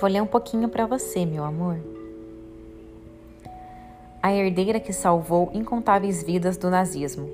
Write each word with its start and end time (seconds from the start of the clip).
Vou 0.00 0.10
ler 0.10 0.20
um 0.20 0.26
pouquinho 0.26 0.68
para 0.68 0.86
você, 0.86 1.24
meu 1.24 1.44
amor. 1.44 1.78
A 4.20 4.32
herdeira 4.32 4.80
que 4.80 4.92
salvou 4.92 5.50
incontáveis 5.54 6.20
vidas 6.20 6.56
do 6.56 6.68
nazismo. 6.68 7.30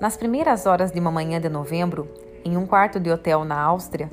Nas 0.00 0.16
primeiras 0.16 0.64
horas 0.64 0.90
de 0.90 0.98
uma 0.98 1.10
manhã 1.10 1.38
de 1.38 1.50
novembro, 1.50 2.08
em 2.42 2.56
um 2.56 2.66
quarto 2.66 2.98
de 2.98 3.10
hotel 3.10 3.44
na 3.44 3.60
Áustria, 3.60 4.10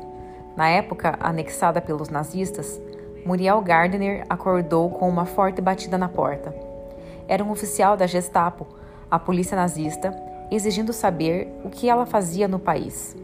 na 0.57 0.67
época 0.67 1.17
anexada 1.21 1.79
pelos 1.79 2.09
nazistas, 2.09 2.79
Muriel 3.25 3.61
Gardner 3.61 4.25
acordou 4.29 4.89
com 4.89 5.07
uma 5.07 5.25
forte 5.25 5.61
batida 5.61 5.97
na 5.97 6.09
porta. 6.09 6.53
Era 7.25 7.43
um 7.43 7.51
oficial 7.51 7.95
da 7.95 8.05
Gestapo, 8.05 8.67
a 9.09 9.17
polícia 9.17 9.55
nazista, 9.55 10.13
exigindo 10.51 10.91
saber 10.91 11.47
o 11.63 11.69
que 11.69 11.89
ela 11.89 12.05
fazia 12.05 12.49
no 12.49 12.59
país. 12.59 13.15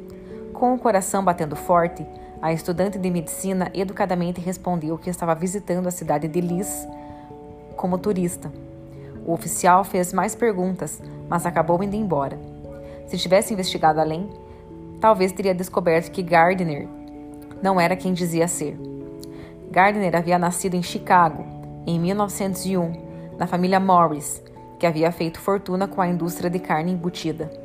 Com 0.54 0.74
o 0.74 0.80
coração 0.80 1.24
batendo 1.24 1.56
forte, 1.56 2.06
a 2.42 2.52
estudante 2.54 2.98
de 2.98 3.10
medicina 3.10 3.72
educadamente 3.74 4.42
respondeu 4.42 4.98
que 4.98 5.10
estava 5.10 5.34
visitando 5.34 5.88
a 5.88 5.92
cidade 5.92 6.28
de 6.28 6.42
Lis 6.42 6.88
como 7.76 7.98
turista. 7.98 8.52
O 9.26 9.34
oficial 9.34 9.84
fez 9.84 10.14
mais 10.14 10.36
perguntas, 10.36 11.02
mas 11.28 11.46
acabou 11.46 11.82
indo 11.84 11.96
embora. 11.96 12.38
Se 13.08 13.18
tivesse 13.18 13.54
investigado 13.54 14.00
além, 14.00 14.30
talvez 15.00 15.32
teria 15.32 15.56
descoberto 15.56 16.12
que 16.12 16.22
Gardner 16.22 16.88
não 17.62 17.80
era 17.80 17.96
quem 17.96 18.14
dizia 18.14 18.48
ser. 18.48 18.78
Gardner 19.72 20.16
havia 20.16 20.38
nascido 20.38 20.76
em 20.76 20.84
Chicago 20.84 21.46
em 21.88 22.00
1901, 22.00 23.36
na 23.38 23.48
família 23.48 23.80
Morris, 23.80 24.42
que 24.80 24.86
havia 24.86 25.12
feito 25.12 25.40
fortuna 25.40 25.88
com 25.88 26.02
a 26.02 26.08
indústria 26.08 26.50
de 26.50 26.60
carne 26.60 26.92
embutida. 26.92 27.65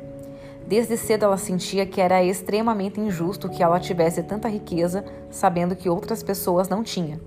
Desde 0.71 0.95
cedo 0.95 1.25
ela 1.25 1.37
sentia 1.37 1.85
que 1.85 1.99
era 1.99 2.23
extremamente 2.23 2.97
injusto 2.97 3.49
que 3.49 3.61
ela 3.61 3.77
tivesse 3.77 4.23
tanta 4.23 4.47
riqueza, 4.47 5.03
sabendo 5.29 5.75
que 5.75 5.89
outras 5.89 6.23
pessoas 6.23 6.69
não 6.69 6.81
tinham. 6.81 7.19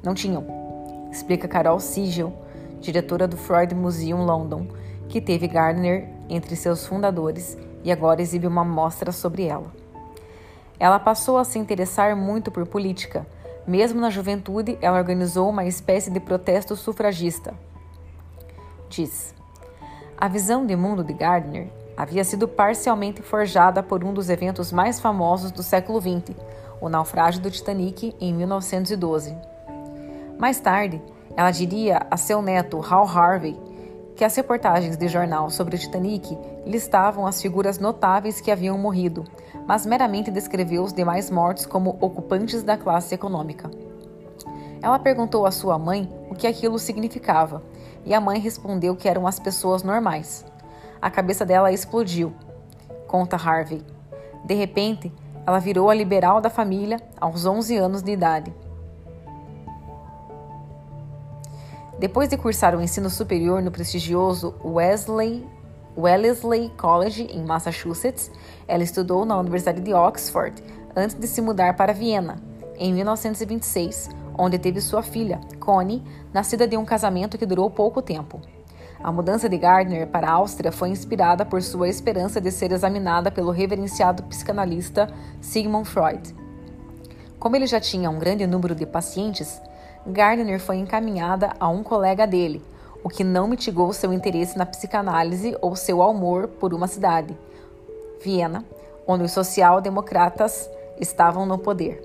Não 0.00 0.14
tinham, 0.14 0.46
explica 1.10 1.48
Carol 1.48 1.80
Sigel, 1.80 2.32
diretora 2.80 3.26
do 3.26 3.36
Freud 3.36 3.74
Museum 3.74 4.24
London, 4.24 4.68
que 5.08 5.20
teve 5.20 5.48
Gardner 5.48 6.08
entre 6.28 6.54
seus 6.54 6.86
fundadores 6.86 7.58
e 7.82 7.90
agora 7.90 8.22
exibe 8.22 8.46
uma 8.46 8.64
mostra 8.64 9.10
sobre 9.10 9.42
ela. 9.42 9.72
Ela 10.78 11.00
passou 11.00 11.36
a 11.36 11.42
se 11.42 11.58
interessar 11.58 12.14
muito 12.14 12.48
por 12.48 12.64
política. 12.64 13.26
Mesmo 13.66 14.00
na 14.00 14.08
juventude, 14.08 14.78
ela 14.80 14.98
organizou 14.98 15.50
uma 15.50 15.64
espécie 15.64 16.12
de 16.12 16.20
protesto 16.20 16.76
sufragista. 16.76 17.54
Diz: 18.88 19.34
A 20.16 20.28
visão 20.28 20.64
de 20.64 20.76
mundo 20.76 21.02
de 21.02 21.12
Gardner 21.12 21.76
havia 21.98 22.22
sido 22.22 22.46
parcialmente 22.46 23.20
forjada 23.22 23.82
por 23.82 24.04
um 24.04 24.14
dos 24.14 24.30
eventos 24.30 24.70
mais 24.70 25.00
famosos 25.00 25.50
do 25.50 25.64
século 25.64 26.00
XX, 26.00 26.36
o 26.80 26.88
naufrágio 26.88 27.42
do 27.42 27.50
Titanic 27.50 28.14
em 28.20 28.32
1912. 28.32 29.36
Mais 30.38 30.60
tarde, 30.60 31.02
ela 31.36 31.50
diria 31.50 32.06
a 32.08 32.16
seu 32.16 32.40
neto 32.40 32.80
Hal 32.88 33.04
Harvey 33.04 33.58
que 34.14 34.24
as 34.24 34.36
reportagens 34.36 34.96
de 34.96 35.08
jornal 35.08 35.50
sobre 35.50 35.74
o 35.74 35.78
Titanic 35.78 36.38
listavam 36.64 37.26
as 37.26 37.42
figuras 37.42 37.80
notáveis 37.80 38.40
que 38.40 38.52
haviam 38.52 38.78
morrido, 38.78 39.24
mas 39.66 39.84
meramente 39.84 40.30
descreveu 40.30 40.84
os 40.84 40.92
demais 40.92 41.32
mortos 41.32 41.66
como 41.66 41.96
ocupantes 42.00 42.62
da 42.62 42.76
classe 42.76 43.12
econômica. 43.12 43.68
Ela 44.80 45.00
perguntou 45.00 45.46
à 45.46 45.50
sua 45.50 45.76
mãe 45.80 46.08
o 46.30 46.34
que 46.36 46.46
aquilo 46.46 46.78
significava, 46.78 47.60
e 48.06 48.14
a 48.14 48.20
mãe 48.20 48.38
respondeu 48.38 48.94
que 48.94 49.08
eram 49.08 49.26
as 49.26 49.40
pessoas 49.40 49.82
normais. 49.82 50.44
A 51.00 51.10
cabeça 51.10 51.46
dela 51.46 51.72
explodiu, 51.72 52.32
conta 53.06 53.36
Harvey. 53.36 53.84
De 54.44 54.54
repente, 54.54 55.12
ela 55.46 55.60
virou 55.60 55.88
a 55.88 55.94
liberal 55.94 56.40
da 56.40 56.50
família 56.50 57.00
aos 57.20 57.46
11 57.46 57.76
anos 57.76 58.02
de 58.02 58.12
idade. 58.12 58.52
Depois 61.98 62.28
de 62.28 62.36
cursar 62.36 62.76
o 62.76 62.82
ensino 62.82 63.08
superior 63.08 63.62
no 63.62 63.70
prestigioso 63.70 64.54
Wesley, 64.64 65.46
Wellesley 65.96 66.70
College, 66.76 67.24
em 67.24 67.44
Massachusetts, 67.44 68.30
ela 68.68 68.82
estudou 68.82 69.24
na 69.24 69.38
Universidade 69.38 69.80
de 69.80 69.92
Oxford 69.92 70.62
antes 70.94 71.16
de 71.16 71.26
se 71.26 71.40
mudar 71.40 71.76
para 71.76 71.92
Viena, 71.92 72.36
em 72.76 72.92
1926, 72.92 74.10
onde 74.36 74.58
teve 74.58 74.80
sua 74.80 75.02
filha, 75.02 75.40
Connie, 75.58 76.02
nascida 76.32 76.68
de 76.68 76.76
um 76.76 76.84
casamento 76.84 77.36
que 77.36 77.46
durou 77.46 77.68
pouco 77.70 78.00
tempo. 78.00 78.40
A 79.02 79.12
mudança 79.12 79.48
de 79.48 79.56
Gardner 79.56 80.08
para 80.08 80.28
a 80.28 80.32
Áustria 80.32 80.72
foi 80.72 80.88
inspirada 80.88 81.46
por 81.46 81.62
sua 81.62 81.88
esperança 81.88 82.40
de 82.40 82.50
ser 82.50 82.72
examinada 82.72 83.30
pelo 83.30 83.52
reverenciado 83.52 84.24
psicanalista 84.24 85.08
Sigmund 85.40 85.88
Freud. 85.88 86.34
Como 87.38 87.54
ele 87.54 87.68
já 87.68 87.78
tinha 87.78 88.10
um 88.10 88.18
grande 88.18 88.44
número 88.44 88.74
de 88.74 88.84
pacientes, 88.84 89.62
Gardner 90.04 90.58
foi 90.58 90.78
encaminhada 90.78 91.52
a 91.60 91.68
um 91.68 91.84
colega 91.84 92.26
dele, 92.26 92.60
o 93.04 93.08
que 93.08 93.22
não 93.22 93.46
mitigou 93.46 93.92
seu 93.92 94.12
interesse 94.12 94.58
na 94.58 94.66
psicanálise 94.66 95.56
ou 95.60 95.76
seu 95.76 96.02
amor 96.02 96.48
por 96.48 96.74
uma 96.74 96.88
cidade, 96.88 97.38
Viena, 98.20 98.64
onde 99.06 99.22
os 99.22 99.30
social-democratas 99.30 100.68
estavam 100.98 101.46
no 101.46 101.56
poder. 101.56 102.02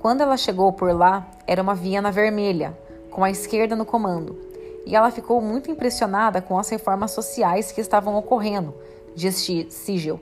Quando 0.00 0.22
ela 0.22 0.36
chegou 0.36 0.72
por 0.72 0.92
lá, 0.92 1.30
era 1.46 1.62
uma 1.62 1.76
Viena 1.76 2.10
vermelha, 2.10 2.76
com 3.12 3.22
a 3.22 3.30
esquerda 3.30 3.76
no 3.76 3.86
comando 3.86 4.47
e 4.88 4.96
ela 4.96 5.10
ficou 5.10 5.38
muito 5.42 5.70
impressionada 5.70 6.40
com 6.40 6.58
as 6.58 6.70
reformas 6.70 7.10
sociais 7.10 7.70
que 7.70 7.80
estavam 7.80 8.16
ocorrendo, 8.16 8.74
diz 9.14 9.46
Sigel. 9.68 10.18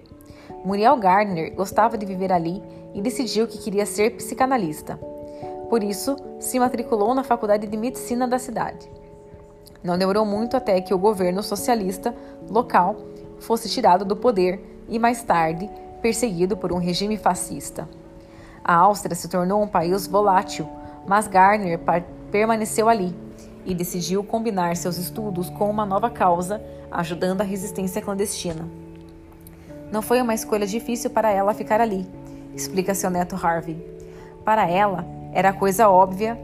Muriel 0.65 0.97
Gardner 0.97 1.55
gostava 1.55 1.97
de 1.97 2.05
viver 2.05 2.33
ali 2.33 2.61
e 2.93 3.01
decidiu 3.01 3.47
que 3.47 3.59
queria 3.59 3.87
ser 3.87 4.17
psicanalista. 4.17 4.99
Por 5.71 5.85
isso, 5.85 6.17
se 6.41 6.59
matriculou 6.59 7.15
na 7.15 7.23
Faculdade 7.23 7.69
de 7.69 7.77
Medicina 7.77 8.27
da 8.27 8.41
cidade. 8.41 8.91
Não 9.85 9.97
demorou 9.97 10.27
muito 10.27 10.57
até 10.57 10.81
que 10.81 10.93
o 10.93 10.99
governo 10.99 11.45
socialista 11.45 12.13
local 12.51 12.97
fosse 13.39 13.69
tirado 13.69 14.05
do 14.05 14.17
poder 14.17 14.83
e, 14.89 14.99
mais 14.99 15.23
tarde, 15.23 15.71
perseguido 16.03 16.57
por 16.57 16.73
um 16.73 16.79
regime 16.79 17.17
fascista. 17.17 17.89
A 18.65 18.75
Áustria 18.75 19.15
se 19.15 19.29
tornou 19.29 19.63
um 19.63 19.69
país 19.69 20.09
volátil, 20.09 20.69
mas 21.07 21.29
Gardner 21.29 21.79
permaneceu 22.33 22.89
ali 22.89 23.26
e 23.67 23.75
decidiu 23.75 24.25
combinar 24.25 24.77
seus 24.77 24.97
estudos 24.97 25.51
com 25.51 25.69
uma 25.69 25.85
nova 25.85 26.09
causa, 26.09 26.63
ajudando 26.91 27.41
a 27.43 27.45
resistência 27.45 28.01
clandestina. 28.01 28.67
Não 29.93 30.01
foi 30.01 30.23
uma 30.23 30.35
escolha 30.35 30.67
difícil 30.67 31.11
para 31.11 31.31
ela 31.31 31.53
ficar 31.53 31.81
ali, 31.81 32.07
explica 32.55 32.95
seu 32.95 33.11
neto 33.11 33.37
Harvey. 33.37 33.77
Para 34.45 34.69
ela, 34.69 35.05
era 35.33 35.53
coisa 35.53 35.89
óbvia 35.89 36.39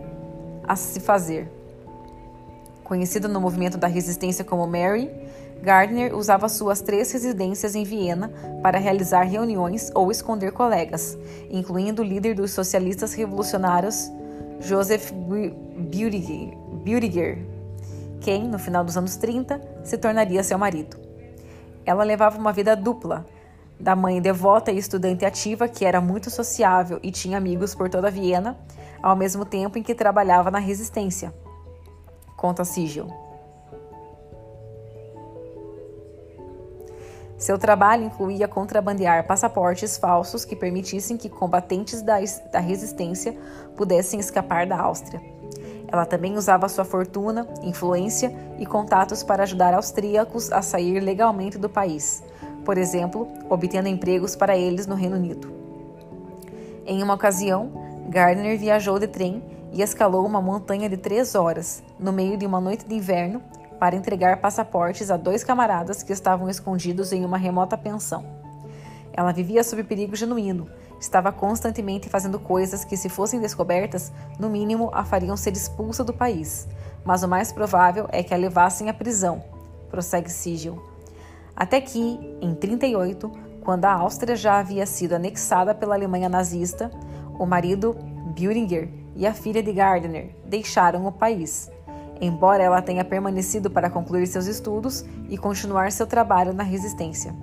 a 0.67 0.77
se 0.77 1.01
fazer. 1.01 1.49
Conhecida 2.85 3.29
no 3.29 3.41
movimento 3.41 3.79
da 3.79 3.87
resistência 3.87 4.45
como 4.45 4.67
Mary, 4.67 5.11
Gardner 5.63 6.15
usava 6.17 6.49
suas 6.49 6.81
três 6.81 7.13
residências 7.13 7.77
em 7.77 7.85
Viena 7.85 8.33
para 8.63 8.79
realizar 8.79 9.23
reuniões 9.23 9.93
ou 9.95 10.11
esconder 10.11 10.51
colegas, 10.51 11.17
incluindo 11.49 12.03
o 12.03 12.05
líder 12.05 12.35
dos 12.35 12.51
socialistas 12.51 13.15
revolucionários 13.15 14.11
Joseph 14.61 15.13
Budiger, 15.13 16.57
Budiger, 16.83 17.39
quem, 18.21 18.49
no 18.49 18.59
final 18.59 18.85
dos 18.85 18.97
anos 18.97 19.17
30, 19.17 19.61
se 19.85 19.97
tornaria 19.97 20.43
seu 20.43 20.59
marido. 20.59 20.97
Ela 21.85 22.03
levava 22.03 22.39
uma 22.39 22.53
vida 22.53 22.75
dupla, 22.75 23.25
da 23.79 23.97
mãe 23.97 24.21
devota 24.21 24.71
e 24.71 24.79
estudante 24.79 25.25
ativa, 25.25 25.69
que 25.69 25.85
era 25.85 26.01
muito 26.01 26.29
sociável 26.29 26.99
e 27.03 27.11
tinha 27.11 27.39
amigos 27.39 27.75
por 27.75 27.89
toda 27.89 28.11
Viena, 28.11 28.59
ao 29.03 29.17
mesmo 29.17 29.45
tempo 29.45 29.79
em 29.79 29.83
que 29.83 29.95
trabalhava 29.95 30.51
na 30.51 30.59
resistência. 30.59 31.33
Conta 32.37 32.65
Sigel. 32.65 33.07
Seu 37.37 37.59
trabalho 37.59 38.05
incluía 38.05 38.47
contrabandear 38.47 39.27
passaportes 39.27 39.97
falsos 39.97 40.45
que 40.45 40.55
permitissem 40.55 41.17
que 41.17 41.29
combatentes 41.29 42.03
da, 42.03 42.19
da 42.53 42.61
resistência 42.61 43.37
pudessem 43.77 44.21
escapar 44.21 44.65
da 44.65 44.79
Áustria. 44.79 45.21
Ela 45.93 46.07
também 46.07 46.39
usava 46.39 46.71
sua 46.71 46.87
fortuna, 46.87 47.47
influência 47.63 48.35
e 48.59 48.65
contatos 48.65 49.23
para 49.23 49.43
ajudar 49.43 49.75
austríacos 49.75 50.51
a 50.51 50.63
sair 50.63 50.99
legalmente 51.01 51.59
do 51.59 51.69
país, 51.69 52.25
por 52.65 52.79
exemplo, 52.79 53.29
obtendo 53.51 53.89
empregos 53.89 54.35
para 54.35 54.57
eles 54.57 54.87
no 54.87 54.95
Reino 54.95 55.17
Unido. 55.17 55.53
Em 56.87 57.03
uma 57.03 57.13
ocasião, 57.13 57.71
Gardner 58.09 58.59
viajou 58.59 58.99
de 58.99 59.07
trem 59.07 59.43
e 59.71 59.83
escalou 59.83 60.25
uma 60.25 60.41
montanha 60.41 60.89
de 60.89 60.97
três 60.97 61.35
horas, 61.35 61.83
no 61.99 62.13
meio 62.13 62.39
de 62.39 62.47
uma 62.47 62.61
noite 62.61 62.87
de 62.87 62.95
inverno, 62.95 63.43
para 63.79 63.95
entregar 63.95 64.41
passaportes 64.41 65.11
a 65.11 65.17
dois 65.17 65.45
camaradas 65.45 66.03
que 66.03 66.13
estavam 66.13 66.49
escondidos 66.49 67.13
em 67.13 67.25
uma 67.25 67.37
remota 67.37 67.77
pensão. 67.77 68.42
Ela 69.13 69.33
vivia 69.33 69.63
sob 69.63 69.85
perigo 69.85 70.17
genuíno, 70.17 70.69
estava 70.99 71.33
constantemente 71.33 72.09
fazendo 72.09 72.39
coisas 72.39 72.85
que, 72.85 72.97
se 72.97 73.09
fossem 73.09 73.41
descobertas, 73.41 74.13
no 74.39 74.49
mínimo 74.49 74.91
a 74.93 75.05
fariam 75.05 75.37
ser 75.37 75.53
expulsa 75.53 76.03
do 76.05 76.13
país, 76.13 76.69
mas 77.05 77.23
o 77.23 77.29
mais 77.29 77.53
provável 77.53 78.09
é 78.11 78.23
que 78.23 78.33
a 78.33 78.37
levassem 78.37 78.89
à 78.89 78.95
prisão, 78.95 79.43
prossegue 79.91 80.31
Sigil. 80.31 80.83
Até 81.55 81.81
que, 81.81 82.19
em 82.41 82.55
38, 82.55 83.31
quando 83.63 83.85
a 83.85 83.93
Áustria 83.93 84.35
já 84.35 84.59
havia 84.59 84.87
sido 84.87 85.15
anexada 85.15 85.75
pela 85.75 85.95
Alemanha 85.95 86.29
nazista, 86.29 86.91
O 87.39 87.47
marido, 87.47 87.97
Bueringer, 88.37 88.89
e 89.15 89.27
a 89.27 89.35
filha 89.35 89.63
de 89.63 89.73
Gardner 89.73 90.35
deixaram 90.45 91.07
o 91.07 91.13
país, 91.13 91.71
embora 92.21 92.63
ela 92.63 92.81
tenha 92.81 93.05
permanecido 93.05 93.71
para 93.71 93.91
concluir 93.91 94.27
seus 94.27 94.47
estudos 94.47 95.05
e 95.29 95.37
continuar 95.37 95.91
seu 95.93 96.07
trabalho 96.07 96.53
na 96.53 96.63
resistência. 96.63 97.35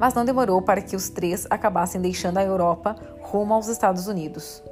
Mas 0.00 0.14
não 0.14 0.24
demorou 0.24 0.62
para 0.62 0.80
que 0.80 0.96
os 0.96 1.10
três 1.10 1.46
acabassem 1.50 2.00
deixando 2.00 2.38
a 2.38 2.42
Europa 2.42 2.96
rumo 3.20 3.52
aos 3.52 3.68
Estados 3.68 4.06
Unidos. 4.06 4.62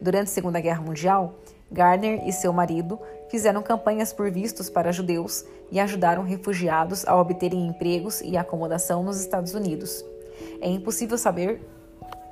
Durante 0.00 0.28
a 0.28 0.32
Segunda 0.32 0.60
Guerra 0.60 0.80
Mundial, 0.80 1.34
Gardner 1.70 2.26
e 2.28 2.32
seu 2.32 2.52
marido 2.52 3.00
fizeram 3.28 3.60
campanhas 3.60 4.12
por 4.12 4.30
vistos 4.30 4.70
para 4.70 4.92
judeus 4.92 5.44
e 5.70 5.80
ajudaram 5.80 6.22
refugiados 6.22 7.04
a 7.06 7.16
obterem 7.16 7.66
empregos 7.66 8.20
e 8.20 8.36
acomodação 8.36 9.02
nos 9.02 9.18
Estados 9.18 9.52
Unidos. 9.52 10.04
É 10.60 10.68
impossível 10.68 11.18
saber 11.18 11.60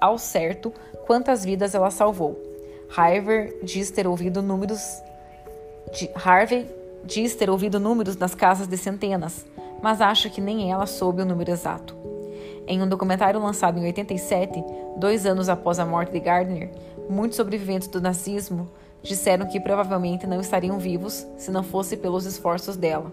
ao 0.01 0.19
certo 0.19 0.73
quantas 1.05 1.45
vidas 1.45 1.75
ela 1.75 1.91
salvou. 1.91 2.41
Harvey 2.97 3.59
diz 3.65 3.91
ter 3.91 4.07
ouvido 4.07 4.41
números 4.41 4.81
de, 5.93 6.09
Harvey 6.15 6.69
diz 7.05 7.35
ter 7.35 7.51
ouvido 7.51 7.81
números 7.81 8.17
nas 8.17 8.35
casas 8.35 8.67
de 8.67 8.77
centenas, 8.77 9.47
mas 9.83 10.01
acha 10.01 10.29
que 10.29 10.41
nem 10.41 10.71
ela 10.71 10.87
soube 10.87 11.23
o 11.23 11.27
número 11.27 11.51
exato. 11.51 11.97
Em 12.67 12.83
um 12.83 12.89
documentário 12.89 13.41
lançado 13.41 13.79
em 13.79 13.85
87, 13.85 14.63
dois 14.97 15.27
anos 15.27 15.49
após 15.49 15.79
a 15.79 15.87
morte 15.87 16.13
de 16.13 16.21
Gardner, 16.21 16.71
muitos 17.09 17.37
sobreviventes 17.37 17.89
do 17.89 18.01
nazismo 18.01 18.69
disseram 19.03 19.47
que 19.47 19.59
provavelmente 19.59 20.27
não 20.27 20.41
estariam 20.41 20.79
vivos 20.79 21.27
se 21.37 21.51
não 21.51 21.63
fosse 21.63 21.97
pelos 21.97 22.27
esforços 22.27 22.77
dela. 22.77 23.11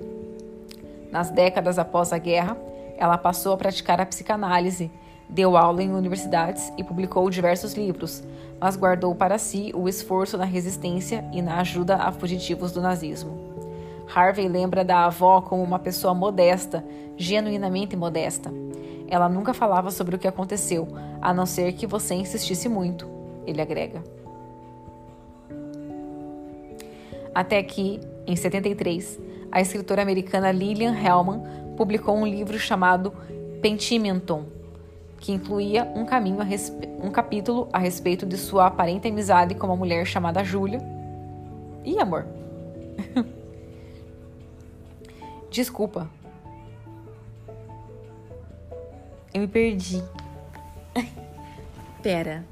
Nas 1.11 1.29
décadas 1.29 1.79
após 1.79 2.11
a 2.11 2.17
guerra, 2.17 2.57
ela 2.97 3.17
passou 3.17 3.53
a 3.53 3.57
praticar 3.57 4.01
a 4.01 4.05
psicanálise, 4.05 4.91
deu 5.29 5.55
aula 5.55 5.81
em 5.81 5.93
universidades 5.93 6.71
e 6.77 6.83
publicou 6.83 7.29
diversos 7.29 7.73
livros, 7.73 8.23
mas 8.59 8.75
guardou 8.75 9.13
para 9.15 9.37
si 9.37 9.71
o 9.73 9.87
esforço 9.87 10.37
na 10.37 10.45
resistência 10.45 11.23
e 11.31 11.41
na 11.41 11.59
ajuda 11.59 11.95
a 11.95 12.11
fugitivos 12.11 12.71
do 12.71 12.81
nazismo. 12.81 13.46
Harvey 14.13 14.47
lembra 14.47 14.83
da 14.83 15.05
avó 15.05 15.41
como 15.41 15.63
uma 15.63 15.79
pessoa 15.79 16.13
modesta, 16.13 16.83
genuinamente 17.15 17.95
modesta. 17.95 18.51
Ela 19.07 19.29
nunca 19.29 19.53
falava 19.53 19.91
sobre 19.91 20.15
o 20.15 20.19
que 20.19 20.27
aconteceu, 20.27 20.87
a 21.21 21.33
não 21.33 21.45
ser 21.45 21.73
que 21.73 21.87
você 21.87 22.15
insistisse 22.15 22.67
muito, 22.67 23.09
ele 23.45 23.61
agrega. 23.61 24.03
Até 27.33 27.61
que, 27.61 27.99
em 28.25 28.35
73, 28.35 29.19
a 29.51 29.61
escritora 29.61 30.01
americana 30.01 30.51
Lillian 30.51 30.93
Hellman 30.93 31.41
publicou 31.77 32.17
um 32.17 32.25
livro 32.25 32.57
chamado 32.57 33.13
Pentimenton, 33.61 34.45
que 35.19 35.31
incluía 35.31 35.83
um, 35.95 36.05
um 37.05 37.11
capítulo 37.11 37.69
a 37.71 37.77
respeito 37.77 38.25
de 38.25 38.37
sua 38.37 38.67
aparente 38.67 39.07
amizade 39.07 39.55
com 39.55 39.67
uma 39.67 39.75
mulher 39.75 40.05
chamada 40.05 40.43
Julia. 40.43 40.79
Ih, 41.85 41.99
amor. 41.99 42.25
Desculpa. 45.57 46.07
Eu 49.33 49.41
me 49.41 49.47
perdi. 49.47 50.03
Pera. 52.03 52.45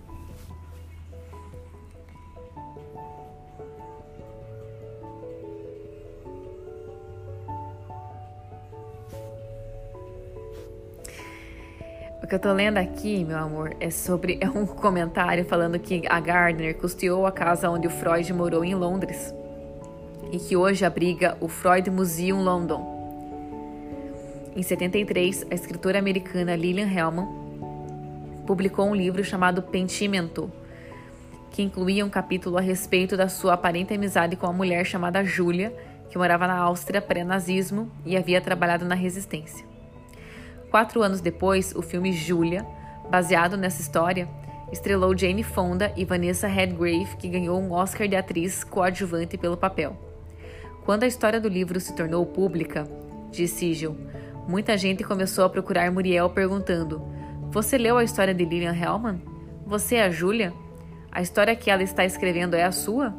O 12.23 12.27
que 12.27 12.33
eu 12.33 12.39
tô 12.39 12.51
lendo 12.53 12.77
aqui, 12.79 13.23
meu 13.23 13.37
amor, 13.37 13.75
é 13.79 13.91
sobre 13.91 14.39
é 14.41 14.49
um 14.49 14.65
comentário 14.65 15.45
falando 15.45 15.77
que 15.77 16.01
a 16.09 16.19
Gardner 16.19 16.75
custeou 16.75 17.27
a 17.27 17.31
casa 17.31 17.69
onde 17.69 17.85
o 17.85 17.91
Freud 17.91 18.33
morou 18.33 18.65
em 18.65 18.73
Londres 18.73 19.31
e 20.31 20.39
que 20.39 20.57
hoje 20.57 20.83
abriga 20.83 21.37
o 21.39 21.47
Freud 21.47 21.91
Museum 21.91 22.43
London. 22.43 22.94
Em 24.55 24.63
73, 24.63 25.47
a 25.51 25.53
escritora 25.53 25.99
americana 25.99 26.55
Lillian 26.55 26.87
Hellman 26.87 27.27
publicou 28.47 28.87
um 28.87 28.95
livro 28.95 29.21
chamado 29.21 29.61
Pentimento, 29.61 30.49
que 31.51 31.61
incluía 31.61 32.05
um 32.05 32.09
capítulo 32.09 32.57
a 32.57 32.61
respeito 32.61 33.17
da 33.17 33.27
sua 33.27 33.55
aparente 33.55 33.93
amizade 33.93 34.37
com 34.37 34.47
uma 34.47 34.53
mulher 34.53 34.85
chamada 34.85 35.25
Julia, 35.25 35.75
que 36.09 36.17
morava 36.17 36.47
na 36.47 36.57
Áustria 36.57 37.01
pré-nazismo 37.01 37.91
e 38.05 38.15
havia 38.15 38.39
trabalhado 38.39 38.85
na 38.85 38.95
resistência. 38.95 39.65
Quatro 40.71 41.03
anos 41.03 41.19
depois, 41.19 41.75
o 41.75 41.81
filme 41.81 42.13
Julia, 42.13 42.65
baseado 43.11 43.57
nessa 43.57 43.81
história, 43.81 44.25
estrelou 44.71 45.17
Jane 45.17 45.43
Fonda 45.43 45.91
e 45.97 46.05
Vanessa 46.05 46.47
Redgrave, 46.47 47.17
que 47.17 47.27
ganhou 47.27 47.59
um 47.59 47.73
Oscar 47.73 48.07
de 48.07 48.15
atriz 48.15 48.63
coadjuvante 48.63 49.37
pelo 49.37 49.57
papel. 49.57 49.97
Quando 50.85 51.03
a 51.03 51.07
história 51.07 51.41
do 51.41 51.49
livro 51.49 51.77
se 51.77 51.93
tornou 51.93 52.25
pública, 52.25 52.87
disse 53.31 53.55
Sigel, 53.55 53.97
muita 54.47 54.77
gente 54.77 55.03
começou 55.03 55.45
a 55.45 55.49
procurar 55.49 55.91
Muriel 55.91 56.29
perguntando: 56.29 57.01
Você 57.51 57.77
leu 57.77 57.97
a 57.97 58.03
história 58.03 58.33
de 58.33 58.45
Lillian 58.45 58.75
Hellman? 58.75 59.21
Você 59.65 59.95
é 59.95 60.03
a 60.03 60.09
Julia? 60.09 60.53
A 61.11 61.21
história 61.21 61.55
que 61.55 61.71
ela 61.71 61.83
está 61.83 62.05
escrevendo 62.05 62.55
é 62.55 62.63
a 62.63 62.71
sua? 62.71 63.15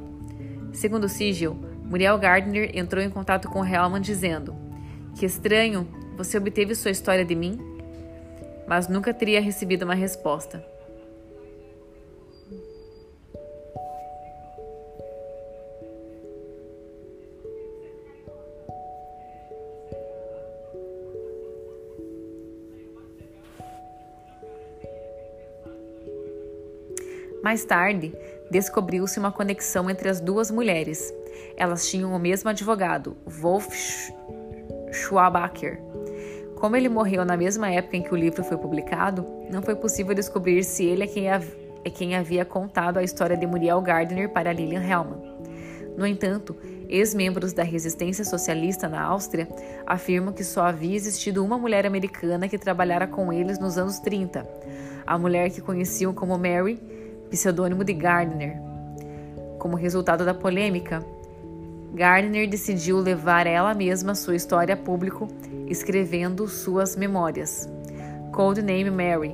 Segundo 0.72 1.08
Sigel, 1.08 1.56
Muriel 1.84 2.18
Gardner 2.18 2.70
entrou 2.74 3.02
em 3.02 3.10
contato 3.10 3.48
com 3.48 3.64
Hellman 3.64 4.00
dizendo: 4.00 4.54
Que 5.18 5.26
estranho, 5.26 5.88
você 6.16 6.38
obteve 6.38 6.74
sua 6.74 6.90
história 6.90 7.24
de 7.24 7.34
mim? 7.34 7.58
Mas 8.66 8.88
nunca 8.88 9.14
teria 9.14 9.40
recebido 9.40 9.84
uma 9.84 9.94
resposta. 9.94 10.75
Mais 27.46 27.64
tarde, 27.64 28.12
descobriu-se 28.50 29.20
uma 29.20 29.30
conexão 29.30 29.88
entre 29.88 30.08
as 30.08 30.20
duas 30.20 30.50
mulheres. 30.50 31.14
Elas 31.56 31.88
tinham 31.88 32.12
o 32.12 32.18
mesmo 32.18 32.50
advogado, 32.50 33.16
Wolf 33.24 33.68
Schwabacher. 34.90 35.80
Como 36.56 36.74
ele 36.74 36.88
morreu 36.88 37.24
na 37.24 37.36
mesma 37.36 37.70
época 37.70 37.98
em 37.98 38.02
que 38.02 38.12
o 38.12 38.16
livro 38.16 38.42
foi 38.42 38.56
publicado, 38.56 39.24
não 39.48 39.62
foi 39.62 39.76
possível 39.76 40.12
descobrir 40.12 40.64
se 40.64 40.84
ele 40.86 41.04
é 41.04 41.06
quem, 41.06 41.28
é 41.28 41.88
quem 41.88 42.16
havia 42.16 42.44
contado 42.44 42.96
a 42.98 43.04
história 43.04 43.36
de 43.36 43.46
Muriel 43.46 43.80
Gardner 43.80 44.28
para 44.28 44.52
Lillian 44.52 44.82
Hellman. 44.82 45.22
No 45.96 46.04
entanto, 46.04 46.56
ex-membros 46.88 47.52
da 47.52 47.62
resistência 47.62 48.24
socialista 48.24 48.88
na 48.88 49.00
Áustria 49.04 49.46
afirmam 49.86 50.34
que 50.34 50.42
só 50.42 50.62
havia 50.62 50.96
existido 50.96 51.44
uma 51.44 51.56
mulher 51.56 51.86
americana 51.86 52.48
que 52.48 52.58
trabalhara 52.58 53.06
com 53.06 53.32
eles 53.32 53.56
nos 53.56 53.78
anos 53.78 54.00
30, 54.00 54.44
a 55.06 55.16
mulher 55.16 55.48
que 55.50 55.60
conheciam 55.60 56.12
como 56.12 56.36
Mary, 56.36 56.95
pseudônimo 57.30 57.84
de 57.84 57.92
Gardner. 57.92 58.56
Como 59.58 59.76
resultado 59.76 60.24
da 60.24 60.34
polêmica, 60.34 61.04
Gardner 61.92 62.48
decidiu 62.48 62.98
levar 62.98 63.46
ela 63.46 63.72
mesma 63.74 64.14
sua 64.14 64.36
história 64.36 64.74
a 64.74 64.76
público, 64.76 65.28
escrevendo 65.66 66.46
suas 66.46 66.94
memórias. 66.94 67.68
Codename 68.32 68.90
Mary, 68.90 69.32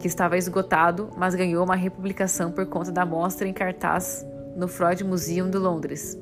que 0.00 0.08
estava 0.08 0.36
esgotado, 0.36 1.10
mas 1.16 1.34
ganhou 1.34 1.64
uma 1.64 1.76
republicação 1.76 2.50
por 2.50 2.66
conta 2.66 2.90
da 2.90 3.06
mostra 3.06 3.46
em 3.46 3.52
cartaz 3.52 4.26
no 4.56 4.66
Freud 4.66 5.04
Museum 5.04 5.48
de 5.48 5.58
Londres. 5.58 6.18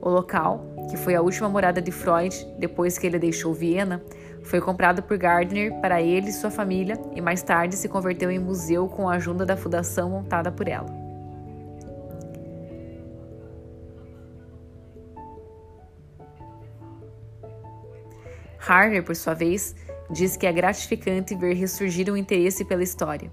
O 0.00 0.08
local, 0.08 0.64
que 0.90 0.96
foi 0.96 1.14
a 1.14 1.20
última 1.20 1.48
morada 1.48 1.82
de 1.82 1.90
Freud 1.90 2.46
depois 2.58 2.96
que 2.96 3.06
ele 3.06 3.18
deixou 3.18 3.52
Viena, 3.52 4.02
foi 4.42 4.60
comprado 4.60 5.02
por 5.02 5.16
Gardner 5.18 5.80
para 5.80 6.00
ele 6.00 6.30
e 6.30 6.32
sua 6.32 6.50
família 6.50 7.00
e 7.14 7.20
mais 7.20 7.42
tarde 7.42 7.76
se 7.76 7.88
converteu 7.88 8.30
em 8.30 8.38
museu 8.38 8.88
com 8.88 9.08
a 9.08 9.14
ajuda 9.14 9.44
da 9.44 9.56
fundação 9.56 10.10
montada 10.10 10.50
por 10.50 10.68
ela. 10.68 10.86
Harvey, 18.66 19.00
por 19.00 19.16
sua 19.16 19.34
vez, 19.34 19.74
diz 20.10 20.36
que 20.36 20.46
é 20.46 20.52
gratificante 20.52 21.34
ver 21.34 21.54
ressurgir 21.54 22.12
um 22.12 22.16
interesse 22.16 22.64
pela 22.64 22.82
história. 22.82 23.30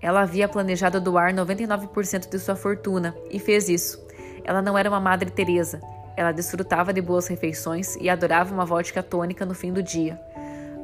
Ela 0.00 0.22
havia 0.22 0.46
planejado 0.46 1.00
doar 1.00 1.32
99% 1.32 2.28
de 2.28 2.38
sua 2.38 2.54
fortuna 2.54 3.16
e 3.30 3.38
fez 3.38 3.68
isso. 3.68 4.06
Ela 4.44 4.60
não 4.60 4.76
era 4.76 4.88
uma 4.88 5.00
Madre 5.00 5.30
Teresa. 5.30 5.80
Ela 6.16 6.32
desfrutava 6.32 6.92
de 6.92 7.00
boas 7.00 7.26
refeições 7.26 7.96
e 7.96 8.08
adorava 8.08 8.54
uma 8.54 8.64
vodka 8.64 9.02
tônica 9.02 9.44
no 9.44 9.54
fim 9.54 9.72
do 9.72 9.82
dia. 9.82 10.20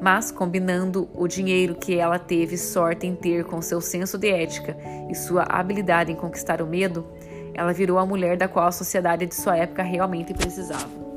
Mas, 0.00 0.30
combinando 0.30 1.08
o 1.14 1.28
dinheiro 1.28 1.74
que 1.74 1.98
ela 1.98 2.18
teve 2.18 2.56
sorte 2.56 3.06
em 3.06 3.14
ter 3.14 3.44
com 3.44 3.60
seu 3.60 3.80
senso 3.80 4.16
de 4.16 4.28
ética 4.30 4.76
e 5.10 5.14
sua 5.14 5.42
habilidade 5.42 6.10
em 6.10 6.16
conquistar 6.16 6.62
o 6.62 6.66
medo, 6.66 7.06
ela 7.52 7.72
virou 7.72 7.98
a 7.98 8.06
mulher 8.06 8.36
da 8.36 8.48
qual 8.48 8.66
a 8.66 8.72
sociedade 8.72 9.26
de 9.26 9.34
sua 9.34 9.56
época 9.56 9.82
realmente 9.82 10.32
precisava. 10.32 11.09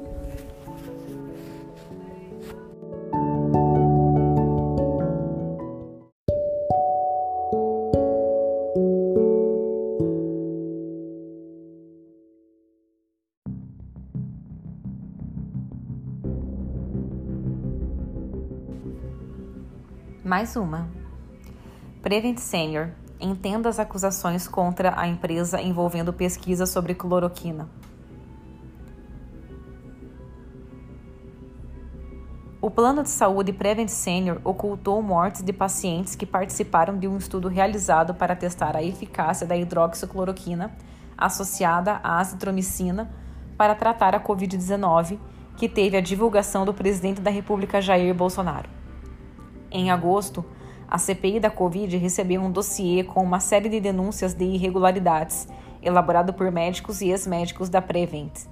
Mais 20.34 20.56
uma. 20.56 20.90
Prevent 22.02 22.40
Senior 22.40 22.90
entenda 23.20 23.70
as 23.70 23.78
acusações 23.78 24.48
contra 24.48 25.00
a 25.00 25.08
empresa 25.08 25.62
envolvendo 25.62 26.12
pesquisa 26.12 26.66
sobre 26.66 26.96
cloroquina. 26.96 27.70
O 32.60 32.72
plano 32.72 33.04
de 33.04 33.10
saúde 33.10 33.54
Prevent 33.54 33.90
Senior 33.90 34.42
ocultou 34.44 35.04
mortes 35.04 35.44
de 35.44 35.54
pacientes 35.54 36.16
que 36.16 36.26
participaram 36.26 36.98
de 36.98 37.08
um 37.08 37.16
estudo 37.16 37.48
realizado 37.48 38.16
para 38.16 38.36
testar 38.36 38.76
a 38.76 38.82
eficácia 38.82 39.46
da 39.46 39.56
hidroxicloroquina 39.56 40.76
associada 41.16 42.00
à 42.04 42.20
azitromicina 42.20 43.08
para 43.56 43.76
tratar 43.76 44.16
a 44.16 44.20
Covid-19, 44.20 45.20
que 45.56 45.70
teve 45.70 45.96
a 45.96 46.02
divulgação 46.02 46.66
do 46.66 46.74
presidente 46.74 47.22
da 47.22 47.30
República 47.30 47.80
Jair 47.80 48.16
Bolsonaro. 48.16 48.82
Em 49.74 49.90
agosto, 49.90 50.46
a 50.88 51.00
CPI 51.00 51.40
da 51.40 51.50
Covid 51.50 51.98
recebeu 51.98 52.40
um 52.40 52.52
dossiê 52.52 53.04
com 53.04 53.24
uma 53.24 53.40
série 53.40 53.68
de 53.68 53.80
denúncias 53.80 54.36
de 54.36 54.46
irregularidades, 54.46 55.48
elaborado 55.82 56.32
por 56.32 56.52
médicos 56.52 57.02
e 57.02 57.10
ex-médicos 57.10 57.70
da 57.70 57.82
Prevent. 57.82 58.46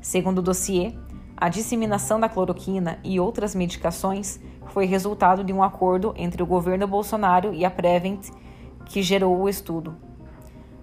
Segundo 0.00 0.38
o 0.38 0.42
dossiê, 0.42 0.92
a 1.36 1.48
disseminação 1.48 2.18
da 2.18 2.28
cloroquina 2.28 2.98
e 3.04 3.20
outras 3.20 3.54
medicações 3.54 4.40
foi 4.70 4.86
resultado 4.86 5.44
de 5.44 5.52
um 5.52 5.62
acordo 5.62 6.12
entre 6.16 6.42
o 6.42 6.46
governo 6.46 6.88
Bolsonaro 6.88 7.54
e 7.54 7.64
a 7.64 7.70
Prevent 7.70 8.30
que 8.86 9.02
gerou 9.02 9.40
o 9.40 9.48
estudo. 9.48 9.94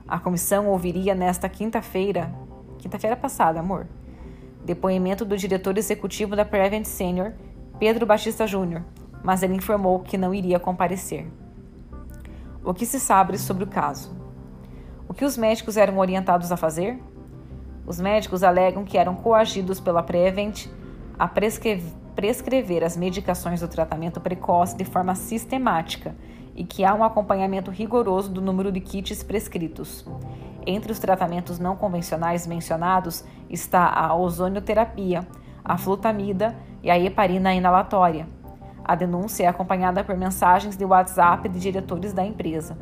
A 0.08 0.18
comissão 0.18 0.68
ouviria 0.68 1.14
nesta 1.14 1.50
quinta-feira, 1.50 2.34
quinta-feira 2.78 3.18
passada, 3.18 3.60
amor, 3.60 3.86
depoimento 4.64 5.26
do 5.26 5.36
diretor 5.36 5.78
executivo 5.78 6.38
da 6.38 6.46
Prevent 6.46 6.86
Senior, 6.86 7.34
Pedro 7.78 8.06
Batista 8.06 8.48
Júnior, 8.48 8.84
mas 9.24 9.42
ele 9.42 9.56
informou 9.56 10.00
que 10.02 10.18
não 10.18 10.34
iria 10.34 10.60
comparecer. 10.60 11.26
O 12.64 12.74
que 12.74 12.86
se 12.86 13.00
sabe 13.00 13.38
sobre 13.38 13.64
o 13.64 13.68
caso? 13.68 14.16
O 15.08 15.14
que 15.14 15.26
os 15.26 15.38
médicos 15.38 15.78
eram 15.78 15.98
orientados 15.98 16.52
a 16.52 16.58
fazer? 16.58 17.02
Os 17.86 18.00
médicos 18.00 18.44
alegam 18.44 18.86
que 18.86 18.98
eram 18.98 19.16
coagidos 19.16 19.80
pela 19.80 20.02
Prevent 20.02 20.68
a 21.20 21.28
prescrever 21.28 22.84
as 22.84 22.96
medicações 22.96 23.60
do 23.60 23.68
tratamento 23.68 24.22
precoce 24.22 24.76
de 24.78 24.86
forma 24.86 25.14
sistemática 25.16 26.16
e 26.56 26.64
que 26.64 26.86
há 26.86 26.94
um 26.94 27.04
acompanhamento 27.04 27.72
rigoroso 27.72 28.32
do 28.32 28.42
número 28.42 28.72
de 28.72 28.80
kits 28.80 29.24
prescritos. 29.24 30.06
Entre 30.66 30.92
os 30.92 31.00
tratamentos 31.00 31.60
não 31.60 31.76
convencionais 31.76 32.48
mencionados 32.48 33.26
está 33.50 33.90
a 33.90 34.16
ozonioterapia, 34.16 35.28
a 35.64 35.78
flutamida 35.78 36.56
e 36.82 36.90
a 36.90 36.98
heparina 36.98 37.54
inalatória. 37.54 38.26
A 38.86 38.96
denúncia 38.96 39.46
é 39.46 39.48
acompanhada 39.48 40.04
por 40.04 40.18
mensagens 40.18 40.76
de 40.76 40.84
WhatsApp 40.84 41.48
de 41.48 41.60
diretores 41.60 42.12
da 42.12 42.26
empresa. 42.26 42.78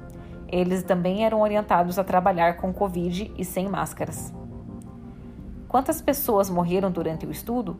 Eles 0.48 0.84
também 0.84 1.24
eram 1.24 1.42
orientados 1.42 2.00
a 2.00 2.04
trabalhar 2.04 2.58
com 2.58 2.74
Covid 2.74 3.32
e 3.38 3.46
sem 3.46 3.70
máscaras. 3.70 4.34
Quantas 5.68 6.02
pessoas 6.02 6.50
morreram 6.50 6.92
durante 6.92 7.26
o 7.26 7.32
estudo? 7.32 7.78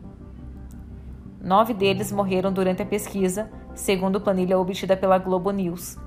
Nove 1.40 1.74
deles 1.74 2.12
morreram 2.12 2.52
durante 2.52 2.80
a 2.80 2.86
pesquisa, 2.86 3.50
segundo 3.74 4.20
planilha 4.20 4.58
obtida 4.58 4.96
pela 4.96 5.18
Globo 5.18 5.50
News, 5.50 5.98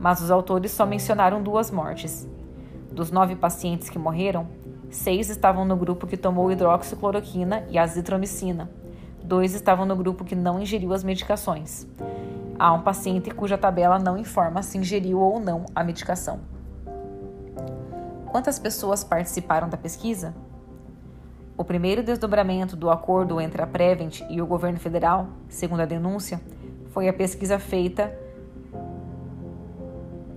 mas 0.00 0.22
os 0.22 0.30
autores 0.30 0.72
só 0.72 0.86
mencionaram 0.86 1.42
duas 1.42 1.70
mortes. 1.70 2.26
Dos 2.90 3.10
nove 3.10 3.36
pacientes 3.36 3.90
que 3.90 3.98
morreram, 3.98 4.48
seis 4.90 5.28
estavam 5.28 5.66
no 5.66 5.76
grupo 5.76 6.06
que 6.06 6.16
tomou 6.16 6.50
hidroxicloroquina 6.50 7.66
e 7.68 7.78
azitromicina. 7.78 8.70
Dois 9.28 9.52
estavam 9.52 9.84
no 9.84 9.94
grupo 9.94 10.24
que 10.24 10.34
não 10.34 10.58
ingeriu 10.58 10.94
as 10.94 11.04
medicações. 11.04 11.86
Há 12.58 12.72
um 12.72 12.80
paciente 12.80 13.30
cuja 13.30 13.58
tabela 13.58 13.98
não 13.98 14.16
informa 14.16 14.62
se 14.62 14.78
ingeriu 14.78 15.20
ou 15.20 15.38
não 15.38 15.66
a 15.74 15.84
medicação. 15.84 16.40
Quantas 18.30 18.58
pessoas 18.58 19.04
participaram 19.04 19.68
da 19.68 19.76
pesquisa? 19.76 20.34
O 21.58 21.62
primeiro 21.62 22.02
desdobramento 22.02 22.74
do 22.74 22.88
acordo 22.88 23.38
entre 23.38 23.60
a 23.60 23.66
Prevent 23.66 24.22
e 24.30 24.40
o 24.40 24.46
governo 24.46 24.80
federal, 24.80 25.28
segundo 25.46 25.80
a 25.80 25.84
denúncia, 25.84 26.40
foi 26.86 27.06
a 27.06 27.12
pesquisa 27.12 27.58
feita 27.58 28.18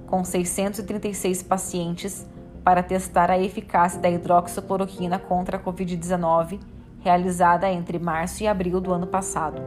com 0.06 0.22
636 0.22 1.44
pacientes 1.44 2.28
para 2.62 2.84
testar 2.84 3.32
a 3.32 3.40
eficácia 3.40 4.02
da 4.02 4.10
hidroxicloroquina 4.10 5.18
contra 5.18 5.56
a 5.56 5.60
Covid-19, 5.62 6.60
realizada 7.02 7.70
entre 7.70 8.00
março 8.00 8.44
e 8.44 8.48
abril 8.48 8.80
do 8.80 8.94
ano 8.94 9.08
passado. 9.08 9.62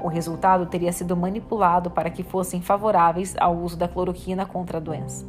O 0.00 0.08
resultado 0.08 0.66
teria 0.66 0.92
sido 0.92 1.16
manipulado 1.16 1.90
para 1.90 2.08
que 2.08 2.22
fossem 2.22 2.62
favoráveis 2.62 3.34
ao 3.38 3.56
uso 3.56 3.76
da 3.76 3.88
cloroquina 3.88 4.46
contra 4.46 4.78
a 4.78 4.80
doença. 4.80 5.26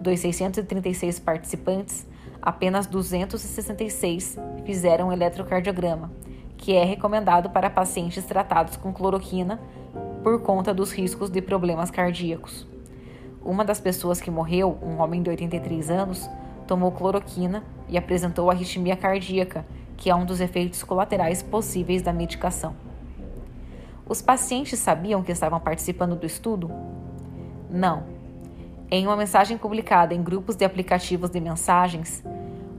Dos 0.00 0.20
636 0.20 1.18
participantes, 1.18 2.06
apenas 2.40 2.86
266 2.86 4.38
fizeram 4.64 5.12
eletrocardiograma, 5.12 6.10
que 6.56 6.74
é 6.74 6.84
recomendado 6.84 7.50
para 7.50 7.70
pacientes 7.70 8.24
tratados 8.24 8.76
com 8.76 8.92
cloroquina 8.92 9.58
por 10.22 10.42
conta 10.42 10.74
dos 10.74 10.92
riscos 10.92 11.30
de 11.30 11.40
problemas 11.40 11.90
cardíacos. 11.90 12.66
Uma 13.42 13.64
das 13.64 13.80
pessoas 13.80 14.20
que 14.20 14.30
morreu, 14.30 14.76
um 14.82 15.00
homem 15.00 15.22
de 15.22 15.30
83 15.30 15.90
anos, 15.90 16.28
tomou 16.66 16.92
cloroquina 16.92 17.64
e 17.88 17.96
apresentou 17.96 18.50
arritmia 18.50 18.94
cardíaca, 18.94 19.64
que 19.98 20.08
é 20.08 20.14
um 20.14 20.24
dos 20.24 20.40
efeitos 20.40 20.82
colaterais 20.82 21.42
possíveis 21.42 22.00
da 22.00 22.12
medicação. 22.12 22.74
Os 24.08 24.22
pacientes 24.22 24.78
sabiam 24.78 25.22
que 25.22 25.32
estavam 25.32 25.60
participando 25.60 26.16
do 26.16 26.24
estudo? 26.24 26.70
Não, 27.68 28.04
em 28.90 29.06
uma 29.06 29.16
mensagem 29.16 29.58
publicada 29.58 30.14
em 30.14 30.22
grupos 30.22 30.56
de 30.56 30.64
aplicativos 30.64 31.28
de 31.28 31.38
mensagens, 31.38 32.24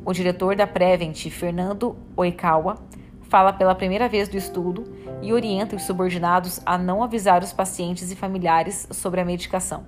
o 0.03 0.11
diretor 0.11 0.55
da 0.55 0.65
Prevent, 0.65 1.29
Fernando 1.29 1.95
Oikawa, 2.15 2.79
fala 3.21 3.53
pela 3.53 3.75
primeira 3.75 4.09
vez 4.09 4.27
do 4.27 4.35
estudo 4.35 4.85
e 5.21 5.31
orienta 5.31 5.75
os 5.75 5.83
subordinados 5.83 6.59
a 6.65 6.79
não 6.79 7.03
avisar 7.03 7.43
os 7.43 7.53
pacientes 7.53 8.11
e 8.11 8.15
familiares 8.15 8.88
sobre 8.89 9.21
a 9.21 9.25
medicação. 9.25 9.85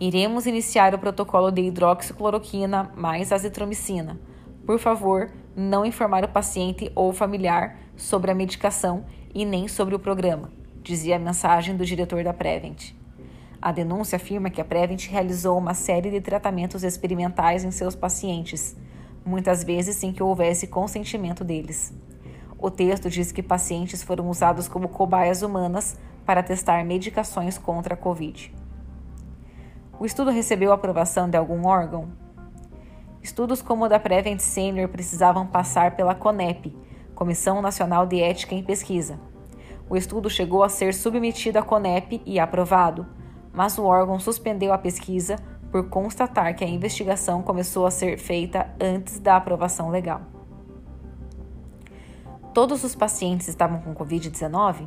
Iremos 0.00 0.46
iniciar 0.46 0.92
o 0.94 0.98
protocolo 0.98 1.52
de 1.52 1.62
hidroxicloroquina 1.62 2.90
mais 2.96 3.30
azitromicina. 3.30 4.18
Por 4.66 4.80
favor, 4.80 5.30
não 5.56 5.86
informar 5.86 6.22
o 6.22 6.28
paciente 6.28 6.92
ou 6.94 7.14
familiar 7.14 7.78
sobre 7.96 8.30
a 8.30 8.34
medicação 8.34 9.06
e 9.34 9.42
nem 9.46 9.66
sobre 9.66 9.94
o 9.94 9.98
programa, 9.98 10.50
dizia 10.82 11.16
a 11.16 11.18
mensagem 11.18 11.74
do 11.74 11.86
diretor 11.86 12.22
da 12.22 12.34
Prevent. 12.34 12.92
A 13.60 13.72
denúncia 13.72 14.16
afirma 14.16 14.50
que 14.50 14.60
a 14.60 14.64
Prevent 14.64 15.06
realizou 15.08 15.56
uma 15.56 15.72
série 15.72 16.10
de 16.10 16.20
tratamentos 16.20 16.84
experimentais 16.84 17.64
em 17.64 17.70
seus 17.70 17.96
pacientes, 17.96 18.76
muitas 19.24 19.64
vezes 19.64 19.96
sem 19.96 20.12
que 20.12 20.22
houvesse 20.22 20.66
consentimento 20.66 21.42
deles. 21.42 21.92
O 22.58 22.70
texto 22.70 23.08
diz 23.08 23.32
que 23.32 23.42
pacientes 23.42 24.02
foram 24.02 24.28
usados 24.28 24.68
como 24.68 24.90
cobaias 24.90 25.40
humanas 25.40 25.98
para 26.26 26.42
testar 26.42 26.84
medicações 26.84 27.56
contra 27.56 27.94
a 27.94 27.96
Covid. 27.96 28.54
O 29.98 30.04
estudo 30.04 30.30
recebeu 30.30 30.70
aprovação 30.70 31.30
de 31.30 31.38
algum 31.38 31.66
órgão? 31.66 32.25
Estudos 33.26 33.60
como 33.60 33.84
o 33.84 33.88
da 33.88 33.98
Prevent 33.98 34.38
Senior 34.38 34.88
precisavam 34.88 35.48
passar 35.48 35.96
pela 35.96 36.14
CONEP, 36.14 36.72
Comissão 37.12 37.60
Nacional 37.60 38.06
de 38.06 38.20
Ética 38.20 38.54
em 38.54 38.62
Pesquisa. 38.62 39.18
O 39.90 39.96
estudo 39.96 40.30
chegou 40.30 40.62
a 40.62 40.68
ser 40.68 40.94
submetido 40.94 41.58
à 41.58 41.62
CONEP 41.62 42.22
e 42.24 42.38
aprovado, 42.38 43.04
mas 43.52 43.78
o 43.78 43.84
órgão 43.84 44.20
suspendeu 44.20 44.72
a 44.72 44.78
pesquisa 44.78 45.34
por 45.72 45.88
constatar 45.88 46.54
que 46.54 46.62
a 46.62 46.68
investigação 46.68 47.42
começou 47.42 47.84
a 47.84 47.90
ser 47.90 48.16
feita 48.16 48.72
antes 48.80 49.18
da 49.18 49.34
aprovação 49.34 49.90
legal. 49.90 50.20
Todos 52.54 52.84
os 52.84 52.94
pacientes 52.94 53.48
estavam 53.48 53.80
com 53.80 53.92
Covid-19? 53.92 54.86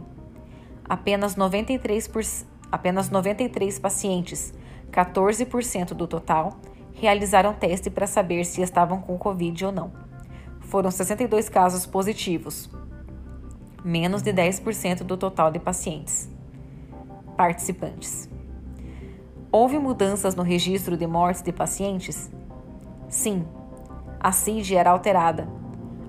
Apenas 0.86 1.36
93, 1.36 2.08
por, 2.08 2.24
apenas 2.72 3.10
93 3.10 3.78
pacientes, 3.80 4.54
14% 4.94 5.90
do 5.90 6.08
total, 6.08 6.58
realizaram 7.00 7.54
teste 7.54 7.90
para 7.90 8.06
saber 8.06 8.46
se 8.46 8.62
estavam 8.62 9.02
com 9.02 9.18
Covid 9.18 9.66
ou 9.66 9.72
não. 9.72 9.92
Foram 10.60 10.92
62 10.92 11.50
casos 11.50 11.86
positivos, 11.86 12.70
menos 13.84 14.22
de 14.22 14.32
10% 14.32 15.04
do 15.04 15.18
total 15.18 15.50
de 15.50 15.60
pacientes. 15.60 16.30
Participantes. 17.36 18.30
Houve 19.52 19.80
mudanças 19.80 20.36
no 20.36 20.44
registro 20.44 20.96
de 20.96 21.08
mortes 21.08 21.42
de 21.42 21.52
pacientes? 21.52 22.30
Sim, 23.08 23.48
a 24.20 24.32
CID 24.32 24.76
era 24.76 24.92
alterada. 24.92 25.48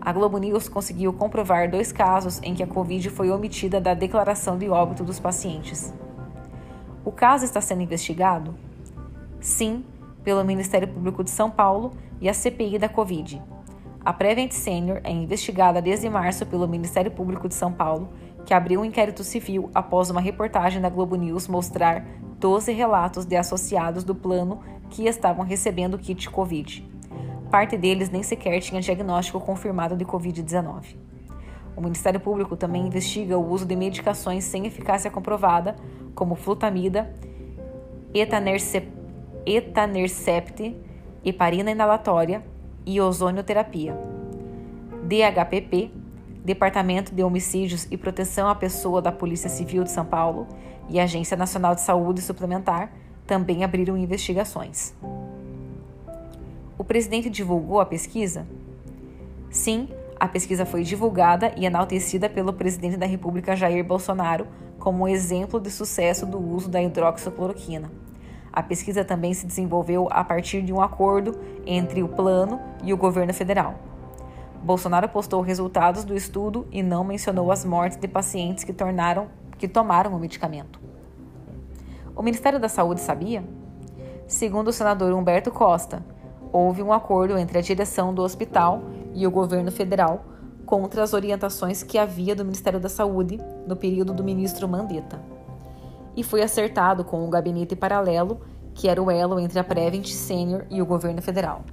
A 0.00 0.12
Globo 0.12 0.38
News 0.38 0.68
conseguiu 0.68 1.12
comprovar 1.12 1.70
dois 1.70 1.92
casos 1.92 2.40
em 2.42 2.54
que 2.54 2.62
a 2.62 2.66
Covid 2.66 3.08
foi 3.10 3.30
omitida 3.30 3.80
da 3.80 3.94
declaração 3.94 4.58
de 4.58 4.68
óbito 4.68 5.04
dos 5.04 5.20
pacientes. 5.20 5.94
O 7.04 7.12
caso 7.12 7.44
está 7.44 7.60
sendo 7.60 7.82
investigado? 7.82 8.54
Sim, 9.40 9.84
pelo 10.22 10.44
Ministério 10.44 10.88
Público 10.88 11.24
de 11.24 11.30
São 11.30 11.50
Paulo 11.50 11.92
e 12.20 12.28
a 12.28 12.34
CPI 12.34 12.78
da 12.78 12.88
Covid. 12.88 13.42
A 14.02 14.12
Prevent 14.12 14.52
Senior 14.52 15.00
é 15.04 15.10
investigada 15.10 15.82
desde 15.82 16.08
março 16.08 16.46
pelo 16.46 16.66
Ministério 16.66 17.10
Público 17.10 17.48
de 17.48 17.54
São 17.54 17.72
Paulo, 17.72 18.08
que 18.46 18.54
abriu 18.54 18.80
um 18.80 18.84
inquérito 18.84 19.22
civil 19.22 19.70
após 19.74 20.08
uma 20.10 20.20
reportagem 20.20 20.80
da 20.80 20.88
Globo 20.88 21.16
News 21.16 21.46
mostrar 21.46 22.06
12 22.38 22.72
relatos 22.72 23.26
de 23.26 23.36
associados 23.36 24.02
do 24.02 24.14
plano 24.14 24.60
que 24.88 25.06
estavam 25.06 25.44
recebendo 25.44 25.98
kit 25.98 26.30
Covid. 26.30 26.88
Parte 27.50 27.76
deles 27.76 28.08
nem 28.08 28.22
sequer 28.22 28.60
tinha 28.60 28.80
diagnóstico 28.80 29.40
confirmado 29.40 29.96
de 29.96 30.04
Covid-19. 30.04 30.96
O 31.76 31.80
Ministério 31.80 32.20
Público 32.20 32.56
também 32.56 32.86
investiga 32.86 33.38
o 33.38 33.50
uso 33.50 33.66
de 33.66 33.76
medicações 33.76 34.44
sem 34.44 34.66
eficácia 34.66 35.10
comprovada, 35.10 35.76
como 36.14 36.34
flutamida, 36.34 37.14
etanercept, 38.14 38.90
heparina 41.24 41.70
inalatória 41.70 42.44
e 42.86 43.00
ozonioterapia. 43.00 43.96
DHPP, 45.02 45.90
Departamento 46.44 47.14
de 47.14 47.22
Homicídios 47.22 47.86
e 47.90 47.96
Proteção 47.96 48.48
à 48.48 48.54
Pessoa 48.54 49.02
da 49.02 49.12
Polícia 49.12 49.48
Civil 49.48 49.84
de 49.84 49.90
São 49.90 50.04
Paulo 50.04 50.46
e 50.88 50.98
Agência 50.98 51.36
Nacional 51.36 51.74
de 51.74 51.82
Saúde 51.82 52.22
Suplementar 52.22 52.92
também 53.26 53.62
abriram 53.62 53.96
investigações. 53.96 54.94
O 56.78 56.82
presidente 56.82 57.28
divulgou 57.28 57.78
a 57.78 57.86
pesquisa? 57.86 58.46
Sim, 59.50 59.88
a 60.18 60.26
pesquisa 60.26 60.64
foi 60.64 60.82
divulgada 60.82 61.52
e 61.56 61.66
enaltecida 61.66 62.28
pelo 62.28 62.52
presidente 62.52 62.96
da 62.96 63.06
República 63.06 63.54
Jair 63.54 63.84
Bolsonaro 63.84 64.46
como 64.78 65.04
um 65.04 65.08
exemplo 65.08 65.60
de 65.60 65.70
sucesso 65.70 66.24
do 66.24 66.38
uso 66.38 66.68
da 66.68 66.82
hidroxicloroquina. 66.82 67.90
A 68.52 68.62
pesquisa 68.62 69.04
também 69.04 69.32
se 69.32 69.46
desenvolveu 69.46 70.08
a 70.10 70.24
partir 70.24 70.62
de 70.62 70.72
um 70.72 70.80
acordo 70.80 71.38
entre 71.64 72.02
o 72.02 72.08
plano 72.08 72.60
e 72.82 72.92
o 72.92 72.96
governo 72.96 73.32
federal. 73.32 73.76
Bolsonaro 74.62 75.08
postou 75.08 75.40
resultados 75.40 76.04
do 76.04 76.14
estudo 76.14 76.66
e 76.70 76.82
não 76.82 77.04
mencionou 77.04 77.52
as 77.52 77.64
mortes 77.64 77.96
de 77.96 78.08
pacientes 78.08 78.64
que, 78.64 78.72
tornaram, 78.72 79.28
que 79.56 79.68
tomaram 79.68 80.14
o 80.14 80.18
medicamento. 80.18 80.80
O 82.14 82.22
Ministério 82.22 82.58
da 82.58 82.68
Saúde 82.68 83.00
sabia? 83.00 83.44
Segundo 84.26 84.68
o 84.68 84.72
senador 84.72 85.12
Humberto 85.12 85.50
Costa, 85.50 86.04
houve 86.52 86.82
um 86.82 86.92
acordo 86.92 87.38
entre 87.38 87.58
a 87.58 87.62
direção 87.62 88.12
do 88.12 88.22
hospital 88.22 88.82
e 89.14 89.26
o 89.26 89.30
governo 89.30 89.70
federal 89.70 90.24
contra 90.66 91.02
as 91.02 91.14
orientações 91.14 91.82
que 91.82 91.98
havia 91.98 92.34
do 92.34 92.44
Ministério 92.44 92.80
da 92.80 92.88
Saúde 92.88 93.38
no 93.66 93.76
período 93.76 94.12
do 94.12 94.22
ministro 94.22 94.68
Mandetta 94.68 95.39
e 96.16 96.22
foi 96.22 96.42
acertado 96.42 97.04
com 97.04 97.24
o 97.24 97.30
gabinete 97.30 97.76
paralelo, 97.76 98.40
que 98.74 98.88
era 98.88 99.02
o 99.02 99.10
elo 99.10 99.38
entre 99.38 99.58
a 99.58 99.64
Prevent 99.64 100.06
Senior 100.08 100.64
e 100.70 100.80
o 100.80 100.86
governo 100.86 101.20
federal. 101.20 101.64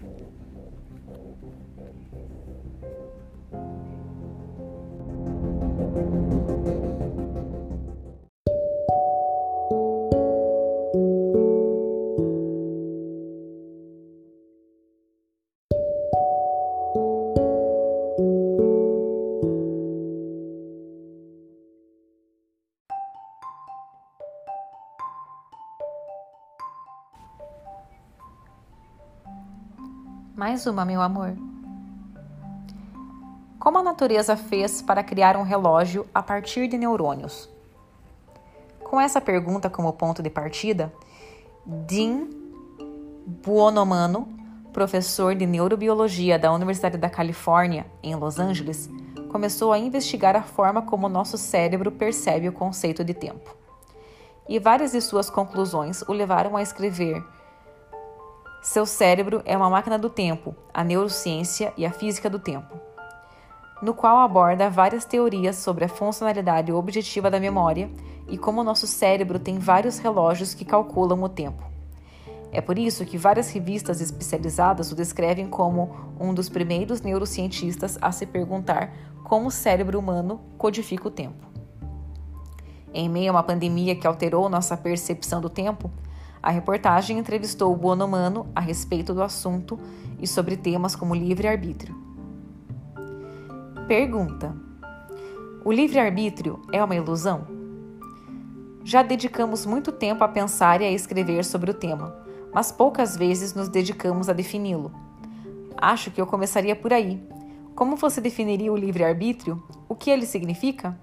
Mais 30.58 30.66
uma, 30.66 30.84
meu 30.84 31.04
amor. 31.04 31.38
Como 33.60 33.78
a 33.78 33.84
natureza 33.84 34.36
fez 34.36 34.82
para 34.82 35.04
criar 35.04 35.38
um 35.38 35.44
relógio 35.44 36.08
a 36.12 36.24
partir 36.24 36.68
de 36.68 36.80
neurônios? 36.80 37.48
Com 38.84 39.00
essa 39.00 39.22
pergunta 39.22 39.70
como 39.70 39.94
ponto 39.94 40.24
de 40.24 40.32
partida, 40.32 40.92
Dean 41.64 42.28
Buonomano, 43.46 44.28
professor 44.74 45.36
de 45.36 45.46
neurobiologia 45.46 46.40
da 46.40 46.52
Universidade 46.52 46.98
da 46.98 47.08
Califórnia, 47.08 47.86
em 48.02 48.16
Los 48.16 48.40
Angeles, 48.40 48.90
começou 49.30 49.72
a 49.72 49.78
investigar 49.78 50.36
a 50.36 50.42
forma 50.42 50.82
como 50.82 51.08
nosso 51.08 51.38
cérebro 51.38 51.92
percebe 51.92 52.50
o 52.50 52.52
conceito 52.52 53.04
de 53.04 53.14
tempo. 53.14 53.56
E 54.50 54.58
várias 54.58 54.94
de 54.94 55.02
suas 55.02 55.30
conclusões 55.30 56.02
o 56.08 56.14
levaram 56.14 56.58
a 56.58 56.64
escrever 56.64 57.24
seu 58.68 58.86
cérebro 58.86 59.42
é 59.46 59.56
uma 59.56 59.70
máquina 59.70 59.98
do 59.98 60.10
tempo, 60.10 60.54
a 60.74 60.84
neurociência 60.84 61.74
e 61.78 61.86
a 61.86 61.90
física 61.90 62.30
do 62.30 62.38
tempo, 62.38 62.78
no 63.82 63.94
qual 63.94 64.20
aborda 64.20 64.70
várias 64.70 65.06
teorias 65.06 65.56
sobre 65.56 65.86
a 65.86 65.88
funcionalidade 65.88 66.70
objetiva 66.74 67.32
da 67.32 67.40
memória 67.40 67.90
e 68.28 68.38
como 68.38 68.66
nosso 68.66 68.86
cérebro 68.86 69.40
tem 69.40 69.58
vários 69.58 70.00
relógios 70.00 70.54
que 70.54 70.66
calculam 70.66 71.24
o 71.24 71.30
tempo. 71.30 71.64
É 72.52 72.60
por 72.60 72.78
isso 72.78 73.06
que 73.06 73.18
várias 73.18 73.50
revistas 73.52 74.02
especializadas 74.02 74.92
o 74.92 74.96
descrevem 74.96 75.48
como 75.48 75.96
um 76.20 76.34
dos 76.34 76.50
primeiros 76.50 77.00
neurocientistas 77.00 77.98
a 78.02 78.12
se 78.12 78.26
perguntar 78.26 78.94
como 79.24 79.48
o 79.48 79.52
cérebro 79.52 79.98
humano 79.98 80.42
codifica 80.58 81.08
o 81.08 81.12
tempo. 81.12 81.48
Em 82.94 83.08
meio 83.08 83.30
a 83.30 83.36
uma 83.36 83.44
pandemia 83.44 83.96
que 83.96 84.06
alterou 84.06 84.50
nossa 84.50 84.76
percepção 84.76 85.40
do 85.40 85.50
tempo, 85.50 85.90
a 86.48 86.50
reportagem 86.50 87.18
entrevistou 87.18 87.74
o 87.74 87.76
Bonomano 87.76 88.48
a 88.56 88.62
respeito 88.62 89.14
do 89.14 89.22
assunto 89.22 89.78
e 90.18 90.26
sobre 90.26 90.56
temas 90.56 90.96
como 90.96 91.14
livre-arbítrio. 91.14 91.94
Pergunta: 93.86 94.56
O 95.66 95.74
livre-arbítrio 95.74 96.62
é 96.72 96.82
uma 96.82 96.96
ilusão? 96.96 97.46
Já 98.82 99.04
dedicamos 99.04 99.66
muito 99.66 99.92
tempo 99.92 100.24
a 100.24 100.28
pensar 100.30 100.80
e 100.80 100.86
a 100.86 100.90
escrever 100.90 101.44
sobre 101.44 101.72
o 101.72 101.74
tema, 101.74 102.16
mas 102.54 102.72
poucas 102.72 103.18
vezes 103.18 103.54
nos 103.54 103.68
dedicamos 103.68 104.30
a 104.30 104.34
defini-lo. 104.34 104.90
Acho 105.76 106.12
que 106.12 106.22
eu 106.22 106.26
começaria 106.26 106.78
por 106.78 106.94
aí. 106.94 107.22
Como 107.76 107.98
você 107.98 108.22
definiria 108.22 108.72
o 108.72 108.78
livre-arbítrio? 108.78 109.62
O 109.90 109.96
que 109.96 110.10
ele 110.10 110.26
significa? 110.26 110.98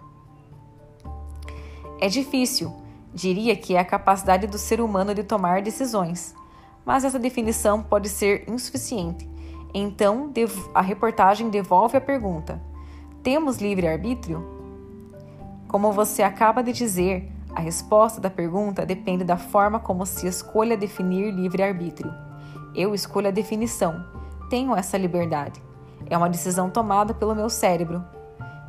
É 2.01 2.09
difícil, 2.09 2.75
Diria 3.15 3.55
que 3.55 3.77
é 3.77 3.79
a 3.79 3.85
capacidade 3.85 4.49
do 4.49 4.59
ser 4.59 4.81
humano 4.81 5.15
de 5.15 5.23
tomar 5.23 5.63
decisões, 5.63 6.35
mas 6.85 7.05
essa 7.05 7.19
definição 7.19 7.81
pode 7.81 8.09
ser 8.09 8.45
insuficiente. 8.51 9.31
Então, 9.73 10.33
a 10.75 10.83
reportagem 10.83 11.49
devolve 11.49 11.97
a 11.97 12.01
pergunta: 12.01 12.61
temos 13.23 13.59
livre-arbítrio? 13.59 14.45
Como 15.69 15.93
você 15.93 16.25
acaba 16.25 16.61
de 16.61 16.73
dizer, 16.73 17.31
a 17.55 17.61
resposta 17.61 18.21
da 18.21 18.29
pergunta 18.29 18.85
depende 18.85 19.23
da 19.23 19.37
forma 19.37 19.79
como 19.79 20.05
se 20.05 20.27
escolha 20.27 20.77
definir 20.77 21.33
livre-arbítrio. 21.33 22.13
Eu 22.75 22.97
escolho 22.97 23.29
a 23.29 23.31
definição, 23.31 24.05
tenho 24.51 24.75
essa 24.75 24.99
liberdade. 24.99 25.63
É 26.11 26.19
uma 26.19 26.29
decisão 26.29 26.69
tomada 26.69 27.15
pelo 27.15 27.35
meu 27.35 27.49
cérebro. 27.49 28.05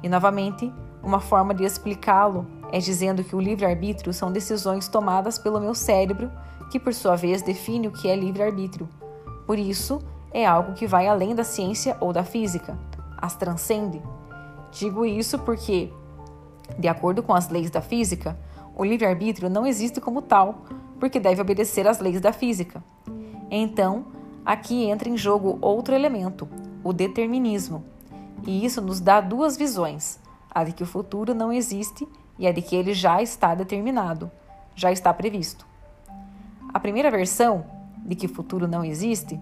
E 0.03 0.07
novamente, 0.07 0.71
uma 1.01 1.19
forma 1.19 1.51
de 1.53 1.63
explicá-lo 1.63 2.45
é 2.71 2.79
dizendo 2.79 3.23
que 3.23 3.35
o 3.35 3.39
livre-arbítrio 3.39 4.13
são 4.13 4.31
decisões 4.31 4.87
tomadas 4.87 5.37
pelo 5.37 5.59
meu 5.59 5.73
cérebro, 5.73 6.31
que 6.69 6.79
por 6.79 6.93
sua 6.93 7.15
vez 7.15 7.41
define 7.41 7.87
o 7.87 7.91
que 7.91 8.07
é 8.07 8.15
livre-arbítrio. 8.15 8.87
Por 9.45 9.59
isso, 9.59 10.01
é 10.31 10.45
algo 10.45 10.73
que 10.73 10.87
vai 10.87 11.07
além 11.07 11.33
da 11.33 11.43
ciência 11.43 11.95
ou 11.99 12.11
da 12.11 12.23
física, 12.23 12.77
as 13.17 13.35
transcende. 13.35 14.01
Digo 14.71 15.05
isso 15.05 15.39
porque, 15.39 15.91
de 16.77 16.87
acordo 16.87 17.23
com 17.23 17.33
as 17.33 17.47
leis 17.49 17.69
da 17.69 17.81
física, 17.81 18.37
o 18.75 18.83
livre-arbítrio 18.83 19.49
não 19.49 19.65
existe 19.65 20.01
como 20.01 20.21
tal, 20.21 20.65
porque 20.99 21.19
deve 21.19 21.41
obedecer 21.41 21.87
às 21.87 21.99
leis 21.99 22.19
da 22.19 22.33
física. 22.33 22.83
Então, 23.49 24.07
aqui 24.45 24.89
entra 24.89 25.07
em 25.07 25.15
jogo 25.15 25.57
outro 25.61 25.95
elemento, 25.95 26.47
o 26.83 26.91
determinismo. 26.91 27.85
E 28.45 28.65
isso 28.65 28.81
nos 28.81 28.99
dá 28.99 29.21
duas 29.21 29.55
visões: 29.55 30.19
a 30.49 30.63
de 30.63 30.73
que 30.73 30.83
o 30.83 30.87
futuro 30.87 31.33
não 31.33 31.53
existe 31.53 32.07
e 32.37 32.47
a 32.47 32.51
de 32.51 32.61
que 32.61 32.75
ele 32.75 32.93
já 32.93 33.21
está 33.21 33.55
determinado, 33.55 34.29
já 34.75 34.91
está 34.91 35.13
previsto. 35.13 35.65
A 36.73 36.79
primeira 36.79 37.09
versão, 37.09 37.65
de 37.97 38.15
que 38.15 38.25
o 38.25 38.29
futuro 38.29 38.67
não 38.67 38.83
existe, 38.83 39.39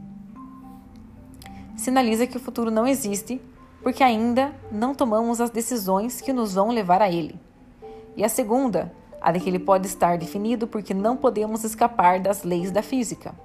sinaliza 1.76 2.28
que 2.28 2.38
o 2.38 2.40
futuro 2.40 2.72
não 2.72 2.88
existe 2.88 3.42
porque 3.82 4.04
ainda 4.04 4.54
não 4.72 4.96
tomamos 4.96 5.42
as 5.42 5.50
decisões 5.50 6.22
que 6.22 6.32
nos 6.32 6.54
vão 6.54 6.70
levar 6.70 7.02
a 7.02 7.12
ele. 7.12 7.40
E 8.16 8.24
a 8.24 8.30
segunda, 8.30 8.94
a 9.20 9.32
de 9.32 9.40
que 9.40 9.50
ele 9.50 9.60
pode 9.60 9.88
estar 9.88 10.18
definido 10.18 10.68
porque 10.68 10.94
não 10.94 11.18
podemos 11.18 11.64
escapar 11.64 12.20
das 12.20 12.44
leis 12.44 12.72
da 12.72 12.82
física. 12.82 13.36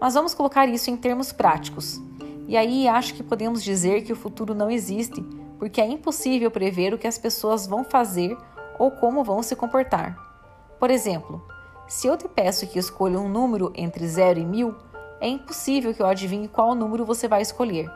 Mas 0.00 0.14
vamos 0.14 0.34
colocar 0.34 0.66
isso 0.68 0.90
em 0.90 0.96
termos 0.96 1.32
práticos. 1.32 2.00
E 2.48 2.56
aí 2.56 2.88
acho 2.88 3.14
que 3.14 3.22
podemos 3.22 3.62
dizer 3.62 4.02
que 4.02 4.12
o 4.12 4.16
futuro 4.16 4.54
não 4.54 4.70
existe 4.70 5.24
porque 5.58 5.80
é 5.80 5.86
impossível 5.86 6.50
prever 6.50 6.92
o 6.92 6.98
que 6.98 7.06
as 7.06 7.18
pessoas 7.18 7.66
vão 7.66 7.84
fazer 7.84 8.36
ou 8.78 8.90
como 8.90 9.24
vão 9.24 9.42
se 9.42 9.56
comportar. 9.56 10.16
Por 10.78 10.90
exemplo, 10.90 11.42
se 11.88 12.06
eu 12.06 12.16
te 12.16 12.28
peço 12.28 12.66
que 12.66 12.78
escolha 12.78 13.18
um 13.18 13.28
número 13.28 13.72
entre 13.74 14.06
0 14.06 14.40
e 14.40 14.44
1000, 14.44 14.74
é 15.20 15.28
impossível 15.28 15.94
que 15.94 16.02
eu 16.02 16.06
adivinhe 16.06 16.48
qual 16.48 16.74
número 16.74 17.04
você 17.04 17.26
vai 17.26 17.40
escolher. 17.40 17.90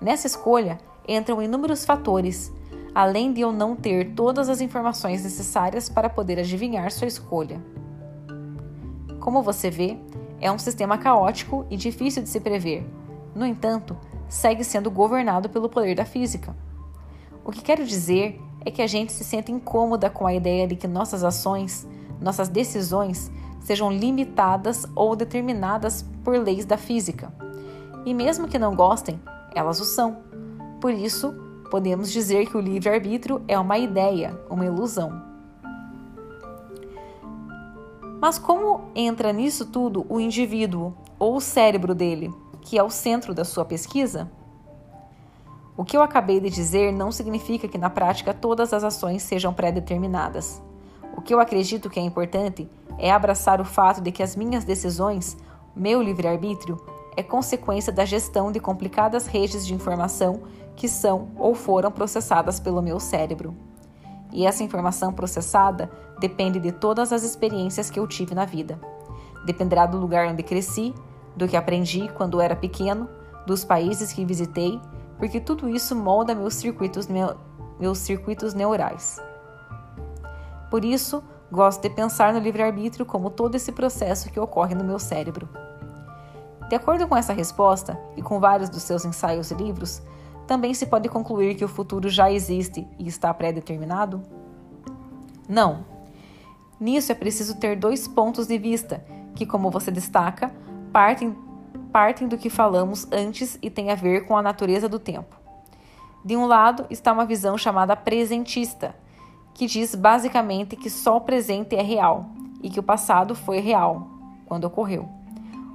Nessa 0.00 0.26
escolha 0.26 0.78
entram 1.06 1.42
inúmeros 1.42 1.84
fatores, 1.84 2.52
além 2.94 3.32
de 3.32 3.42
eu 3.42 3.52
não 3.52 3.76
ter 3.76 4.14
todas 4.14 4.48
as 4.48 4.60
informações 4.60 5.22
necessárias 5.22 5.88
para 5.88 6.08
poder 6.08 6.38
adivinhar 6.38 6.90
sua 6.90 7.06
escolha. 7.06 7.60
Como 9.20 9.42
você 9.42 9.70
vê, 9.70 9.98
é 10.40 10.50
um 10.50 10.58
sistema 10.58 10.96
caótico 10.96 11.66
e 11.68 11.76
difícil 11.76 12.22
de 12.22 12.28
se 12.28 12.40
prever. 12.40 12.86
No 13.34 13.44
entanto, 13.44 13.96
segue 14.28 14.64
sendo 14.64 14.90
governado 14.90 15.48
pelo 15.48 15.68
poder 15.68 15.94
da 15.94 16.04
física. 16.04 16.56
O 17.46 17.52
que 17.52 17.62
quero 17.62 17.86
dizer 17.86 18.42
é 18.64 18.72
que 18.72 18.82
a 18.82 18.88
gente 18.88 19.12
se 19.12 19.22
sente 19.22 19.52
incômoda 19.52 20.10
com 20.10 20.26
a 20.26 20.34
ideia 20.34 20.66
de 20.66 20.74
que 20.74 20.88
nossas 20.88 21.22
ações, 21.22 21.86
nossas 22.20 22.48
decisões, 22.48 23.30
sejam 23.60 23.88
limitadas 23.88 24.84
ou 24.96 25.14
determinadas 25.14 26.04
por 26.24 26.36
leis 26.36 26.64
da 26.64 26.76
física. 26.76 27.32
E 28.04 28.12
mesmo 28.12 28.48
que 28.48 28.58
não 28.58 28.74
gostem, 28.74 29.20
elas 29.54 29.78
o 29.78 29.84
são. 29.84 30.16
Por 30.80 30.92
isso, 30.92 31.32
podemos 31.70 32.10
dizer 32.10 32.50
que 32.50 32.56
o 32.56 32.60
livre-arbítrio 32.60 33.40
é 33.46 33.56
uma 33.56 33.78
ideia, 33.78 34.36
uma 34.50 34.66
ilusão. 34.66 35.22
Mas 38.20 38.40
como 38.40 38.90
entra 38.92 39.32
nisso 39.32 39.66
tudo 39.66 40.04
o 40.08 40.18
indivíduo 40.18 40.92
ou 41.16 41.36
o 41.36 41.40
cérebro 41.40 41.94
dele, 41.94 42.34
que 42.60 42.76
é 42.76 42.82
o 42.82 42.90
centro 42.90 43.32
da 43.32 43.44
sua 43.44 43.64
pesquisa? 43.64 44.28
O 45.76 45.84
que 45.84 45.94
eu 45.94 46.02
acabei 46.02 46.40
de 46.40 46.48
dizer 46.48 46.90
não 46.90 47.12
significa 47.12 47.68
que 47.68 47.76
na 47.76 47.90
prática 47.90 48.32
todas 48.32 48.72
as 48.72 48.82
ações 48.82 49.22
sejam 49.22 49.52
pré-determinadas. 49.52 50.62
O 51.14 51.20
que 51.20 51.34
eu 51.34 51.38
acredito 51.38 51.90
que 51.90 52.00
é 52.00 52.02
importante 52.02 52.66
é 52.98 53.12
abraçar 53.12 53.60
o 53.60 53.64
fato 53.64 54.00
de 54.00 54.10
que 54.10 54.22
as 54.22 54.34
minhas 54.34 54.64
decisões, 54.64 55.36
meu 55.74 56.00
livre-arbítrio, 56.02 56.80
é 57.14 57.22
consequência 57.22 57.92
da 57.92 58.06
gestão 58.06 58.50
de 58.50 58.58
complicadas 58.58 59.26
redes 59.26 59.66
de 59.66 59.74
informação 59.74 60.42
que 60.74 60.88
são 60.88 61.28
ou 61.36 61.54
foram 61.54 61.90
processadas 61.90 62.58
pelo 62.58 62.80
meu 62.80 62.98
cérebro. 62.98 63.54
E 64.32 64.46
essa 64.46 64.62
informação 64.62 65.12
processada 65.12 65.90
depende 66.18 66.58
de 66.58 66.72
todas 66.72 67.12
as 67.12 67.22
experiências 67.22 67.90
que 67.90 68.00
eu 68.00 68.06
tive 68.06 68.34
na 68.34 68.46
vida. 68.46 68.80
Dependerá 69.44 69.84
do 69.84 69.98
lugar 69.98 70.26
onde 70.26 70.42
cresci, 70.42 70.94
do 71.36 71.46
que 71.46 71.56
aprendi 71.56 72.08
quando 72.14 72.40
era 72.40 72.56
pequeno, 72.56 73.08
dos 73.46 73.64
países 73.64 74.12
que 74.12 74.24
visitei, 74.24 74.80
porque 75.18 75.40
tudo 75.40 75.68
isso 75.68 75.94
molda 75.94 76.34
meus 76.34 76.54
circuitos, 76.54 77.08
meus 77.78 77.98
circuitos 77.98 78.54
neurais. 78.54 79.20
Por 80.70 80.84
isso, 80.84 81.22
gosto 81.50 81.82
de 81.82 81.90
pensar 81.90 82.32
no 82.32 82.40
livre-arbítrio 82.40 83.06
como 83.06 83.30
todo 83.30 83.54
esse 83.54 83.72
processo 83.72 84.30
que 84.30 84.40
ocorre 84.40 84.74
no 84.74 84.84
meu 84.84 84.98
cérebro. 84.98 85.48
De 86.68 86.74
acordo 86.74 87.06
com 87.06 87.16
essa 87.16 87.32
resposta, 87.32 87.98
e 88.16 88.22
com 88.22 88.40
vários 88.40 88.68
dos 88.68 88.82
seus 88.82 89.04
ensaios 89.04 89.50
e 89.50 89.54
livros, 89.54 90.02
também 90.46 90.74
se 90.74 90.86
pode 90.86 91.08
concluir 91.08 91.54
que 91.54 91.64
o 91.64 91.68
futuro 91.68 92.08
já 92.08 92.30
existe 92.30 92.86
e 92.98 93.06
está 93.06 93.32
pré-determinado? 93.32 94.22
Não. 95.48 95.84
Nisso 96.78 97.12
é 97.12 97.14
preciso 97.14 97.56
ter 97.56 97.76
dois 97.76 98.08
pontos 98.08 98.46
de 98.46 98.58
vista, 98.58 99.04
que, 99.34 99.46
como 99.46 99.70
você 99.70 99.90
destaca, 99.90 100.52
partem, 100.92 101.36
partem 101.86 102.28
do 102.28 102.38
que 102.38 102.50
falamos 102.50 103.06
antes 103.12 103.58
e 103.62 103.70
têm 103.70 103.90
a 103.90 103.94
ver 103.94 104.26
com 104.26 104.36
a 104.36 104.42
natureza 104.42 104.88
do 104.88 104.98
tempo. 104.98 105.36
De 106.24 106.36
um 106.36 106.46
lado 106.46 106.86
está 106.90 107.12
uma 107.12 107.24
visão 107.24 107.56
chamada 107.56 107.96
presentista, 107.96 108.94
que 109.54 109.66
diz 109.66 109.94
basicamente 109.94 110.76
que 110.76 110.90
só 110.90 111.16
o 111.16 111.20
presente 111.20 111.74
é 111.76 111.82
real 111.82 112.26
e 112.62 112.68
que 112.68 112.80
o 112.80 112.82
passado 112.82 113.34
foi 113.34 113.60
real 113.60 114.08
quando 114.46 114.64
ocorreu. 114.64 115.08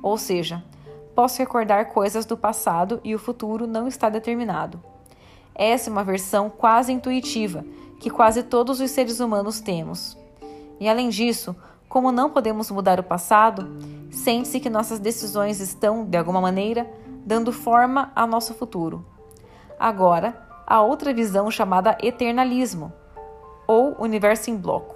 Ou 0.04 0.18
seja, 0.18 0.64
Posso 1.16 1.40
recordar 1.40 1.90
coisas 1.90 2.26
do 2.26 2.38
passado 2.38 3.02
e 3.04 3.14
o 3.14 3.20
futuro 3.20 3.68
não 3.68 3.88
está 3.88 4.10
determinado. 4.10 4.82
Essa 5.54 5.90
é 5.90 5.92
uma 5.92 6.04
versão 6.04 6.50
quase 6.50 6.94
intuitiva 6.94 7.66
que 8.00 8.10
quase 8.10 8.42
todos 8.44 8.80
os 8.80 8.90
seres 8.90 9.20
humanos 9.20 9.60
temos. 9.60 10.18
E 10.80 10.88
além 10.88 11.10
disso, 11.10 11.56
como 11.92 12.10
não 12.10 12.30
podemos 12.30 12.72
mudar 12.72 13.02
o 13.02 13.04
passado, 13.04 13.70
sente-se 14.10 14.62
que 14.62 14.70
nossas 14.70 14.98
decisões 14.98 15.60
estão, 15.60 16.06
de 16.06 16.18
alguma 16.18 16.40
maneira, 16.40 16.90
dando 17.26 17.52
forma 17.52 18.14
ao 18.16 18.26
nosso 18.26 18.54
futuro. 18.54 19.06
Agora, 19.78 20.42
há 20.66 20.82
outra 20.82 21.14
visão 21.14 21.52
chamada 21.52 21.98
eternalismo, 22.02 22.94
ou 23.68 23.94
universo 24.00 24.50
em 24.50 24.56
bloco. 24.56 24.96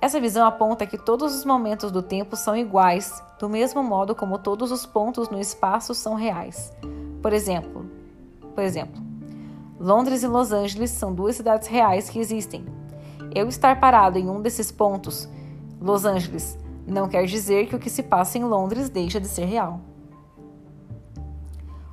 Essa 0.00 0.20
visão 0.20 0.44
aponta 0.44 0.86
que 0.86 0.98
todos 0.98 1.36
os 1.36 1.44
momentos 1.44 1.92
do 1.92 2.02
tempo 2.02 2.34
são 2.34 2.56
iguais, 2.56 3.22
do 3.38 3.48
mesmo 3.48 3.80
modo 3.80 4.12
como 4.12 4.40
todos 4.40 4.72
os 4.72 4.84
pontos 4.84 5.28
no 5.28 5.40
espaço 5.40 5.94
são 5.94 6.14
reais. 6.14 6.72
Por 7.22 7.32
exemplo, 7.32 7.86
por 8.56 8.64
exemplo, 8.64 9.00
Londres 9.78 10.24
e 10.24 10.26
Los 10.26 10.50
Angeles 10.50 10.90
são 10.90 11.14
duas 11.14 11.36
cidades 11.36 11.68
reais 11.68 12.10
que 12.10 12.18
existem. 12.18 12.66
Eu 13.32 13.46
estar 13.46 13.78
parado 13.78 14.18
em 14.18 14.28
um 14.28 14.42
desses 14.42 14.72
pontos, 14.72 15.28
Los 15.82 16.04
Angeles, 16.04 16.56
não 16.86 17.08
quer 17.08 17.26
dizer 17.26 17.66
que 17.66 17.74
o 17.74 17.78
que 17.78 17.90
se 17.90 18.04
passa 18.04 18.38
em 18.38 18.44
Londres 18.44 18.88
deixa 18.88 19.20
de 19.20 19.26
ser 19.26 19.46
real. 19.46 19.80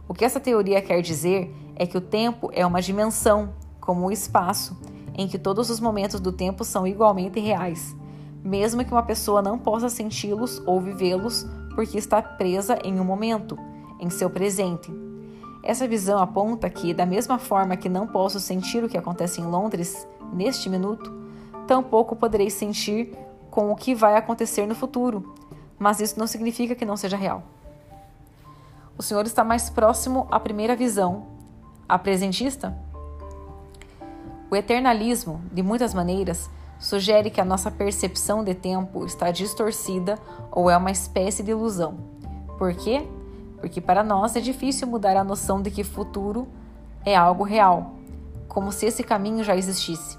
O 0.07 0.13
que 0.13 0.23
essa 0.23 0.39
teoria 0.39 0.79
quer 0.79 1.01
dizer 1.01 1.51
é 1.75 1.87
que 1.87 1.97
o 1.97 2.01
tempo 2.01 2.51
é 2.53 2.63
uma 2.63 2.83
dimensão, 2.83 3.49
como 3.81 4.05
o 4.05 4.11
espaço, 4.11 4.77
em 5.15 5.27
que 5.27 5.39
todos 5.39 5.71
os 5.71 5.79
momentos 5.79 6.19
do 6.19 6.31
tempo 6.31 6.63
são 6.63 6.85
igualmente 6.85 7.39
reais, 7.39 7.95
mesmo 8.43 8.85
que 8.85 8.91
uma 8.91 9.01
pessoa 9.01 9.41
não 9.41 9.57
possa 9.57 9.89
senti-los 9.89 10.61
ou 10.67 10.79
vivê-los 10.79 11.47
porque 11.73 11.97
está 11.97 12.21
presa 12.21 12.77
em 12.83 12.99
um 12.99 13.03
momento, 13.03 13.57
em 13.99 14.09
seu 14.11 14.29
presente. 14.29 14.91
Essa 15.63 15.87
visão 15.87 16.19
aponta 16.19 16.69
que, 16.69 16.93
da 16.93 17.07
mesma 17.07 17.39
forma 17.39 17.75
que 17.75 17.89
não 17.89 18.05
posso 18.05 18.39
sentir 18.39 18.83
o 18.83 18.89
que 18.89 18.97
acontece 18.97 19.41
em 19.41 19.45
Londres 19.45 20.07
neste 20.31 20.69
minuto, 20.69 21.11
tampouco 21.67 22.15
poderei 22.15 22.49
sentir 22.49 23.17
com 23.49 23.71
o 23.71 23.75
que 23.75 23.95
vai 23.95 24.15
acontecer 24.15 24.65
no 24.65 24.75
futuro, 24.75 25.35
mas 25.77 25.99
isso 25.99 26.19
não 26.19 26.27
significa 26.27 26.75
que 26.75 26.85
não 26.85 26.97
seja 26.97 27.17
real. 27.17 27.43
O 28.97 29.01
Senhor 29.01 29.25
está 29.25 29.43
mais 29.43 29.69
próximo 29.69 30.27
à 30.29 30.39
primeira 30.39 30.75
visão, 30.75 31.25
a 31.87 31.97
presentista? 31.97 32.77
O 34.51 34.55
eternalismo, 34.55 35.41
de 35.51 35.63
muitas 35.63 35.93
maneiras, 35.93 36.49
sugere 36.79 37.29
que 37.29 37.39
a 37.39 37.45
nossa 37.45 37.69
percepção 37.69 38.43
de 38.43 38.53
tempo 38.53 39.05
está 39.05 39.31
distorcida 39.31 40.17
ou 40.51 40.69
é 40.69 40.77
uma 40.77 40.91
espécie 40.91 41.43
de 41.43 41.51
ilusão. 41.51 41.97
Por 42.57 42.73
quê? 42.73 43.07
Porque 43.59 43.79
para 43.79 44.03
nós 44.03 44.35
é 44.35 44.39
difícil 44.39 44.87
mudar 44.87 45.15
a 45.15 45.23
noção 45.23 45.61
de 45.61 45.69
que 45.69 45.83
futuro 45.83 46.47
é 47.05 47.15
algo 47.15 47.43
real, 47.43 47.95
como 48.47 48.71
se 48.71 48.85
esse 48.85 49.03
caminho 49.03 49.43
já 49.43 49.55
existisse. 49.55 50.17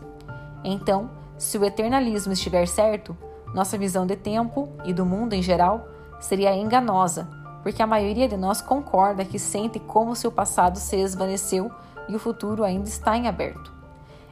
Então, 0.63 1.11
se 1.41 1.57
o 1.57 1.65
eternalismo 1.65 2.35
estiver 2.35 2.69
certo, 2.69 3.17
nossa 3.55 3.79
visão 3.79 4.07
de 4.07 4.15
tempo 4.15 4.69
e 4.85 4.93
do 4.93 5.07
mundo 5.07 5.33
em 5.33 5.43
geral 5.43 5.89
seria 6.21 6.55
enganosa, 6.55 7.27
porque 7.63 7.83
a 7.83 7.87
maioria 7.87 8.29
de 8.29 8.37
nós 8.37 8.61
concorda 8.61 9.25
que 9.25 9.39
sente 9.39 9.81
como 9.81 10.15
se 10.15 10.27
o 10.27 10.31
passado 10.31 10.77
se 10.77 10.97
esvaneceu 10.97 11.71
e 12.07 12.15
o 12.15 12.19
futuro 12.19 12.63
ainda 12.63 12.87
está 12.87 13.17
em 13.17 13.27
aberto. 13.27 13.73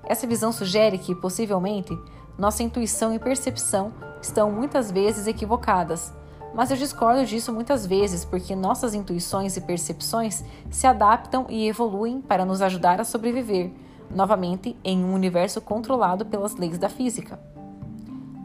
Essa 0.04 0.26
visão 0.26 0.52
sugere 0.52 0.98
que, 0.98 1.14
possivelmente, 1.14 1.98
nossa 2.36 2.62
intuição 2.62 3.14
e 3.14 3.18
percepção 3.18 3.90
estão 4.20 4.52
muitas 4.52 4.90
vezes 4.90 5.26
equivocadas. 5.26 6.12
Mas 6.54 6.70
eu 6.70 6.76
discordo 6.76 7.24
disso 7.24 7.54
muitas 7.54 7.86
vezes 7.86 8.22
porque 8.22 8.54
nossas 8.54 8.92
intuições 8.92 9.56
e 9.56 9.62
percepções 9.62 10.44
se 10.70 10.86
adaptam 10.86 11.46
e 11.48 11.66
evoluem 11.66 12.20
para 12.20 12.44
nos 12.44 12.60
ajudar 12.60 13.00
a 13.00 13.04
sobreviver, 13.04 13.72
novamente 14.10 14.76
em 14.84 15.04
um 15.04 15.12
universo 15.12 15.60
controlado 15.60 16.26
pelas 16.26 16.56
leis 16.56 16.78
da 16.78 16.88
física. 16.88 17.38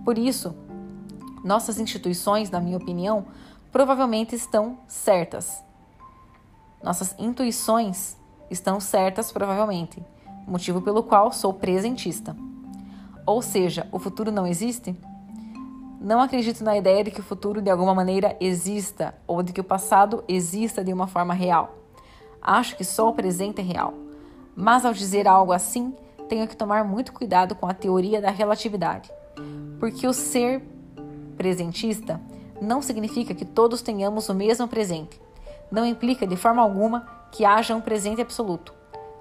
Por 0.04 0.18
isso, 0.18 0.54
nossas 1.44 1.80
instituições, 1.80 2.50
na 2.50 2.60
minha 2.60 2.78
opinião, 2.78 3.26
provavelmente 3.72 4.36
estão 4.36 4.78
certas. 4.88 5.64
Nossas 6.82 7.16
intuições 7.18 8.18
estão 8.50 8.80
certas, 8.80 9.32
provavelmente 9.32 10.04
motivo 10.48 10.82
pelo 10.82 11.04
qual 11.04 11.32
sou 11.32 11.54
presentista. 11.54 12.36
Ou 13.26 13.42
seja, 13.42 13.88
o 13.92 14.00
futuro 14.00 14.32
não 14.32 14.46
existe? 14.46 14.96
Não 16.00 16.20
acredito 16.20 16.64
na 16.64 16.78
ideia 16.78 17.04
de 17.04 17.12
que 17.12 17.22
o 17.22 17.24
futuro 17.24 17.62
de 17.62 17.70
alguma 17.70 17.96
maneira 17.96 18.36
exista 18.40 19.16
ou 19.26 19.42
de 19.42 19.54
que 19.54 19.62
o 19.62 19.64
passado 19.64 20.24
exista 20.28 20.84
de 20.84 20.92
uma 20.92 21.08
forma 21.08 21.34
real. 21.34 21.78
Acho 22.42 22.76
que 22.76 22.84
só 22.84 23.10
o 23.10 23.14
presente 23.14 23.62
é 23.62 23.64
real. 23.64 23.94
Mas 24.56 24.86
ao 24.86 24.94
dizer 24.94 25.28
algo 25.28 25.52
assim, 25.52 25.94
tenho 26.30 26.48
que 26.48 26.56
tomar 26.56 26.84
muito 26.84 27.14
cuidado 27.14 27.56
com 27.56 27.68
a 27.68 27.74
teoria 27.74 28.22
da 28.22 28.30
relatividade. 28.30 29.12
Porque 29.80 30.08
o 30.08 30.14
ser 30.14 30.64
presentista 31.38 32.20
não 32.62 32.82
significa 32.82 33.34
que 33.34 33.46
todos 33.46 33.82
tenhamos 33.82 34.30
o 34.30 34.34
mesmo 34.34 34.68
presente. 34.68 35.20
Não 35.72 35.86
implica 35.86 36.28
de 36.28 36.38
forma 36.38 36.62
alguma 36.62 37.08
que 37.32 37.46
haja 37.46 37.76
um 37.76 37.82
presente 37.82 38.22
absoluto. 38.22 38.74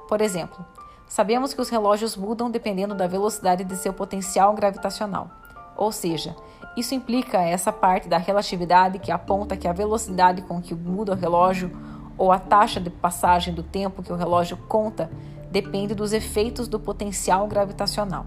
Por 0.08 0.20
exemplo, 0.20 0.64
Sabemos 1.12 1.52
que 1.52 1.60
os 1.60 1.68
relógios 1.68 2.16
mudam 2.16 2.50
dependendo 2.50 2.94
da 2.94 3.06
velocidade 3.06 3.64
de 3.64 3.76
seu 3.76 3.92
potencial 3.92 4.54
gravitacional. 4.54 5.30
Ou 5.76 5.92
seja, 5.92 6.34
isso 6.74 6.94
implica 6.94 7.36
essa 7.36 7.70
parte 7.70 8.08
da 8.08 8.16
relatividade 8.16 8.98
que 8.98 9.12
aponta 9.12 9.54
que 9.54 9.68
a 9.68 9.74
velocidade 9.74 10.40
com 10.40 10.58
que 10.58 10.74
muda 10.74 11.12
o 11.12 11.14
relógio 11.14 11.70
ou 12.16 12.32
a 12.32 12.38
taxa 12.38 12.80
de 12.80 12.90
passagem 12.90 13.54
do 13.54 13.62
tempo 13.62 14.02
que 14.02 14.12
o 14.12 14.16
relógio 14.16 14.56
conta 14.68 15.10
depende 15.50 15.94
dos 15.94 16.12
efeitos 16.12 16.68
do 16.68 16.80
potencial 16.80 17.46
gravitacional. 17.46 18.26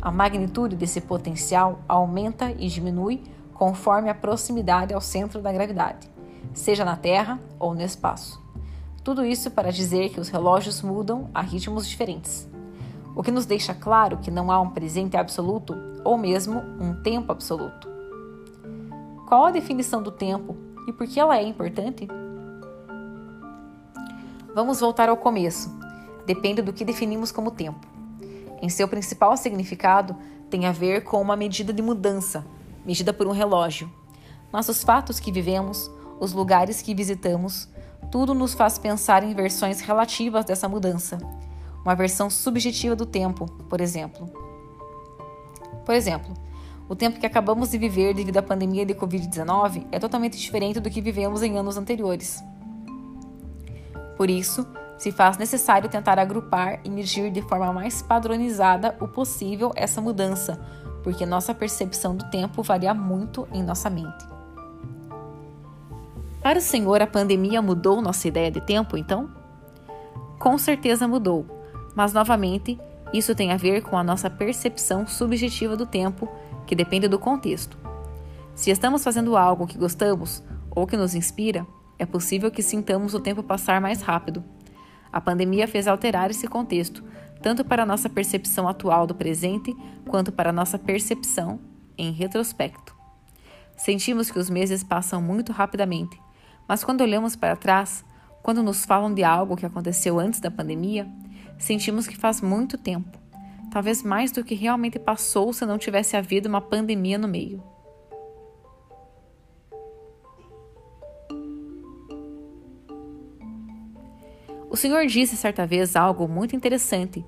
A 0.00 0.10
magnitude 0.10 0.76
desse 0.76 1.00
potencial 1.00 1.80
aumenta 1.88 2.50
e 2.58 2.68
diminui 2.68 3.22
conforme 3.52 4.08
a 4.08 4.14
proximidade 4.14 4.94
ao 4.94 5.00
centro 5.00 5.42
da 5.42 5.52
gravidade, 5.52 6.08
seja 6.54 6.84
na 6.84 6.96
Terra 6.96 7.40
ou 7.58 7.74
no 7.74 7.82
espaço. 7.82 8.40
Tudo 9.02 9.24
isso 9.24 9.50
para 9.50 9.72
dizer 9.72 10.10
que 10.10 10.20
os 10.20 10.28
relógios 10.28 10.80
mudam 10.82 11.28
a 11.34 11.42
ritmos 11.42 11.88
diferentes, 11.88 12.48
o 13.16 13.22
que 13.22 13.32
nos 13.32 13.46
deixa 13.46 13.74
claro 13.74 14.18
que 14.18 14.30
não 14.30 14.52
há 14.52 14.60
um 14.60 14.70
presente 14.70 15.16
absoluto 15.16 15.74
ou 16.04 16.16
mesmo 16.16 16.60
um 16.80 17.02
tempo 17.02 17.32
absoluto. 17.32 17.88
Qual 19.26 19.44
a 19.44 19.50
definição 19.50 20.02
do 20.02 20.10
tempo 20.10 20.56
e 20.86 20.92
por 20.92 21.06
que 21.06 21.18
ela 21.18 21.36
é 21.36 21.42
importante? 21.42 22.06
Vamos 24.58 24.80
voltar 24.80 25.08
ao 25.08 25.16
começo. 25.16 25.70
Depende 26.26 26.60
do 26.60 26.72
que 26.72 26.84
definimos 26.84 27.30
como 27.30 27.48
tempo. 27.48 27.86
Em 28.60 28.68
seu 28.68 28.88
principal 28.88 29.36
significado, 29.36 30.16
tem 30.50 30.66
a 30.66 30.72
ver 30.72 31.04
com 31.04 31.22
uma 31.22 31.36
medida 31.36 31.72
de 31.72 31.80
mudança, 31.80 32.44
medida 32.84 33.12
por 33.12 33.28
um 33.28 33.30
relógio. 33.30 33.88
Nossos 34.52 34.82
fatos 34.82 35.20
que 35.20 35.30
vivemos, 35.30 35.88
os 36.18 36.32
lugares 36.32 36.82
que 36.82 36.92
visitamos, 36.92 37.68
tudo 38.10 38.34
nos 38.34 38.52
faz 38.52 38.80
pensar 38.80 39.22
em 39.22 39.32
versões 39.32 39.78
relativas 39.78 40.44
dessa 40.44 40.68
mudança. 40.68 41.18
Uma 41.84 41.94
versão 41.94 42.28
subjetiva 42.28 42.96
do 42.96 43.06
tempo, 43.06 43.46
por 43.70 43.80
exemplo. 43.80 44.28
Por 45.86 45.94
exemplo, 45.94 46.34
o 46.88 46.96
tempo 46.96 47.20
que 47.20 47.26
acabamos 47.26 47.70
de 47.70 47.78
viver 47.78 48.12
devido 48.12 48.38
à 48.38 48.42
pandemia 48.42 48.84
de 48.84 48.92
Covid-19 48.92 49.86
é 49.92 50.00
totalmente 50.00 50.36
diferente 50.36 50.80
do 50.80 50.90
que 50.90 51.00
vivemos 51.00 51.44
em 51.44 51.56
anos 51.56 51.76
anteriores. 51.76 52.42
Por 54.18 54.28
isso, 54.28 54.66
se 54.98 55.12
faz 55.12 55.38
necessário 55.38 55.88
tentar 55.88 56.18
agrupar 56.18 56.80
e 56.82 56.90
medir 56.90 57.30
de 57.30 57.40
forma 57.40 57.72
mais 57.72 58.02
padronizada 58.02 58.96
o 59.00 59.06
possível 59.06 59.70
essa 59.76 60.00
mudança, 60.00 60.60
porque 61.04 61.24
nossa 61.24 61.54
percepção 61.54 62.16
do 62.16 62.28
tempo 62.28 62.60
varia 62.60 62.92
muito 62.92 63.46
em 63.52 63.62
nossa 63.62 63.88
mente. 63.88 64.26
Para 66.42 66.58
o 66.58 66.62
Senhor, 66.62 67.00
a 67.00 67.06
pandemia 67.06 67.62
mudou 67.62 68.02
nossa 68.02 68.26
ideia 68.26 68.50
de 68.50 68.60
tempo, 68.60 68.96
então? 68.96 69.30
Com 70.36 70.58
certeza 70.58 71.06
mudou, 71.06 71.46
mas 71.94 72.12
novamente, 72.12 72.76
isso 73.14 73.36
tem 73.36 73.52
a 73.52 73.56
ver 73.56 73.82
com 73.82 73.96
a 73.96 74.02
nossa 74.02 74.28
percepção 74.28 75.06
subjetiva 75.06 75.76
do 75.76 75.86
tempo, 75.86 76.28
que 76.66 76.74
depende 76.74 77.06
do 77.06 77.20
contexto. 77.20 77.78
Se 78.52 78.72
estamos 78.72 79.04
fazendo 79.04 79.36
algo 79.36 79.64
que 79.64 79.78
gostamos 79.78 80.42
ou 80.70 80.88
que 80.88 80.96
nos 80.96 81.14
inspira, 81.14 81.64
é 81.98 82.06
possível 82.06 82.50
que 82.50 82.62
sintamos 82.62 83.14
o 83.14 83.20
tempo 83.20 83.42
passar 83.42 83.80
mais 83.80 84.00
rápido. 84.02 84.44
A 85.12 85.20
pandemia 85.20 85.66
fez 85.66 85.88
alterar 85.88 86.30
esse 86.30 86.46
contexto, 86.46 87.02
tanto 87.42 87.64
para 87.64 87.86
nossa 87.86 88.08
percepção 88.08 88.68
atual 88.68 89.06
do 89.06 89.14
presente, 89.14 89.74
quanto 90.06 90.30
para 90.30 90.52
nossa 90.52 90.78
percepção 90.78 91.58
em 91.96 92.12
retrospecto. 92.12 92.94
Sentimos 93.76 94.30
que 94.30 94.38
os 94.38 94.50
meses 94.50 94.82
passam 94.82 95.22
muito 95.22 95.52
rapidamente, 95.52 96.20
mas 96.66 96.84
quando 96.84 97.00
olhamos 97.00 97.36
para 97.36 97.56
trás, 97.56 98.04
quando 98.42 98.62
nos 98.62 98.84
falam 98.84 99.12
de 99.12 99.24
algo 99.24 99.56
que 99.56 99.66
aconteceu 99.66 100.18
antes 100.18 100.40
da 100.40 100.50
pandemia, 100.50 101.08
sentimos 101.58 102.06
que 102.06 102.16
faz 102.16 102.40
muito 102.40 102.76
tempo, 102.76 103.18
talvez 103.70 104.02
mais 104.02 104.32
do 104.32 104.44
que 104.44 104.54
realmente 104.54 104.98
passou 104.98 105.52
se 105.52 105.64
não 105.64 105.78
tivesse 105.78 106.16
havido 106.16 106.48
uma 106.48 106.60
pandemia 106.60 107.18
no 107.18 107.28
meio. 107.28 107.62
O 114.70 114.76
Senhor 114.76 115.06
disse 115.06 115.36
certa 115.36 115.66
vez 115.66 115.96
algo 115.96 116.28
muito 116.28 116.54
interessante: 116.54 117.24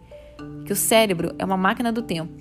que 0.67 0.73
o 0.73 0.77
cérebro 0.77 1.35
é 1.39 1.45
uma 1.45 1.57
máquina 1.57 1.93
do 1.93 2.03
tempo. 2.03 2.33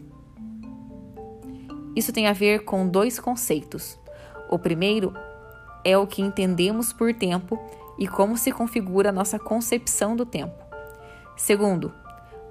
Isso 1.95 2.13
tem 2.13 2.27
a 2.27 2.33
ver 2.33 2.63
com 2.63 2.87
dois 2.87 3.19
conceitos. 3.19 3.99
O 4.49 4.59
primeiro 4.59 5.13
é 5.83 5.97
o 5.97 6.07
que 6.07 6.21
entendemos 6.21 6.91
por 6.91 7.13
tempo 7.13 7.59
e 7.97 8.07
como 8.07 8.37
se 8.37 8.51
configura 8.51 9.09
a 9.09 9.13
nossa 9.13 9.39
concepção 9.39 10.15
do 10.15 10.25
tempo. 10.25 10.63
Segundo, 11.35 11.93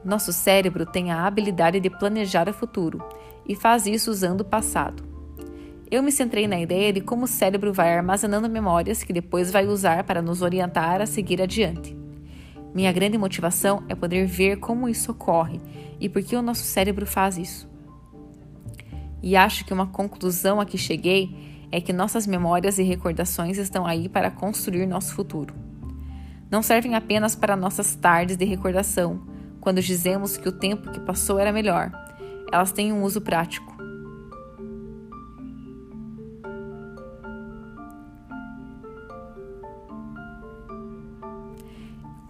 nosso 0.05 0.33
cérebro 0.33 0.87
tem 0.87 1.11
a 1.11 1.27
habilidade 1.27 1.81
de 1.81 1.91
planejar 1.91 2.49
o 2.49 2.55
futuro 2.55 3.03
e 3.47 3.55
faz 3.55 3.87
isso 3.87 4.11
usando 4.11 4.43
o 4.43 4.45
passado. 4.45 5.03
Eu 5.91 6.03
me 6.03 6.13
centrei 6.13 6.47
na 6.47 6.61
ideia 6.61 6.93
de 6.93 7.01
como 7.01 7.25
o 7.25 7.29
cérebro 7.29 7.73
vai 7.73 7.97
armazenando 7.97 8.49
memórias 8.49 9.03
que 9.03 9.13
depois 9.13 9.51
vai 9.51 9.67
usar 9.67 10.05
para 10.05 10.21
nos 10.21 10.43
orientar 10.43 11.01
a 11.01 11.07
seguir 11.07 11.41
adiante. 11.41 11.98
Minha 12.79 12.93
grande 12.93 13.19
motivação 13.19 13.83
é 13.89 13.95
poder 13.97 14.25
ver 14.25 14.61
como 14.61 14.89
isso 14.89 15.11
ocorre 15.11 15.61
e 15.99 16.09
por 16.09 16.23
que 16.23 16.37
o 16.37 16.41
nosso 16.41 16.63
cérebro 16.63 17.05
faz 17.05 17.37
isso. 17.37 17.69
E 19.21 19.35
acho 19.35 19.65
que 19.65 19.73
uma 19.73 19.89
conclusão 19.89 20.61
a 20.61 20.65
que 20.65 20.79
cheguei 20.79 21.67
é 21.73 21.81
que 21.81 21.93
nossas 21.93 22.25
memórias 22.25 22.79
e 22.79 22.85
recordações 22.85 23.59
estão 23.59 23.85
aí 23.85 24.09
para 24.09 24.31
construir 24.31 24.87
nosso 24.87 25.13
futuro. 25.13 25.53
Não 26.49 26.63
servem 26.63 26.95
apenas 26.95 27.35
para 27.35 27.57
nossas 27.57 27.97
tardes 27.97 28.37
de 28.37 28.45
recordação, 28.45 29.27
quando 29.61 29.83
dizemos 29.83 30.37
que 30.37 30.49
o 30.49 30.53
tempo 30.53 30.93
que 30.93 31.01
passou 31.01 31.41
era 31.41 31.53
melhor. 31.53 31.91
Elas 32.53 32.71
têm 32.71 32.93
um 32.93 33.03
uso 33.03 33.21
prático. 33.21 33.77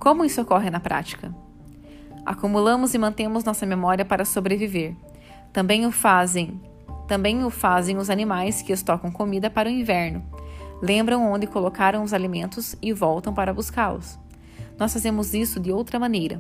Como 0.09 0.25
isso 0.25 0.41
ocorre 0.41 0.71
na 0.71 0.81
prática? 0.81 1.35
Acumulamos 2.25 2.95
e 2.95 2.99
mantemos 2.99 3.45
nossa 3.45 3.67
memória 3.67 4.07
para 4.07 4.25
sobreviver. 4.25 4.97
Também 5.53 5.85
o 5.85 5.93
fazem, 5.93 6.59
também 7.07 7.45
o 7.45 7.51
fazem 7.51 7.99
os 7.99 8.09
animais 8.09 8.63
que 8.63 8.73
estocam 8.73 9.13
comida 9.13 9.51
para 9.51 9.69
o 9.69 9.71
inverno. 9.71 10.25
Lembram 10.81 11.31
onde 11.31 11.47
colocaram 11.47 12.03
os 12.03 12.15
alimentos 12.15 12.75
e 12.81 12.91
voltam 12.91 13.35
para 13.35 13.53
buscá-los. 13.53 14.19
Nós 14.79 14.95
fazemos 14.95 15.35
isso 15.35 15.61
de 15.61 15.71
outra 15.71 15.99
maneira. 15.99 16.39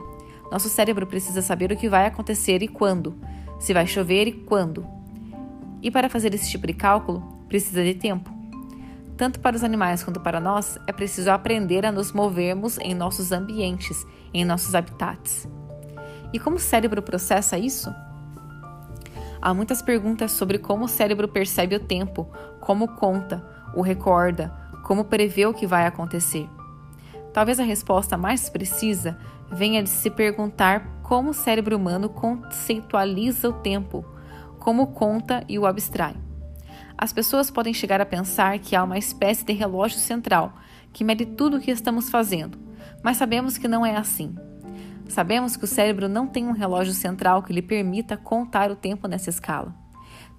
Nosso 0.50 0.70
cérebro 0.70 1.07
precisa 1.07 1.42
saber 1.42 1.70
o 1.70 1.76
que 1.76 1.90
vai 1.90 2.07
acontecer 2.07 2.62
e 2.62 2.68
quando, 2.68 3.20
se 3.61 3.74
vai 3.74 3.87
chover 3.87 4.28
e 4.28 4.33
quando. 4.33 4.87
E 5.83 5.90
para 5.90 6.09
fazer 6.09 6.33
esse 6.33 6.48
tipo 6.48 6.66
de 6.66 6.72
cálculo, 6.72 7.20
precisa 7.46 7.85
de 7.85 7.92
tempo. 7.92 8.38
Tanto 9.18 9.40
para 9.40 9.57
os 9.57 9.64
animais 9.64 10.04
quanto 10.04 10.20
para 10.20 10.38
nós, 10.38 10.78
é 10.87 10.92
preciso 10.92 11.33
aprender 11.33 11.85
a 11.85 11.90
nos 11.90 12.12
movermos 12.12 12.78
em 12.78 12.94
nossos 12.94 13.33
ambientes, 13.33 14.07
em 14.33 14.44
nossos 14.44 14.76
habitats. 14.76 15.48
E 16.33 16.38
como 16.38 16.54
o 16.54 16.61
cérebro 16.61 17.02
processa 17.02 17.59
isso? 17.59 17.92
Há 19.42 19.52
muitas 19.52 19.83
perguntas 19.83 20.31
sobre 20.31 20.57
como 20.57 20.85
o 20.85 20.88
cérebro 20.88 21.26
percebe 21.26 21.74
o 21.74 21.81
tempo, 21.81 22.31
como 22.61 22.94
conta, 22.94 23.44
o 23.74 23.83
recorda, 23.83 24.54
como 24.85 25.04
prevê 25.04 25.46
o 25.46 25.54
que 25.54 25.66
vai 25.66 25.85
acontecer. 25.85 26.48
Talvez 27.33 27.59
a 27.59 27.64
resposta 27.64 28.16
mais 28.16 28.48
precisa 28.48 29.18
venha 29.50 29.83
de 29.83 29.88
se 29.88 30.11
perguntar 30.11 31.00
como 31.02 31.31
o 31.31 31.35
cérebro 31.35 31.76
humano 31.76 32.09
conceitualiza 32.09 33.48
o 33.48 33.52
tempo, 33.52 34.04
como 34.61 34.88
conta 34.88 35.44
e 35.48 35.59
o 35.59 35.66
abstrai. 35.66 36.28
As 37.00 37.12
pessoas 37.12 37.48
podem 37.48 37.72
chegar 37.72 38.00
a 38.00 38.06
pensar 38.06 38.58
que 38.58 38.74
há 38.74 38.82
uma 38.82 38.98
espécie 38.98 39.44
de 39.44 39.52
relógio 39.52 40.00
central 40.00 40.58
que 40.92 41.04
mede 41.04 41.24
tudo 41.24 41.58
o 41.58 41.61
que 41.61 41.70
estamos 41.70 42.11
fazendo, 42.11 42.58
mas 43.04 43.16
sabemos 43.16 43.56
que 43.56 43.68
não 43.68 43.87
é 43.87 43.96
assim. 43.96 44.34
Sabemos 45.08 45.56
que 45.56 45.62
o 45.62 45.68
cérebro 45.68 46.08
não 46.08 46.26
tem 46.26 46.48
um 46.48 46.52
relógio 46.52 46.92
central 46.92 47.44
que 47.44 47.52
lhe 47.52 47.62
permita 47.62 48.16
contar 48.16 48.72
o 48.72 48.76
tempo 48.76 49.06
nessa 49.06 49.30
escala. 49.30 49.72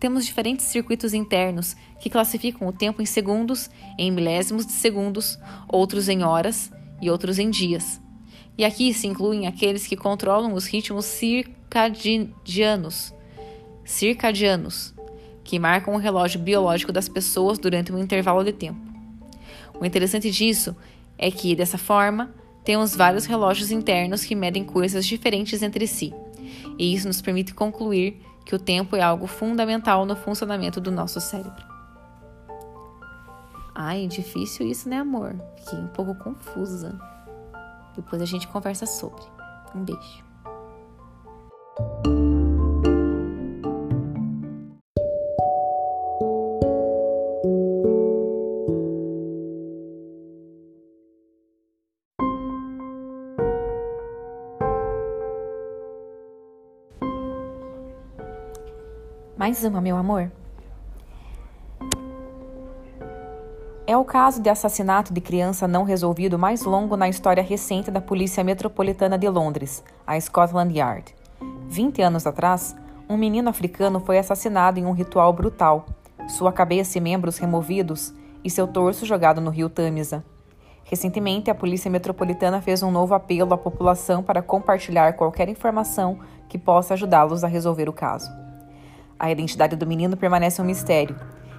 Temos 0.02 0.26
diferentes 0.26 0.66
circuitos 0.66 1.14
internos 1.14 1.78
que 1.98 2.10
classificam 2.10 2.68
o 2.68 2.74
tempo 2.74 3.02
em 3.02 3.06
segundos, 3.06 3.70
em 3.98 4.12
milésimos 4.12 4.66
de 4.66 4.74
segundos, 4.74 5.40
outros 5.66 6.10
em 6.10 6.24
horas 6.24 6.70
e 7.02 7.10
outros 7.10 7.40
em 7.40 7.50
dias. 7.50 8.02
E 8.58 8.66
aqui 8.66 8.94
se 8.94 9.08
incluem 9.08 9.48
aqueles 9.48 9.88
que 9.88 9.96
controlam 9.96 10.54
os 10.54 10.66
ritmos 10.66 11.06
circadianos, 11.06 13.14
circadianos, 13.86 14.94
que 15.50 15.58
marcam 15.58 15.96
o 15.96 15.98
relógio 15.98 16.40
biológico 16.40 16.92
das 16.92 17.10
pessoas 17.10 17.58
durante 17.58 17.92
um 17.92 17.98
intervalo 17.98 18.44
de 18.44 18.54
tempo. 18.54 18.80
O 19.80 19.84
interessante 19.84 20.30
disso 20.30 20.76
é 21.18 21.32
que, 21.32 21.56
dessa 21.56 21.76
forma, 21.76 22.30
temos 22.64 22.96
vários 22.96 23.26
relógios 23.26 23.72
internos 23.72 24.24
que 24.24 24.36
medem 24.36 24.64
coisas 24.64 25.08
diferentes 25.08 25.64
entre 25.64 25.88
si, 25.88 26.14
e 26.78 26.94
isso 26.94 27.08
nos 27.08 27.20
permite 27.20 27.56
concluir 27.56 28.22
que 28.46 28.54
o 28.54 28.60
tempo 28.60 28.96
é 28.96 29.02
algo 29.02 29.26
fundamental 29.26 30.06
no 30.06 30.16
funcionamento 30.16 30.80
do 30.80 30.92
nosso 30.92 31.20
cérebro. 31.20 31.66
Ai, 33.74 34.06
difícil 34.06 34.68
isso, 34.68 34.88
né, 34.88 34.98
amor? 34.98 35.36
Fiquei 35.58 35.80
um 35.80 35.88
pouco 35.88 36.14
confusa. 36.14 36.96
Depois 37.96 38.22
a 38.22 38.26
gente 38.26 38.48
conversa 38.48 38.86
sobre. 38.86 39.24
Um 39.74 39.84
beijo. 39.84 40.24
Mais 59.50 59.64
uma, 59.64 59.82
meu 59.82 59.98
amor. 59.98 60.32
É 63.88 63.98
o 63.98 64.06
caso 64.06 64.40
de 64.40 64.48
assassinato 64.48 65.12
de 65.12 65.20
criança 65.20 65.68
não 65.68 65.84
resolvido 65.84 66.38
mais 66.38 66.66
longo 66.66 66.96
na 66.96 67.10
história 67.10 67.42
recente 67.42 67.90
da 67.90 68.00
Polícia 68.00 68.44
Metropolitana 68.44 69.18
de 69.18 69.28
Londres, 69.28 69.84
a 70.06 70.22
Scotland 70.22 70.78
Yard. 70.78 71.16
20 71.68 72.00
anos 72.00 72.28
atrás, 72.28 72.76
um 73.10 73.18
menino 73.18 73.50
africano 73.50 74.00
foi 74.00 74.20
assassinado 74.20 74.78
em 74.80 74.86
um 74.86 74.92
ritual 74.92 75.34
brutal, 75.34 75.88
sua 76.28 76.54
cabeça 76.54 77.00
e 77.00 77.02
membros 77.02 77.40
removidos 77.40 78.14
e 78.44 78.52
seu 78.52 78.68
torso 78.68 79.04
jogado 79.04 79.42
no 79.42 79.50
rio 79.50 79.68
Tâmisa. 79.68 80.24
Recentemente, 80.84 81.50
a 81.50 81.56
Polícia 81.56 81.90
Metropolitana 81.90 82.62
fez 82.62 82.84
um 82.84 82.92
novo 82.92 83.16
apelo 83.16 83.56
à 83.56 83.58
população 83.58 84.22
para 84.22 84.44
compartilhar 84.44 85.14
qualquer 85.14 85.50
informação 85.50 86.20
que 86.48 86.60
possa 86.60 86.94
ajudá-los 86.94 87.44
a 87.44 87.48
resolver 87.48 87.90
o 87.90 87.94
caso. 87.94 88.30
A 89.20 89.30
identidade 89.30 89.76
do 89.76 89.86
menino 89.86 90.16
permanece 90.16 90.62
um 90.62 90.66
mistério. 90.66 91.16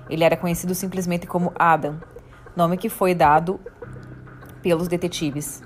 Ele 0.09 0.25
era 0.25 0.37
conhecido 0.37 0.75
simplesmente 0.75 1.27
como 1.27 1.53
Adam, 1.55 2.01
nome 2.57 2.79
que 2.79 2.89
foi 2.89 3.15
dado 3.15 3.61
pelos 4.63 4.89
detetives. 4.89 5.63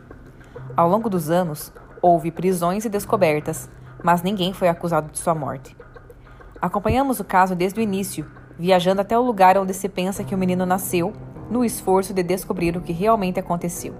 Ao 0.76 0.88
longo 0.88 1.08
dos 1.08 1.30
anos, 1.30 1.72
houve 2.02 2.32
prisões 2.32 2.84
e 2.84 2.88
descobertas, 2.88 3.70
mas 4.02 4.22
ninguém 4.22 4.52
foi 4.52 4.68
acusado 4.68 5.10
de 5.10 5.18
sua 5.18 5.34
morte. 5.34 5.76
Acompanhamos 6.60 7.20
o 7.20 7.24
caso 7.24 7.54
desde 7.54 7.78
o 7.78 7.82
início, 7.82 8.26
viajando 8.58 9.00
até 9.00 9.16
o 9.16 9.22
lugar 9.22 9.56
onde 9.56 9.72
se 9.72 9.88
pensa 9.88 10.24
que 10.24 10.34
o 10.34 10.38
menino 10.38 10.66
nasceu, 10.66 11.12
no 11.48 11.64
esforço 11.64 12.12
de 12.12 12.22
descobrir 12.22 12.76
o 12.76 12.80
que 12.80 12.92
realmente 12.92 13.38
aconteceu. 13.38 13.94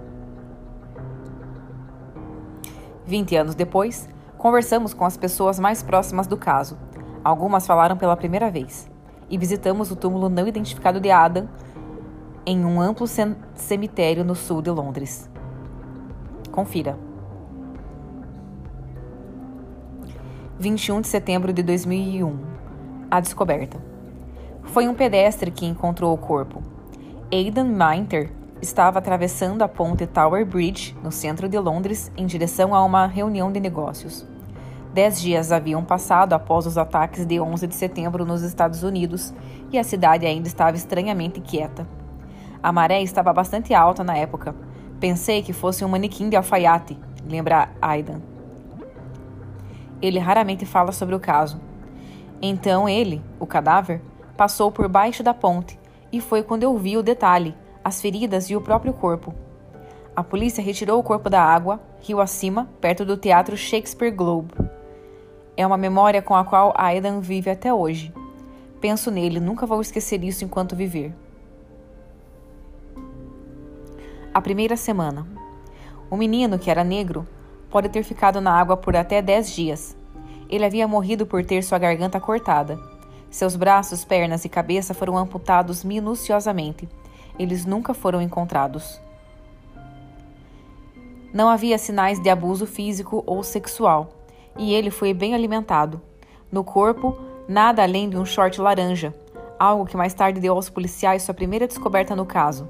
Vinte 3.06 3.36
anos 3.36 3.54
depois, 3.54 4.08
conversamos 4.36 4.92
com 4.92 5.04
as 5.04 5.16
pessoas 5.16 5.58
mais 5.58 5.82
próximas 5.82 6.26
do 6.26 6.36
caso. 6.36 6.76
Algumas 7.24 7.66
falaram 7.66 7.96
pela 7.96 8.16
primeira 8.16 8.50
vez. 8.50 8.90
E 9.30 9.38
visitamos 9.38 9.90
o 9.90 9.96
túmulo 9.96 10.28
não 10.28 10.46
identificado 10.46 11.00
de 11.00 11.10
Adam, 11.10 11.48
em 12.44 12.62
um 12.62 12.78
amplo 12.78 13.06
cemitério 13.54 14.22
no 14.22 14.34
sul 14.34 14.60
de 14.60 14.70
Londres. 14.70 15.30
Confira. 16.52 16.98
21 20.58 21.00
de 21.00 21.08
setembro 21.08 21.52
de 21.52 21.62
2001. 21.62 22.38
A 23.10 23.20
descoberta. 23.20 23.78
Foi 24.62 24.86
um 24.86 24.94
pedestre 24.94 25.50
que 25.50 25.64
encontrou 25.64 26.12
o 26.12 26.18
corpo. 26.18 26.62
Aidan 27.32 27.64
Minter 27.64 28.30
estava 28.60 28.98
atravessando 28.98 29.62
a 29.62 29.68
ponte 29.68 30.06
Tower 30.06 30.44
Bridge, 30.44 30.94
no 31.02 31.10
centro 31.10 31.48
de 31.48 31.58
Londres, 31.58 32.12
em 32.16 32.26
direção 32.26 32.74
a 32.74 32.84
uma 32.84 33.06
reunião 33.06 33.50
de 33.50 33.60
negócios. 33.60 34.33
Dez 34.94 35.20
dias 35.20 35.50
haviam 35.50 35.82
passado 35.82 36.34
após 36.34 36.66
os 36.66 36.78
ataques 36.78 37.26
de 37.26 37.40
11 37.40 37.66
de 37.66 37.74
setembro 37.74 38.24
nos 38.24 38.42
Estados 38.42 38.84
Unidos 38.84 39.34
e 39.72 39.76
a 39.76 39.82
cidade 39.82 40.24
ainda 40.24 40.46
estava 40.46 40.76
estranhamente 40.76 41.40
quieta. 41.40 41.84
A 42.62 42.70
maré 42.70 43.02
estava 43.02 43.32
bastante 43.32 43.74
alta 43.74 44.04
na 44.04 44.16
época. 44.16 44.54
Pensei 45.00 45.42
que 45.42 45.52
fosse 45.52 45.84
um 45.84 45.88
manequim 45.88 46.28
de 46.28 46.36
alfaiate, 46.36 46.96
lembra 47.28 47.70
Aidan. 47.82 48.20
Ele 50.00 50.20
raramente 50.20 50.64
fala 50.64 50.92
sobre 50.92 51.16
o 51.16 51.20
caso. 51.20 51.60
Então 52.40 52.88
ele, 52.88 53.20
o 53.40 53.46
cadáver, 53.48 54.00
passou 54.36 54.70
por 54.70 54.86
baixo 54.86 55.24
da 55.24 55.34
ponte 55.34 55.76
e 56.12 56.20
foi 56.20 56.44
quando 56.44 56.62
eu 56.62 56.78
vi 56.78 56.96
o 56.96 57.02
detalhe, 57.02 57.52
as 57.82 58.00
feridas 58.00 58.48
e 58.48 58.54
o 58.54 58.60
próprio 58.60 58.92
corpo. 58.92 59.34
A 60.14 60.22
polícia 60.22 60.62
retirou 60.62 61.00
o 61.00 61.02
corpo 61.02 61.28
da 61.28 61.42
água, 61.42 61.80
rio 62.00 62.20
acima, 62.20 62.68
perto 62.80 63.04
do 63.04 63.16
Teatro 63.16 63.56
Shakespeare 63.56 64.12
Globe. 64.12 64.54
É 65.56 65.64
uma 65.64 65.76
memória 65.76 66.20
com 66.20 66.34
a 66.34 66.44
qual 66.44 66.74
Aidan 66.76 67.20
vive 67.20 67.48
até 67.48 67.72
hoje. 67.72 68.12
Penso 68.80 69.10
nele, 69.10 69.38
nunca 69.38 69.66
vou 69.66 69.80
esquecer 69.80 70.22
isso 70.24 70.44
enquanto 70.44 70.74
viver. 70.74 71.14
A 74.32 74.40
primeira 74.40 74.76
semana. 74.76 75.24
O 76.10 76.16
menino, 76.16 76.58
que 76.58 76.70
era 76.70 76.82
negro, 76.82 77.26
pode 77.70 77.88
ter 77.88 78.02
ficado 78.02 78.40
na 78.40 78.52
água 78.52 78.76
por 78.76 78.96
até 78.96 79.22
10 79.22 79.50
dias. 79.50 79.96
Ele 80.50 80.64
havia 80.64 80.88
morrido 80.88 81.24
por 81.24 81.44
ter 81.44 81.62
sua 81.62 81.78
garganta 81.78 82.18
cortada. 82.18 82.76
Seus 83.30 83.54
braços, 83.54 84.04
pernas 84.04 84.44
e 84.44 84.48
cabeça 84.48 84.92
foram 84.92 85.16
amputados 85.16 85.84
minuciosamente. 85.84 86.88
Eles 87.38 87.64
nunca 87.64 87.94
foram 87.94 88.20
encontrados. 88.20 89.00
Não 91.32 91.48
havia 91.48 91.78
sinais 91.78 92.20
de 92.20 92.28
abuso 92.28 92.66
físico 92.66 93.22
ou 93.26 93.42
sexual, 93.42 94.23
e 94.58 94.72
ele 94.72 94.90
foi 94.90 95.12
bem 95.12 95.34
alimentado. 95.34 96.00
No 96.50 96.62
corpo, 96.62 97.16
nada 97.48 97.82
além 97.82 98.08
de 98.08 98.16
um 98.16 98.24
short 98.24 98.60
laranja, 98.60 99.14
algo 99.58 99.86
que 99.86 99.96
mais 99.96 100.14
tarde 100.14 100.40
deu 100.40 100.54
aos 100.54 100.70
policiais 100.70 101.22
sua 101.22 101.34
primeira 101.34 101.66
descoberta 101.66 102.14
no 102.14 102.26
caso. 102.26 102.68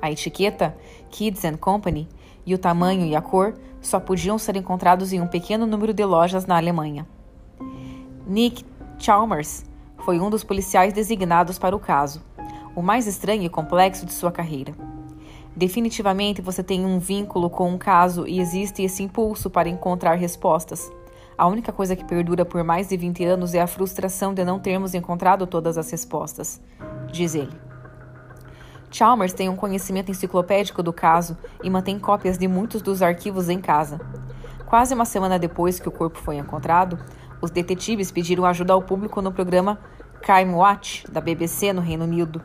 A 0.00 0.10
etiqueta 0.10 0.76
Kids 1.10 1.44
and 1.44 1.56
Company 1.56 2.08
e 2.46 2.54
o 2.54 2.58
tamanho 2.58 3.04
e 3.04 3.16
a 3.16 3.20
cor 3.20 3.54
só 3.80 3.98
podiam 3.98 4.38
ser 4.38 4.56
encontrados 4.56 5.12
em 5.12 5.20
um 5.20 5.26
pequeno 5.26 5.66
número 5.66 5.92
de 5.92 6.04
lojas 6.04 6.46
na 6.46 6.56
Alemanha. 6.56 7.06
Nick 8.26 8.64
Chalmers 8.98 9.64
foi 9.98 10.20
um 10.20 10.30
dos 10.30 10.44
policiais 10.44 10.92
designados 10.92 11.58
para 11.58 11.74
o 11.74 11.80
caso, 11.80 12.22
o 12.74 12.82
mais 12.82 13.06
estranho 13.06 13.42
e 13.42 13.48
complexo 13.48 14.06
de 14.06 14.12
sua 14.12 14.30
carreira. 14.30 14.72
Definitivamente 15.58 16.40
você 16.40 16.62
tem 16.62 16.86
um 16.86 17.00
vínculo 17.00 17.50
com 17.50 17.68
um 17.68 17.76
caso 17.76 18.28
e 18.28 18.38
existe 18.38 18.84
esse 18.84 19.02
impulso 19.02 19.50
para 19.50 19.68
encontrar 19.68 20.14
respostas. 20.14 20.88
A 21.36 21.48
única 21.48 21.72
coisa 21.72 21.96
que 21.96 22.04
perdura 22.04 22.44
por 22.44 22.62
mais 22.62 22.88
de 22.88 22.96
20 22.96 23.24
anos 23.24 23.54
é 23.54 23.60
a 23.60 23.66
frustração 23.66 24.32
de 24.32 24.44
não 24.44 24.60
termos 24.60 24.94
encontrado 24.94 25.48
todas 25.48 25.76
as 25.76 25.90
respostas, 25.90 26.60
diz 27.10 27.34
ele. 27.34 27.50
Chalmers 28.88 29.32
tem 29.32 29.48
um 29.48 29.56
conhecimento 29.56 30.12
enciclopédico 30.12 30.80
do 30.80 30.92
caso 30.92 31.36
e 31.60 31.68
mantém 31.68 31.98
cópias 31.98 32.38
de 32.38 32.46
muitos 32.46 32.80
dos 32.80 33.02
arquivos 33.02 33.48
em 33.48 33.60
casa. 33.60 34.00
Quase 34.64 34.94
uma 34.94 35.04
semana 35.04 35.40
depois 35.40 35.80
que 35.80 35.88
o 35.88 35.92
corpo 35.92 36.18
foi 36.18 36.36
encontrado, 36.36 36.96
os 37.42 37.50
detetives 37.50 38.12
pediram 38.12 38.44
ajuda 38.44 38.74
ao 38.74 38.82
público 38.82 39.20
no 39.20 39.32
programa 39.32 39.80
Crime 40.22 40.54
Watch 40.54 41.04
da 41.10 41.20
BBC 41.20 41.72
no 41.72 41.80
Reino 41.80 42.04
Unido. 42.04 42.40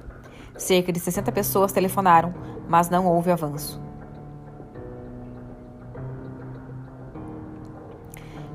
Cerca 0.63 0.93
de 0.93 0.99
60 1.01 1.29
pessoas 1.33 1.73
telefonaram, 1.73 2.33
mas 2.69 2.89
não 2.89 3.05
houve 3.05 3.29
avanço. 3.29 3.81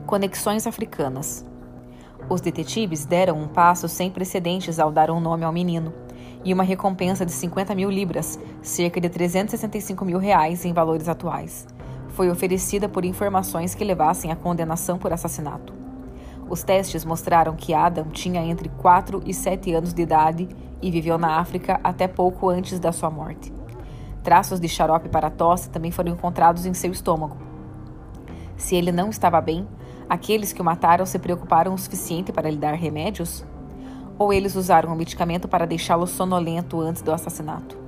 Conexões 0.07 0.67
africanas. 0.67 1.45
Os 2.27 2.41
detetives 2.41 3.05
deram 3.05 3.39
um 3.39 3.47
passo 3.47 3.91
sem 3.91 4.11
precedentes 4.11 4.79
ao 4.79 4.91
dar 4.91 5.11
um 5.11 5.21
nome 5.21 5.45
ao 5.45 5.53
menino 5.53 5.93
e 6.43 6.55
uma 6.55 6.63
recompensa 6.63 7.27
de 7.27 7.33
50 7.33 7.75
mil 7.75 7.91
libras, 7.91 8.41
cerca 8.63 8.99
de 8.99 9.11
365 9.11 10.03
mil 10.03 10.19
reais 10.19 10.65
em 10.65 10.73
valores 10.73 11.11
atuais. 11.11 11.67
Foi 12.09 12.31
oferecida 12.31 12.89
por 12.89 13.05
informações 13.05 13.75
que 13.75 13.85
levassem 13.85 14.33
à 14.33 14.37
condenação 14.37 14.97
por 14.97 15.13
assassinato. 15.13 15.75
Os 16.49 16.63
testes 16.63 17.05
mostraram 17.05 17.55
que 17.55 17.75
Adam 17.75 18.07
tinha 18.09 18.41
entre 18.41 18.71
4 18.71 19.23
e 19.27 19.35
7 19.35 19.75
anos 19.75 19.93
de 19.93 20.01
idade 20.01 20.49
e 20.81 20.91
viveu 20.91 21.19
na 21.19 21.39
África 21.39 21.81
até 21.83 22.07
pouco 22.07 22.49
antes 22.49 22.79
da 22.79 22.93
sua 22.93 23.11
morte. 23.11 23.53
Traços 24.23 24.61
de 24.61 24.69
xarope 24.69 25.09
para 25.09 25.31
tosse 25.31 25.71
também 25.71 25.91
foram 25.91 26.13
encontrados 26.13 26.67
em 26.67 26.75
seu 26.75 26.93
estômago. 26.93 27.37
Se 28.57 28.75
ele 28.77 28.93
não 28.93 29.11
estava 29.11 29.41
bem, 29.41 29.67
aqueles 30.09 30.53
que 30.53 30.61
o 30.61 30.65
mataram 30.65 31.07
se 31.07 31.19
preocuparam 31.19 31.75
o 31.75 31.79
suficiente 31.79 32.33
para 32.33 32.51
lhe 32.51 32.57
dar 32.57 32.75
remédios? 32.75 33.45
ou 34.19 34.33
eles 34.33 34.57
usaram 34.57 34.93
o 34.93 34.97
medicamento 34.97 35.47
para 35.47 35.67
deixá-lo 35.67 36.07
sonolento 36.07 36.81
antes 36.81 37.01
do 37.01 37.13
assassinato. 37.13 37.79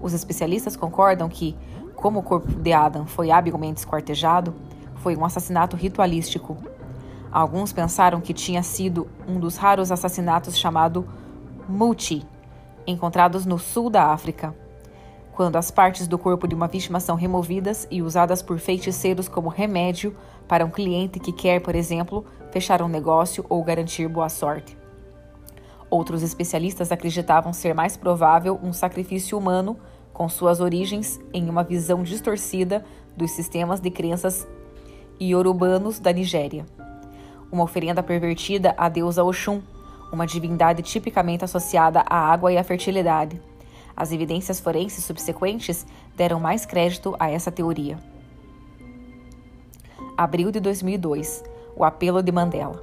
Os 0.00 0.12
especialistas 0.12 0.76
concordam 0.76 1.28
que, 1.28 1.56
como 1.96 2.20
o 2.20 2.22
corpo 2.22 2.48
de 2.48 2.72
Adam 2.72 3.06
foi 3.06 3.30
habilmente 3.30 3.78
esquartejado, 3.78 4.54
foi 4.96 5.16
um 5.16 5.24
assassinato 5.24 5.76
ritualístico. 5.76 6.56
Alguns 7.32 7.72
pensaram 7.72 8.20
que 8.20 8.32
tinha 8.32 8.62
sido 8.62 9.08
um 9.26 9.40
dos 9.40 9.56
raros 9.56 9.90
assassinatos 9.90 10.56
chamado 10.56 11.06
Muti, 11.68 12.26
encontrados 12.86 13.44
no 13.44 13.58
sul 13.58 13.90
da 13.90 14.04
África, 14.04 14.54
quando 15.32 15.56
as 15.56 15.70
partes 15.70 16.08
do 16.08 16.16
corpo 16.16 16.48
de 16.48 16.54
uma 16.54 16.66
vítima 16.66 16.98
são 16.98 17.14
removidas 17.14 17.86
e 17.90 18.00
usadas 18.00 18.40
por 18.40 18.58
feiticeiros 18.58 19.28
como 19.28 19.50
remédio 19.50 20.16
para 20.48 20.64
um 20.64 20.70
cliente 20.70 21.20
que 21.20 21.30
quer, 21.30 21.60
por 21.60 21.74
exemplo, 21.74 22.24
fechar 22.50 22.80
um 22.80 22.88
negócio 22.88 23.44
ou 23.50 23.62
garantir 23.62 24.08
boa 24.08 24.30
sorte. 24.30 24.78
Outros 25.90 26.22
especialistas 26.22 26.90
acreditavam 26.90 27.52
ser 27.52 27.74
mais 27.74 27.98
provável 27.98 28.58
um 28.62 28.72
sacrifício 28.72 29.36
humano 29.36 29.76
com 30.10 30.26
suas 30.26 30.60
origens 30.60 31.20
em 31.34 31.50
uma 31.50 31.62
visão 31.62 32.02
distorcida 32.02 32.82
dos 33.14 33.32
sistemas 33.32 33.78
de 33.78 33.90
crenças 33.90 34.48
iorubanos 35.20 36.00
da 36.00 36.12
Nigéria. 36.14 36.64
Uma 37.52 37.64
oferenda 37.64 38.02
pervertida 38.02 38.74
à 38.78 38.88
deusa 38.88 39.22
Oxum, 39.22 39.60
uma 40.12 40.26
divindade 40.26 40.82
tipicamente 40.82 41.44
associada 41.44 42.00
à 42.08 42.16
água 42.16 42.52
e 42.52 42.58
à 42.58 42.64
fertilidade. 42.64 43.40
As 43.96 44.12
evidências 44.12 44.60
forenses 44.60 45.04
subsequentes 45.04 45.86
deram 46.16 46.38
mais 46.38 46.64
crédito 46.64 47.16
a 47.18 47.30
essa 47.30 47.50
teoria. 47.50 47.98
Abril 50.16 50.50
de 50.50 50.60
2002 50.60 51.44
O 51.76 51.84
apelo 51.84 52.22
de 52.22 52.32
Mandela. 52.32 52.82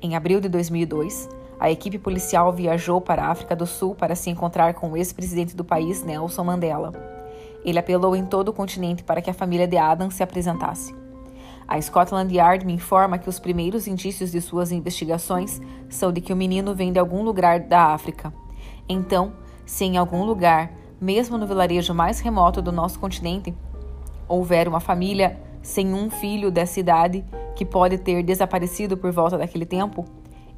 Em 0.00 0.16
abril 0.16 0.40
de 0.40 0.48
2002, 0.48 1.28
a 1.60 1.70
equipe 1.70 1.98
policial 1.98 2.52
viajou 2.52 3.00
para 3.00 3.24
a 3.24 3.30
África 3.30 3.54
do 3.54 3.66
Sul 3.66 3.94
para 3.94 4.16
se 4.16 4.28
encontrar 4.28 4.74
com 4.74 4.90
o 4.90 4.96
ex-presidente 4.96 5.54
do 5.54 5.64
país, 5.64 6.02
Nelson 6.02 6.42
Mandela. 6.42 6.92
Ele 7.64 7.78
apelou 7.78 8.16
em 8.16 8.26
todo 8.26 8.48
o 8.48 8.52
continente 8.52 9.04
para 9.04 9.22
que 9.22 9.30
a 9.30 9.34
família 9.34 9.68
de 9.68 9.76
Adam 9.76 10.10
se 10.10 10.22
apresentasse. 10.22 11.01
A 11.72 11.80
Scotland 11.80 12.30
Yard 12.36 12.66
me 12.66 12.74
informa 12.74 13.16
que 13.16 13.30
os 13.30 13.38
primeiros 13.38 13.86
indícios 13.86 14.30
de 14.30 14.42
suas 14.42 14.70
investigações 14.70 15.58
são 15.88 16.12
de 16.12 16.20
que 16.20 16.30
o 16.30 16.36
menino 16.36 16.74
vem 16.74 16.92
de 16.92 16.98
algum 16.98 17.22
lugar 17.22 17.60
da 17.60 17.94
África. 17.94 18.30
Então, 18.86 19.32
se 19.64 19.86
em 19.86 19.96
algum 19.96 20.22
lugar, 20.22 20.70
mesmo 21.00 21.38
no 21.38 21.46
vilarejo 21.46 21.94
mais 21.94 22.20
remoto 22.20 22.60
do 22.60 22.70
nosso 22.70 22.98
continente, 22.98 23.54
houver 24.28 24.68
uma 24.68 24.80
família 24.80 25.40
sem 25.62 25.94
um 25.94 26.10
filho 26.10 26.50
dessa 26.50 26.78
idade 26.78 27.24
que 27.56 27.64
pode 27.64 27.96
ter 27.96 28.22
desaparecido 28.22 28.94
por 28.94 29.10
volta 29.10 29.38
daquele 29.38 29.64
tempo, 29.64 30.04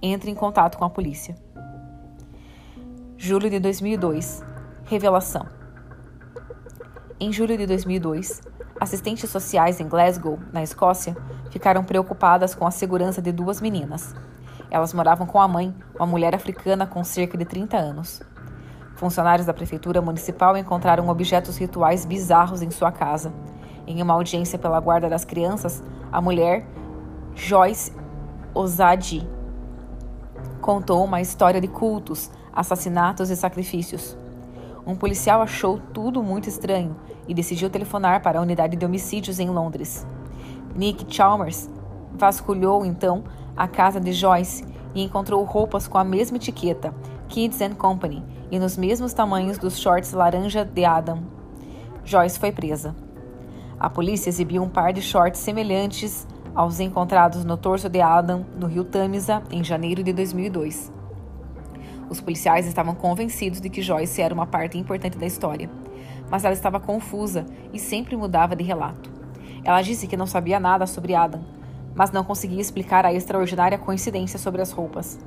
entre 0.03 0.33
em 0.33 0.35
contato 0.35 0.77
com 0.77 0.85
a 0.85 0.91
polícia. 0.91 1.37
Julho 3.17 3.49
de 3.49 3.61
2002 3.61 4.43
Revelação 4.87 5.47
Em 7.21 7.33
julho 7.33 7.57
de 7.57 7.69
2002, 7.69 8.41
assistentes 8.81 9.31
sociais 9.31 9.81
em 9.81 9.89
Glasgow, 9.89 10.39
na 10.53 10.63
Escócia, 10.63 11.17
ficaram 11.51 11.85
preocupadas 11.85 12.55
com 12.55 12.67
a 12.67 12.71
segurança 12.71 13.23
de 13.23 13.33
duas 13.33 13.61
meninas. 13.61 14.15
Elas 14.71 14.93
moravam 14.93 15.27
com 15.27 15.41
a 15.41 15.47
mãe, 15.47 15.75
uma 15.95 16.07
mulher 16.07 16.35
africana 16.35 16.87
com 16.87 17.05
cerca 17.05 17.39
de 17.39 17.45
30 17.45 17.77
anos. 17.77 18.23
Funcionários 18.97 19.47
da 19.47 19.55
prefeitura 19.55 20.01
municipal 20.01 20.57
encontraram 20.57 21.09
objetos 21.09 21.57
rituais 21.57 22.05
bizarros 22.05 22.63
em 22.63 22.71
sua 22.71 22.93
casa. 22.93 23.33
Em 23.87 24.01
uma 24.03 24.15
audiência 24.15 24.59
pela 24.59 24.81
guarda 24.81 25.09
das 25.09 25.25
crianças, 25.25 25.83
a 26.11 26.21
mulher, 26.21 26.67
Joyce 27.35 27.93
Ozadi, 28.55 29.29
contou 30.61 31.05
uma 31.05 31.21
história 31.21 31.61
de 31.61 31.69
cultos, 31.69 32.31
assassinatos 32.53 33.31
e 33.31 33.37
sacrifícios. 33.37 34.17
Um 34.87 34.95
policial 34.95 35.41
achou 35.41 35.79
tudo 35.93 36.23
muito 36.23 36.49
estranho 36.49 36.97
e 37.27 37.33
decidiu 37.33 37.71
telefonar 37.71 38.23
para 38.23 38.39
a 38.39 38.43
unidade 38.43 38.77
de 38.77 38.85
homicídios 38.85 39.41
em 39.41 39.49
Londres. 39.49 40.07
Nick 40.75 41.07
Chalmers 41.09 41.71
vasculhou 42.13 42.85
então 42.85 43.25
a 43.57 43.67
casa 43.67 43.99
de 43.99 44.13
Joyce 44.13 44.65
e 44.95 45.03
encontrou 45.03 45.43
roupas 45.45 45.89
com 45.89 45.97
a 45.97 46.05
mesma 46.05 46.37
etiqueta, 46.37 46.95
Kids 47.29 47.61
and 47.61 47.75
Company, 47.75 48.23
e 48.51 48.59
nos 48.59 48.77
mesmos 48.77 49.13
tamanhos 49.13 49.59
dos 49.59 49.79
shorts 49.79 50.13
laranja 50.13 50.65
de 50.65 50.85
Adam. 50.85 51.23
Joyce 52.05 52.39
foi 52.39 52.53
presa. 52.53 52.95
A 53.81 53.89
polícia 53.89 54.29
exibiu 54.29 54.63
um 54.63 54.69
par 54.69 54.93
de 54.93 55.01
shorts 55.01 55.41
semelhantes 55.41 56.27
aos 56.55 56.79
encontrados 56.79 57.45
no 57.45 57.57
torso 57.57 57.89
de 57.89 58.01
Adam, 58.01 58.45
no 58.57 58.67
rio 58.67 58.85
Tamisa, 58.85 59.43
em 59.51 59.65
janeiro 59.65 60.03
de 60.05 60.13
2002. 60.13 60.93
Os 62.09 62.21
policiais 62.21 62.67
estavam 62.67 62.95
convencidos 62.95 63.61
de 63.61 63.69
que 63.69 63.83
Joyce 63.83 64.21
era 64.21 64.35
uma 64.35 64.47
parte 64.47 64.79
importante 64.79 65.19
da 65.19 65.27
história, 65.27 65.71
mas 66.31 66.45
ela 66.45 66.55
estava 66.55 66.81
confusa 66.81 67.47
e 67.73 67.79
sempre 67.79 68.17
mudava 68.17 68.55
de 68.55 68.63
relato. 68.63 69.11
Ela 69.65 69.83
disse 69.83 70.07
que 70.07 70.17
não 70.17 70.27
sabia 70.27 70.61
nada 70.61 70.87
sobre 70.87 71.15
Adam, 71.15 71.43
mas 71.95 72.11
não 72.11 72.25
conseguia 72.25 72.61
explicar 72.61 73.07
a 73.07 73.13
extraordinária 73.13 73.79
coincidência 73.79 74.39
sobre 74.39 74.61
as 74.61 74.71
roupas. 74.71 75.19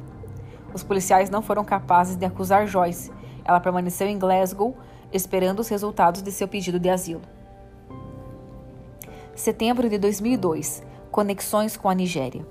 Os 0.74 0.84
policiais 0.84 1.30
não 1.30 1.42
foram 1.42 1.64
capazes 1.64 2.16
de 2.16 2.26
acusar 2.26 2.68
Joyce. 2.68 3.12
Ela 3.44 3.60
permaneceu 3.60 4.08
em 4.08 4.20
Glasgow, 4.20 4.76
esperando 5.12 5.60
os 5.60 5.70
resultados 5.70 6.22
de 6.22 6.32
seu 6.32 6.48
pedido 6.48 6.80
de 6.80 6.90
asilo. 6.90 7.22
Setembro 9.34 9.90
de 9.90 9.98
2002 9.98 10.84
Conexões 11.12 11.76
com 11.76 11.90
a 11.90 11.96
Nigéria. 11.96 12.46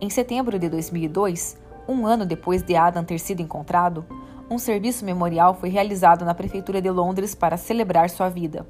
Em 0.00 0.10
setembro 0.10 0.58
de 0.58 0.68
2002, 0.68 1.56
um 1.88 2.06
ano 2.06 2.26
depois 2.26 2.62
de 2.62 2.76
Adam 2.76 3.02
ter 3.02 3.18
sido 3.18 3.40
encontrado, 3.40 4.04
um 4.50 4.58
serviço 4.58 5.04
memorial 5.04 5.54
foi 5.54 5.70
realizado 5.70 6.24
na 6.24 6.34
Prefeitura 6.34 6.82
de 6.82 6.90
Londres 6.90 7.34
para 7.34 7.56
celebrar 7.56 8.10
sua 8.10 8.28
vida. 8.28 8.66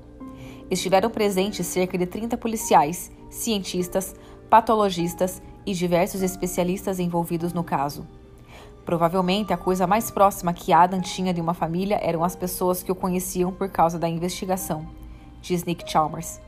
Estiveram 0.71 1.11
presentes 1.11 1.67
cerca 1.67 1.99
de 1.99 2.07
30 2.07 2.37
policiais, 2.37 3.11
cientistas, 3.29 4.15
patologistas 4.49 5.43
e 5.67 5.75
diversos 5.75 6.23
especialistas 6.23 6.99
envolvidos 6.99 7.53
no 7.53 7.65
caso. 7.65 8.07
Provavelmente 8.85 9.53
a 9.53 9.57
coisa 9.57 9.87
mais 9.87 10.11
próxima 10.11 10.53
que 10.53 10.73
Adam 10.73 11.01
tinha 11.01 11.35
de 11.35 11.41
uma 11.41 11.55
família 11.55 11.99
eram 12.03 12.25
as 12.25 12.35
pessoas 12.35 12.83
que 12.83 12.93
o 12.93 12.95
conheciam 12.95 13.53
por 13.53 13.69
causa 13.69 13.99
da 13.99 14.09
investigação, 14.09 14.87
diz 15.43 15.65
Nick 15.65 15.91
Chalmers. 15.91 16.41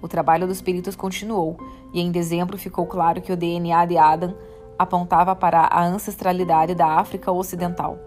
O 0.00 0.06
trabalho 0.06 0.46
dos 0.46 0.60
peritos 0.60 0.94
continuou 0.94 1.58
e 1.92 2.00
em 2.00 2.10
dezembro 2.10 2.58
ficou 2.58 2.86
claro 2.86 3.20
que 3.20 3.32
o 3.32 3.36
DNA 3.36 3.86
de 3.86 3.96
Adam 3.96 4.34
apontava 4.78 5.34
para 5.34 5.62
a 5.62 5.84
ancestralidade 5.84 6.74
da 6.74 6.86
África 6.86 7.32
Ocidental. 7.32 7.98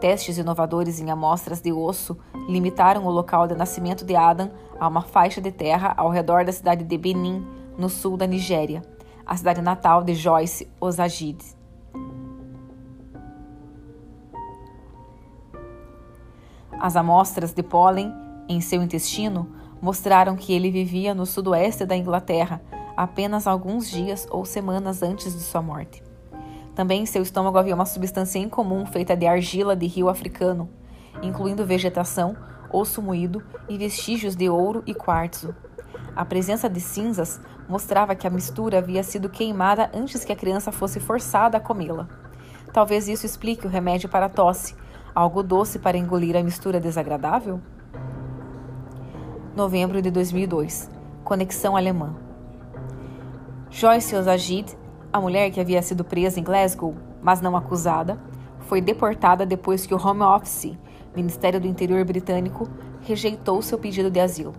Testes 0.00 0.38
inovadores 0.38 0.98
em 0.98 1.10
amostras 1.10 1.60
de 1.60 1.72
osso 1.72 2.18
limitaram 2.48 3.04
o 3.04 3.10
local 3.10 3.46
de 3.46 3.54
nascimento 3.54 4.04
de 4.04 4.16
Adam 4.16 4.50
a 4.80 4.88
uma 4.88 5.02
faixa 5.02 5.40
de 5.40 5.52
terra 5.52 5.94
ao 5.96 6.10
redor 6.10 6.44
da 6.44 6.52
cidade 6.52 6.82
de 6.82 6.98
Benin, 6.98 7.46
no 7.76 7.88
sul 7.88 8.16
da 8.16 8.26
Nigéria, 8.26 8.82
a 9.24 9.36
cidade 9.36 9.62
natal 9.62 10.02
de 10.02 10.14
Joyce 10.14 10.68
Ozagide. 10.80 11.44
As 16.80 16.96
amostras 16.96 17.52
de 17.52 17.62
pólen 17.62 18.12
em 18.48 18.60
seu 18.60 18.82
intestino 18.82 19.54
mostraram 19.80 20.34
que 20.34 20.52
ele 20.52 20.70
vivia 20.70 21.14
no 21.14 21.24
sudoeste 21.24 21.86
da 21.86 21.96
Inglaterra, 21.96 22.60
apenas 22.96 23.46
alguns 23.46 23.90
dias 23.90 24.26
ou 24.30 24.44
semanas 24.44 25.02
antes 25.02 25.32
de 25.32 25.40
sua 25.40 25.62
morte. 25.62 26.02
Também 26.74 27.02
em 27.02 27.06
seu 27.06 27.22
estômago 27.22 27.58
havia 27.58 27.74
uma 27.74 27.84
substância 27.84 28.38
incomum 28.38 28.86
feita 28.86 29.16
de 29.16 29.26
argila 29.26 29.76
de 29.76 29.86
rio 29.86 30.08
africano, 30.08 30.70
incluindo 31.22 31.66
vegetação, 31.66 32.36
osso 32.70 33.02
moído 33.02 33.42
e 33.68 33.76
vestígios 33.76 34.34
de 34.34 34.48
ouro 34.48 34.82
e 34.86 34.94
quartzo. 34.94 35.54
A 36.16 36.24
presença 36.24 36.68
de 36.68 36.80
cinzas 36.80 37.40
mostrava 37.68 38.14
que 38.14 38.26
a 38.26 38.30
mistura 38.30 38.78
havia 38.78 39.02
sido 39.02 39.28
queimada 39.28 39.90
antes 39.94 40.24
que 40.24 40.32
a 40.32 40.36
criança 40.36 40.72
fosse 40.72 40.98
forçada 40.98 41.58
a 41.58 41.60
comê-la. 41.60 42.08
Talvez 42.72 43.08
isso 43.08 43.26
explique 43.26 43.66
o 43.66 43.70
remédio 43.70 44.08
para 44.08 44.26
a 44.26 44.30
tosse, 44.30 44.74
algo 45.14 45.42
doce 45.42 45.78
para 45.78 45.98
engolir 45.98 46.36
a 46.36 46.42
mistura 46.42 46.80
desagradável? 46.80 47.60
Novembro 49.54 50.00
de 50.00 50.10
2002 50.10 50.90
Conexão 51.22 51.76
Alemã 51.76 52.21
Joyce 53.74 54.14
Ozagid, 54.14 54.76
a 55.10 55.18
mulher 55.18 55.50
que 55.50 55.58
havia 55.58 55.80
sido 55.80 56.04
presa 56.04 56.38
em 56.38 56.42
Glasgow, 56.42 56.94
mas 57.22 57.40
não 57.40 57.56
acusada, 57.56 58.20
foi 58.60 58.82
deportada 58.82 59.46
depois 59.46 59.86
que 59.86 59.94
o 59.94 60.06
Home 60.06 60.20
Office, 60.20 60.76
Ministério 61.16 61.58
do 61.58 61.66
Interior 61.66 62.04
britânico, 62.04 62.68
rejeitou 63.00 63.62
seu 63.62 63.78
pedido 63.78 64.10
de 64.10 64.20
asilo. 64.20 64.52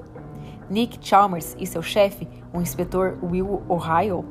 Nick 0.68 0.98
Chalmers 1.00 1.56
e 1.60 1.68
seu 1.68 1.84
chefe, 1.84 2.28
o 2.52 2.60
inspetor 2.60 3.20
Will 3.22 3.62
Ohio, 3.70 4.26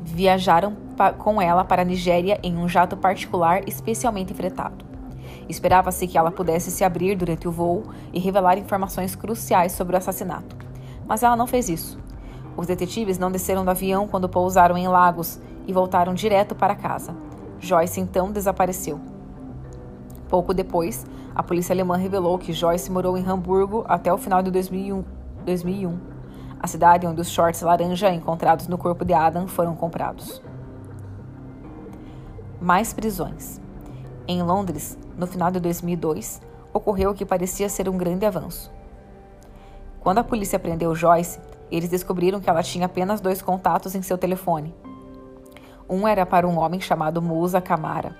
viajaram 0.00 0.76
com 1.18 1.42
ela 1.42 1.64
para 1.64 1.82
a 1.82 1.84
Nigéria 1.84 2.38
em 2.44 2.56
um 2.56 2.68
jato 2.68 2.96
particular 2.96 3.68
especialmente 3.68 4.32
fretado. 4.32 4.84
Esperava-se 5.48 6.06
que 6.06 6.16
ela 6.16 6.30
pudesse 6.30 6.70
se 6.70 6.84
abrir 6.84 7.16
durante 7.16 7.48
o 7.48 7.52
voo 7.52 7.82
e 8.12 8.20
revelar 8.20 8.56
informações 8.56 9.16
cruciais 9.16 9.72
sobre 9.72 9.96
o 9.96 9.98
assassinato. 9.98 10.56
Mas 11.08 11.24
ela 11.24 11.36
não 11.36 11.48
fez 11.48 11.68
isso. 11.68 12.00
Os 12.56 12.66
detetives 12.66 13.18
não 13.18 13.30
desceram 13.30 13.64
do 13.64 13.70
avião 13.70 14.06
quando 14.06 14.28
pousaram 14.28 14.76
em 14.76 14.88
Lagos 14.88 15.40
e 15.66 15.72
voltaram 15.72 16.14
direto 16.14 16.54
para 16.54 16.74
casa. 16.74 17.14
Joyce 17.58 18.00
então 18.00 18.30
desapareceu. 18.30 19.00
Pouco 20.28 20.52
depois, 20.52 21.06
a 21.34 21.42
polícia 21.42 21.72
alemã 21.72 21.96
revelou 21.96 22.38
que 22.38 22.52
Joyce 22.52 22.90
morou 22.90 23.16
em 23.16 23.26
Hamburgo 23.26 23.84
até 23.88 24.12
o 24.12 24.18
final 24.18 24.42
de 24.42 24.50
2001, 24.50 25.04
2001 25.44 26.12
a 26.62 26.68
cidade 26.68 27.06
onde 27.08 27.20
os 27.20 27.28
shorts 27.28 27.60
laranja 27.60 28.14
encontrados 28.14 28.68
no 28.68 28.78
corpo 28.78 29.04
de 29.04 29.12
Adam 29.12 29.48
foram 29.48 29.74
comprados. 29.74 30.40
Mais 32.60 32.92
prisões. 32.92 33.60
Em 34.28 34.40
Londres, 34.42 34.96
no 35.18 35.26
final 35.26 35.50
de 35.50 35.58
2002, 35.58 36.40
ocorreu 36.72 37.10
o 37.10 37.14
que 37.14 37.26
parecia 37.26 37.68
ser 37.68 37.88
um 37.88 37.98
grande 37.98 38.24
avanço. 38.24 38.70
Quando 39.98 40.18
a 40.18 40.24
polícia 40.24 40.58
prendeu 40.58 40.94
Joyce, 40.94 41.40
eles 41.76 41.88
descobriram 41.88 42.40
que 42.40 42.50
ela 42.50 42.62
tinha 42.62 42.86
apenas 42.86 43.20
dois 43.20 43.40
contatos 43.40 43.94
em 43.94 44.02
seu 44.02 44.18
telefone. 44.18 44.74
Um 45.88 46.06
era 46.06 46.24
para 46.24 46.46
um 46.46 46.58
homem 46.58 46.80
chamado 46.80 47.20
Musa 47.20 47.60
Camara. 47.60 48.16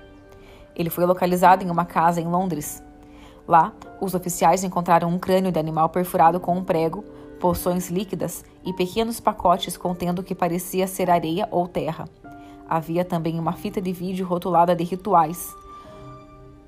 Ele 0.75 0.89
foi 0.89 1.05
localizado 1.05 1.63
em 1.63 1.69
uma 1.69 1.85
casa 1.85 2.19
em 2.19 2.27
Londres. 2.27 2.83
Lá, 3.47 3.73
os 4.01 4.13
oficiais 4.13 4.63
encontraram 4.63 5.09
um 5.09 5.19
crânio 5.19 5.51
de 5.51 5.59
animal 5.59 5.89
perfurado 5.89 6.39
com 6.39 6.55
um 6.57 6.63
prego, 6.63 7.03
poções 7.39 7.89
líquidas 7.89 8.43
e 8.65 8.73
pequenos 8.73 9.19
pacotes 9.19 9.75
contendo 9.75 10.19
o 10.19 10.23
que 10.23 10.33
parecia 10.33 10.87
ser 10.87 11.09
areia 11.09 11.47
ou 11.51 11.67
terra. 11.67 12.05
Havia 12.67 13.03
também 13.03 13.39
uma 13.39 13.53
fita 13.53 13.81
de 13.81 13.91
vídeo 13.91 14.25
rotulada 14.25 14.75
de 14.75 14.83
rituais. 14.83 15.53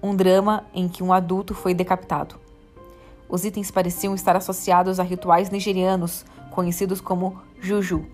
Um 0.03 0.15
drama 0.15 0.65
em 0.73 0.87
que 0.87 1.01
um 1.01 1.13
adulto 1.13 1.55
foi 1.55 1.73
decapitado. 1.73 2.35
Os 3.27 3.43
itens 3.43 3.71
pareciam 3.71 4.13
estar 4.13 4.35
associados 4.35 4.99
a 4.99 5.03
rituais 5.03 5.49
nigerianos, 5.49 6.25
conhecidos 6.55 7.01
como 7.01 7.37
juju. 7.59 8.05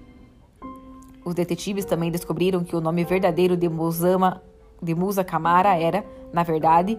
Os 1.24 1.36
detetives 1.36 1.86
também 1.86 2.12
descobriram 2.12 2.64
que 2.64 2.76
o 2.76 2.82
nome 2.82 3.04
verdadeiro 3.04 3.56
de, 3.56 3.70
Musama, 3.70 4.42
de 4.82 4.96
Musa 4.96 5.24
Kamara 5.24 5.80
era, 5.80 6.04
na 6.34 6.42
verdade, 6.42 6.98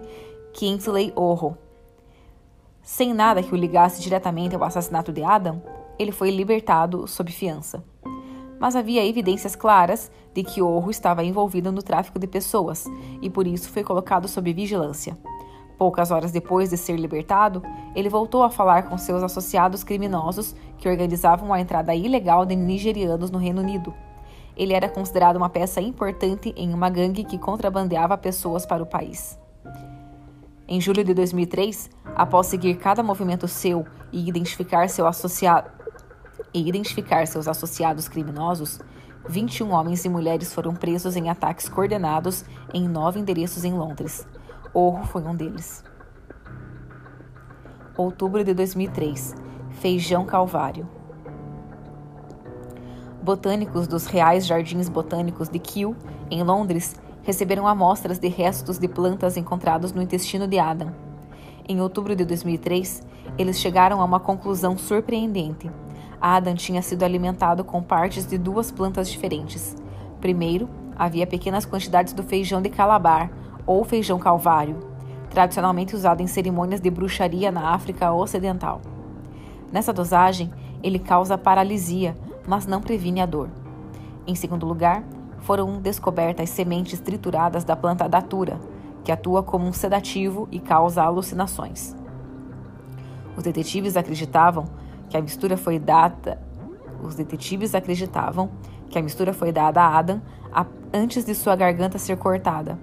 Kingsley 0.53 1.11
Orro. 1.15 1.57
Sem 2.81 3.13
nada 3.13 3.43
que 3.43 3.53
o 3.53 3.57
ligasse 3.57 4.01
diretamente 4.01 4.55
ao 4.55 4.63
assassinato 4.63 5.11
de 5.11 5.23
Adam, 5.23 5.61
ele 5.99 6.11
foi 6.11 6.31
libertado 6.31 7.07
sob 7.07 7.31
fiança. 7.31 7.83
Mas 8.59 8.75
havia 8.75 9.05
evidências 9.05 9.55
claras 9.55 10.09
de 10.33 10.43
que 10.43 10.61
Orro 10.61 10.89
estava 10.89 11.23
envolvido 11.23 11.71
no 11.71 11.83
tráfico 11.83 12.17
de 12.17 12.27
pessoas 12.27 12.85
e 13.21 13.29
por 13.29 13.45
isso 13.45 13.69
foi 13.69 13.83
colocado 13.83 14.27
sob 14.27 14.53
vigilância. 14.53 15.17
Poucas 15.77 16.11
horas 16.11 16.31
depois 16.31 16.69
de 16.69 16.77
ser 16.77 16.97
libertado, 16.97 17.63
ele 17.95 18.09
voltou 18.09 18.43
a 18.43 18.49
falar 18.49 18.83
com 18.83 18.97
seus 18.97 19.23
associados 19.23 19.83
criminosos 19.83 20.55
que 20.77 20.87
organizavam 20.87 21.53
a 21.53 21.59
entrada 21.59 21.95
ilegal 21.95 22.45
de 22.45 22.55
nigerianos 22.55 23.31
no 23.31 23.39
Reino 23.39 23.61
Unido. 23.61 23.93
Ele 24.55 24.73
era 24.73 24.87
considerado 24.87 25.37
uma 25.37 25.49
peça 25.49 25.81
importante 25.81 26.53
em 26.55 26.73
uma 26.73 26.89
gangue 26.89 27.23
que 27.23 27.37
contrabandeava 27.37 28.17
pessoas 28.17 28.65
para 28.65 28.83
o 28.83 28.85
país. 28.85 29.39
Em 30.67 30.79
julho 30.79 31.03
de 31.03 31.13
2003, 31.13 31.89
após 32.15 32.47
seguir 32.47 32.75
cada 32.75 33.03
movimento 33.03 33.47
seu 33.47 33.85
e 34.11 34.27
identificar, 34.27 34.87
seu 34.89 35.07
associado, 35.07 35.69
e 36.53 36.67
identificar 36.67 37.25
seus 37.27 37.47
associados 37.47 38.07
criminosos, 38.07 38.79
21 39.27 39.71
homens 39.71 40.05
e 40.05 40.09
mulheres 40.09 40.53
foram 40.53 40.73
presos 40.73 41.15
em 41.15 41.29
ataques 41.29 41.67
coordenados 41.67 42.45
em 42.73 42.87
nove 42.87 43.19
endereços 43.19 43.63
em 43.63 43.73
Londres. 43.73 44.25
Orro 44.75 45.05
foi 45.05 45.21
um 45.21 45.35
deles. 45.35 45.83
Outubro 47.95 48.43
de 48.43 48.55
2003. 48.55 49.35
Feijão 49.69 50.25
Calvário. 50.25 50.89
Botânicos 53.21 53.87
dos 53.87 54.07
Reais 54.07 54.47
Jardins 54.47 54.89
Botânicos 54.89 55.47
de 55.47 55.59
Kew, 55.59 55.95
em 56.31 56.41
Londres, 56.41 56.95
receberam 57.21 57.67
amostras 57.67 58.17
de 58.17 58.27
restos 58.27 58.79
de 58.79 58.87
plantas 58.87 59.37
encontrados 59.37 59.91
no 59.91 60.01
intestino 60.01 60.47
de 60.47 60.57
Adam. 60.57 60.91
Em 61.69 61.79
outubro 61.79 62.15
de 62.15 62.25
2003, 62.25 63.03
eles 63.37 63.59
chegaram 63.59 64.01
a 64.01 64.05
uma 64.05 64.19
conclusão 64.19 64.75
surpreendente. 64.75 65.69
Adam 66.19 66.55
tinha 66.55 66.81
sido 66.81 67.03
alimentado 67.03 67.63
com 67.63 67.83
partes 67.83 68.25
de 68.25 68.39
duas 68.39 68.71
plantas 68.71 69.07
diferentes. 69.07 69.75
Primeiro, 70.19 70.67
havia 70.95 71.27
pequenas 71.27 71.63
quantidades 71.63 72.11
do 72.11 72.23
feijão 72.23 72.59
de 72.59 72.69
calabar, 72.69 73.29
ou 73.65 73.83
feijão 73.83 74.19
calvário, 74.19 74.79
tradicionalmente 75.29 75.95
usado 75.95 76.21
em 76.21 76.27
cerimônias 76.27 76.79
de 76.79 76.89
bruxaria 76.89 77.51
na 77.51 77.73
África 77.73 78.11
Ocidental. 78.11 78.81
Nessa 79.71 79.91
dosagem, 79.91 80.51
ele 80.83 80.99
causa 80.99 81.37
paralisia, 81.37 82.15
mas 82.47 82.67
não 82.67 82.81
previne 82.81 83.21
a 83.21 83.25
dor. 83.25 83.49
Em 84.27 84.35
segundo 84.35 84.65
lugar, 84.65 85.03
foram 85.39 85.81
descobertas 85.81 86.49
sementes 86.49 86.99
trituradas 86.99 87.63
da 87.63 87.75
planta 87.75 88.07
datura, 88.07 88.59
que 89.03 89.11
atua 89.11 89.41
como 89.41 89.65
um 89.65 89.73
sedativo 89.73 90.47
e 90.51 90.59
causa 90.59 91.01
alucinações. 91.01 91.95
Os 93.35 93.43
detetives 93.43 93.97
acreditavam 93.97 94.65
que 95.09 95.17
a 95.17 95.21
mistura 95.21 95.57
foi 95.57 95.79
dada. 95.79 96.39
Os 97.01 97.15
detetives 97.15 97.73
acreditavam 97.75 98.51
que 98.89 98.99
a 98.99 99.01
mistura 99.01 99.33
foi 99.33 99.51
dada 99.51 99.81
a 99.81 99.97
Adam 99.97 100.21
antes 100.93 101.25
de 101.25 101.33
sua 101.33 101.55
garganta 101.55 101.97
ser 101.97 102.15
cortada 102.17 102.77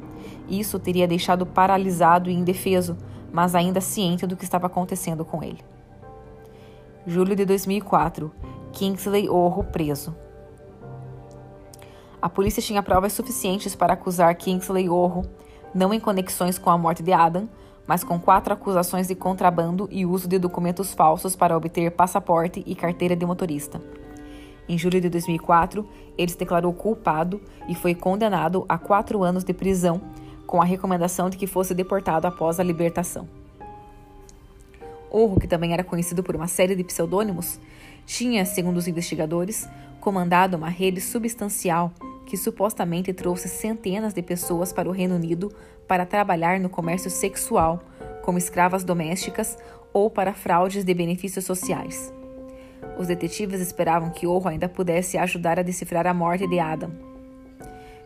isso 0.48 0.78
teria 0.78 1.06
deixado 1.06 1.46
paralisado 1.46 2.30
e 2.30 2.34
indefeso, 2.34 2.96
mas 3.32 3.54
ainda 3.54 3.80
ciente 3.80 4.26
do 4.26 4.36
que 4.36 4.44
estava 4.44 4.66
acontecendo 4.66 5.24
com 5.24 5.42
ele. 5.42 5.62
Julho 7.06 7.34
de 7.34 7.44
2004. 7.44 8.30
Kingsley 8.72 9.28
Orro 9.28 9.64
preso. 9.64 10.14
A 12.22 12.28
polícia 12.28 12.62
tinha 12.62 12.82
provas 12.82 13.12
suficientes 13.12 13.74
para 13.74 13.94
acusar 13.94 14.34
Kingsley 14.34 14.88
Orro, 14.88 15.24
não 15.74 15.94
em 15.94 15.98
conexões 15.98 16.58
com 16.58 16.70
a 16.70 16.76
morte 16.76 17.02
de 17.02 17.12
Adam, 17.12 17.48
mas 17.86 18.04
com 18.04 18.20
quatro 18.20 18.52
acusações 18.52 19.08
de 19.08 19.14
contrabando 19.14 19.88
e 19.90 20.04
uso 20.04 20.28
de 20.28 20.38
documentos 20.38 20.92
falsos 20.92 21.34
para 21.34 21.56
obter 21.56 21.90
passaporte 21.90 22.62
e 22.66 22.74
carteira 22.74 23.16
de 23.16 23.24
motorista. 23.24 23.80
Em 24.68 24.78
julho 24.78 25.00
de 25.00 25.08
2004, 25.08 25.84
ele 26.16 26.30
se 26.30 26.38
declarou 26.38 26.72
culpado 26.72 27.40
e 27.68 27.74
foi 27.74 27.94
condenado 27.94 28.64
a 28.68 28.78
quatro 28.78 29.24
anos 29.24 29.42
de 29.42 29.52
prisão 29.52 30.00
com 30.50 30.60
a 30.60 30.64
recomendação 30.64 31.30
de 31.30 31.36
que 31.36 31.46
fosse 31.46 31.72
deportado 31.72 32.26
após 32.26 32.58
a 32.58 32.64
libertação. 32.64 33.28
Orro, 35.08 35.38
que 35.38 35.46
também 35.46 35.72
era 35.72 35.84
conhecido 35.84 36.24
por 36.24 36.34
uma 36.34 36.48
série 36.48 36.74
de 36.74 36.82
pseudônimos, 36.82 37.60
tinha, 38.04 38.44
segundo 38.44 38.76
os 38.76 38.88
investigadores, 38.88 39.68
comandado 40.00 40.56
uma 40.56 40.68
rede 40.68 41.00
substancial 41.00 41.92
que 42.26 42.36
supostamente 42.36 43.12
trouxe 43.12 43.48
centenas 43.48 44.12
de 44.12 44.22
pessoas 44.22 44.72
para 44.72 44.88
o 44.88 44.92
Reino 44.92 45.14
Unido 45.14 45.52
para 45.86 46.04
trabalhar 46.04 46.58
no 46.58 46.68
comércio 46.68 47.12
sexual, 47.12 47.84
como 48.24 48.36
escravas 48.36 48.82
domésticas 48.82 49.56
ou 49.92 50.10
para 50.10 50.34
fraudes 50.34 50.82
de 50.82 50.92
benefícios 50.92 51.44
sociais. 51.44 52.12
Os 52.98 53.06
detetives 53.06 53.60
esperavam 53.60 54.10
que 54.10 54.26
Orro 54.26 54.48
ainda 54.48 54.68
pudesse 54.68 55.16
ajudar 55.16 55.60
a 55.60 55.62
decifrar 55.62 56.08
a 56.08 56.14
morte 56.14 56.48
de 56.48 56.58
Adam. 56.58 56.90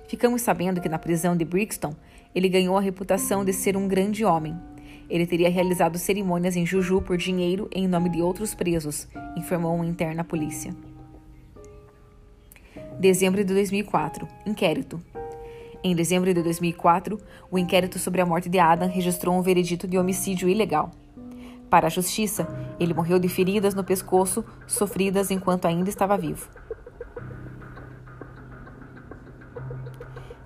Ficamos 0.06 0.42
sabendo 0.42 0.82
que 0.82 0.90
na 0.90 0.98
prisão 0.98 1.34
de 1.34 1.46
Brixton 1.46 1.94
ele 2.34 2.48
ganhou 2.48 2.76
a 2.76 2.80
reputação 2.80 3.44
de 3.44 3.52
ser 3.52 3.76
um 3.76 3.86
grande 3.86 4.24
homem. 4.24 4.56
Ele 5.08 5.26
teria 5.26 5.50
realizado 5.50 5.98
cerimônias 5.98 6.56
em 6.56 6.66
Juju 6.66 7.00
por 7.02 7.16
dinheiro 7.16 7.68
em 7.72 7.86
nome 7.86 8.08
de 8.08 8.20
outros 8.20 8.54
presos, 8.54 9.06
informou 9.36 9.74
uma 9.74 9.86
interna 9.86 10.24
polícia. 10.24 10.74
Dezembro 12.98 13.44
de 13.44 13.52
2004. 13.52 14.26
Inquérito. 14.46 15.00
Em 15.82 15.94
dezembro 15.94 16.32
de 16.32 16.42
2004, 16.42 17.20
o 17.50 17.58
inquérito 17.58 17.98
sobre 17.98 18.20
a 18.20 18.26
morte 18.26 18.48
de 18.48 18.58
Adam 18.58 18.88
registrou 18.88 19.36
um 19.36 19.42
veredito 19.42 19.86
de 19.86 19.98
homicídio 19.98 20.48
ilegal. 20.48 20.90
Para 21.68 21.88
a 21.88 21.90
justiça, 21.90 22.48
ele 22.80 22.94
morreu 22.94 23.18
de 23.18 23.28
feridas 23.28 23.74
no 23.74 23.84
pescoço 23.84 24.44
sofridas 24.66 25.30
enquanto 25.30 25.66
ainda 25.66 25.90
estava 25.90 26.16
vivo. 26.16 26.48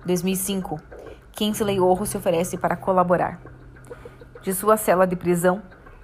2005. 0.05 0.81
Kinsley 1.39 1.79
Orro 1.79 2.05
se 2.05 2.17
oferece 2.17 2.57
para 2.57 2.75
colaborar. 2.75 3.39
De 4.41 4.53
sua 4.53 4.75
cela 4.75 5.07
de 5.07 5.15
prisão, 5.15 5.61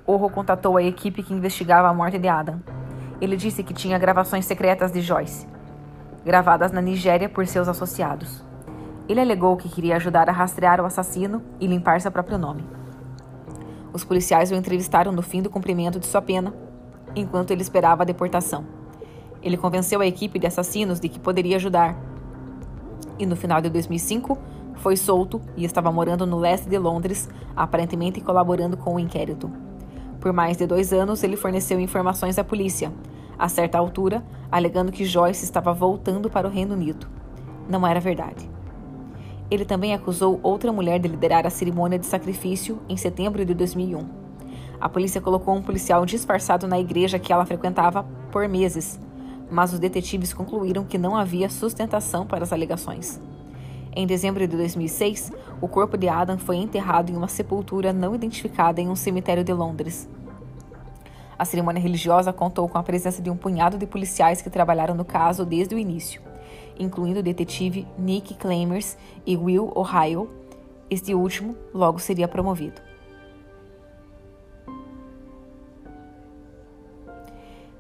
Orro 0.08 0.30
contatou 0.30 0.78
a 0.78 0.82
equipe 0.82 1.22
que 1.22 1.34
investigava 1.34 1.90
a 1.90 1.94
morte 1.94 2.18
de 2.18 2.30
Adam. 2.30 2.62
Ele 3.20 3.36
disse 3.36 3.62
que 3.62 3.74
tinha 3.74 4.00
gravações 4.00 4.46
secretas 4.46 4.94
de 4.94 5.02
Joyce, 5.02 5.46
gravadas 6.24 6.72
na 6.72 6.82
Nigéria 6.82 7.28
por 7.28 7.46
seus 7.48 7.68
associados. 7.68 8.46
Ele 9.10 9.20
alegou 9.20 9.58
que 9.58 9.68
queria 9.68 9.98
ajudar 9.98 10.30
a 10.30 10.32
rastrear 10.32 10.80
o 10.80 10.86
assassino 10.86 11.44
e 11.60 11.68
limpar 11.68 12.00
seu 12.00 12.14
próprio 12.14 12.38
nome. 12.38 12.66
Os 13.92 14.06
policiais 14.06 14.52
o 14.52 14.56
entrevistaram 14.56 15.12
no 15.12 15.22
fim 15.22 15.42
do 15.42 15.50
cumprimento 15.50 16.00
de 16.00 16.06
sua 16.06 16.22
pena, 16.22 16.54
enquanto 17.14 17.52
ele 17.52 17.62
esperava 17.62 18.04
a 18.04 18.06
deportação. 18.06 18.64
Ele 19.44 19.58
convenceu 19.58 20.00
a 20.00 20.08
equipe 20.08 20.40
de 20.40 20.48
assassinos 20.48 20.98
de 20.98 21.10
que 21.10 21.20
poderia 21.20 21.58
ajudar. 21.58 21.94
E 23.20 23.26
no 23.26 23.36
final 23.36 23.60
de 23.60 23.70
2005, 23.70 24.55
foi 24.78 24.98
solto 24.98 25.42
e 25.56 25.66
estava 25.66 25.92
morando 25.92 26.26
no 26.26 26.38
leste 26.38 26.70
de 26.70 26.78
Londres, 26.78 27.30
aparentemente 27.56 28.22
colaborando 28.22 28.78
com 28.78 28.96
o 28.96 29.00
inquérito. 29.00 29.52
Por 30.20 30.34
mais 30.34 30.58
de 30.58 30.66
dois 30.66 30.92
anos, 30.92 31.24
ele 31.24 31.38
forneceu 31.38 31.80
informações 31.80 32.40
à 32.40 32.44
polícia, 32.44 32.92
a 33.38 33.48
certa 33.48 33.78
altura, 33.78 34.24
alegando 34.52 34.92
que 34.92 35.06
Joyce 35.06 35.44
estava 35.44 35.74
voltando 35.74 36.30
para 36.30 36.48
o 36.48 36.52
Reino 36.52 36.74
Unido. 36.74 37.08
Não 37.70 37.86
era 37.86 38.00
verdade. 38.00 38.50
Ele 39.50 39.66
também 39.66 39.94
acusou 39.94 40.40
outra 40.42 40.72
mulher 40.72 41.00
de 41.00 41.08
liderar 41.08 41.46
a 41.46 41.52
cerimônia 41.52 42.00
de 42.00 42.06
sacrifício 42.06 42.80
em 42.90 42.98
setembro 42.98 43.46
de 43.46 43.54
2001. 43.54 44.04
A 44.80 44.90
polícia 44.90 45.22
colocou 45.22 45.56
um 45.56 45.62
policial 45.62 46.06
disfarçado 46.06 46.68
na 46.68 46.80
igreja 46.80 47.20
que 47.20 47.32
ela 47.32 47.46
frequentava 47.46 48.06
por 48.32 48.48
meses, 48.48 49.00
mas 49.50 49.74
os 49.74 49.80
detetives 49.80 50.34
concluíram 50.34 50.84
que 50.84 50.98
não 50.98 51.16
havia 51.16 51.50
sustentação 51.50 52.26
para 52.26 52.44
as 52.44 52.52
alegações. 52.52 53.22
Em 53.98 54.06
dezembro 54.06 54.46
de 54.46 54.58
2006, 54.58 55.32
o 55.62 55.70
corpo 55.70 55.98
de 55.98 56.10
Adam 56.10 56.38
foi 56.38 56.58
enterrado 56.58 57.10
em 57.10 57.16
uma 57.16 57.30
sepultura 57.30 57.94
não 57.94 58.14
identificada 58.14 58.82
em 58.82 58.90
um 58.90 58.96
cemitério 58.96 59.42
de 59.42 59.54
Londres. 59.54 60.10
A 61.40 61.46
cerimônia 61.46 61.82
religiosa 61.82 62.34
contou 62.34 62.68
com 62.68 62.78
a 62.78 62.84
presença 62.84 63.22
de 63.22 63.30
um 63.30 63.38
punhado 63.38 63.78
de 63.78 63.88
policiais 63.88 64.42
que 64.42 64.50
trabalharam 64.50 64.94
no 64.94 65.06
caso 65.06 65.46
desde 65.46 65.74
o 65.74 65.80
início, 65.80 66.22
incluindo 66.78 67.22
o 67.22 67.24
detetive 67.24 67.88
Nick 67.98 68.34
Clamers 68.34 68.98
e 69.26 69.38
Will 69.38 69.72
Ohio. 69.74 70.30
Este 70.90 71.16
último 71.16 71.56
logo 71.74 71.98
seria 71.98 72.28
promovido. 72.28 72.82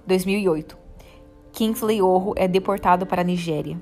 (2008) 0.07 0.77
Kingsley 1.51 2.01
Orro 2.01 2.33
é 2.37 2.47
deportado 2.47 3.05
para 3.05 3.21
a 3.21 3.25
Nigéria 3.25 3.77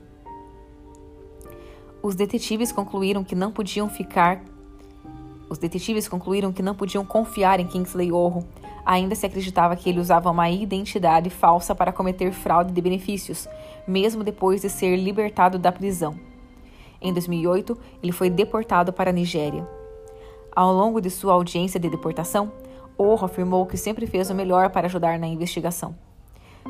os 2.04 2.14
detetives 2.14 2.72
concluíram 2.72 3.24
que 3.24 3.34
não 3.34 3.52
podiam 3.52 3.90
ficar. 3.90 4.44
Os 5.50 5.58
detetives 5.58 6.08
concluíram 6.08 6.54
que 6.54 6.62
não 6.62 6.76
podiam 6.76 7.04
confiar 7.04 7.60
em 7.60 7.66
Kingsley 7.66 8.12
Orro, 8.12 8.46
Ainda 8.86 9.16
se 9.16 9.26
acreditava 9.26 9.76
que 9.76 9.90
ele 9.90 10.00
usava 10.00 10.30
uma 10.30 10.50
identidade 10.50 11.30
falsa 11.30 11.74
para 11.74 11.94
cometer 11.94 12.34
fraude 12.34 12.74
de 12.74 12.82
benefícios, 12.82 13.48
mesmo 13.88 14.24
depois 14.24 14.62
de 14.62 14.70
ser 14.70 14.98
libertado 14.98 15.58
da 15.58 15.72
prisão. 15.72 16.20
Em 17.02 17.14
2008, 17.14 17.78
ele 18.02 18.12
foi 18.12 18.30
deportado 18.30 18.92
para 18.92 19.10
a 19.10 19.14
Nigéria. 19.14 19.68
Ao 20.54 20.74
longo 20.74 21.00
de 21.00 21.10
sua 21.10 21.34
audiência 21.34 21.80
de 21.80 21.90
deportação, 21.90 22.52
Orro 22.98 23.26
afirmou 23.26 23.66
que 23.66 23.78
sempre 23.78 24.06
fez 24.06 24.30
o 24.30 24.36
melhor 24.36 24.70
para 24.70 24.86
ajudar 24.88 25.18
na 25.18 25.28
investigação. 25.28 25.96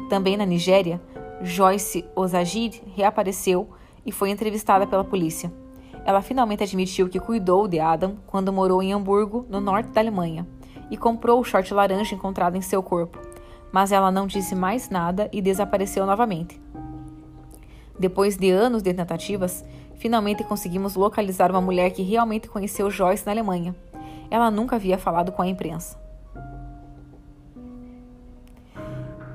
Também 0.10 0.38
na 0.38 0.46
Nigéria, 0.46 1.02
Joyce 1.42 2.06
Ozagir 2.16 2.82
reapareceu 2.96 3.70
e 4.06 4.12
foi 4.12 4.30
entrevistada 4.30 4.86
pela 4.86 5.04
polícia. 5.04 5.51
Ela 6.06 6.22
finalmente 6.22 6.64
admitiu 6.64 7.08
que 7.08 7.20
cuidou 7.20 7.68
de 7.68 7.80
Adam 7.80 8.18
quando 8.28 8.51
morou 8.51 8.82
em 8.84 8.93
Hamburgo, 8.93 9.45
no 9.49 9.62
norte 9.62 9.89
da 9.89 10.01
Alemanha, 10.01 10.47
e 10.91 10.97
comprou 10.97 11.39
o 11.39 11.43
short 11.43 11.74
laranja 11.74 12.14
encontrado 12.14 12.56
em 12.56 12.62
seu 12.62 12.84
corpo, 12.84 13.20
mas 13.72 13.91
ela 13.91 14.12
não 14.12 14.28
disse 14.28 14.54
mais 14.54 14.89
nada 14.89 15.30
e 15.32 15.41
desapareceu 15.41 16.06
novamente. 16.06 16.62
Depois 17.97 18.36
de 18.36 18.49
anos 18.51 18.84
de 18.84 18.93
tentativas, 18.93 19.64
finalmente 19.95 20.43
conseguimos 20.43 20.95
localizar 20.95 21.49
uma 21.49 21.62
mulher 21.62 21.91
que 21.91 22.01
realmente 22.01 22.49
conheceu 22.49 22.91
Joyce 22.91 23.26
na 23.26 23.32
Alemanha. 23.32 23.76
Ela 24.30 24.51
nunca 24.51 24.76
havia 24.76 24.97
falado 24.97 25.32
com 25.32 25.41
a 25.41 25.47
imprensa. 25.47 25.97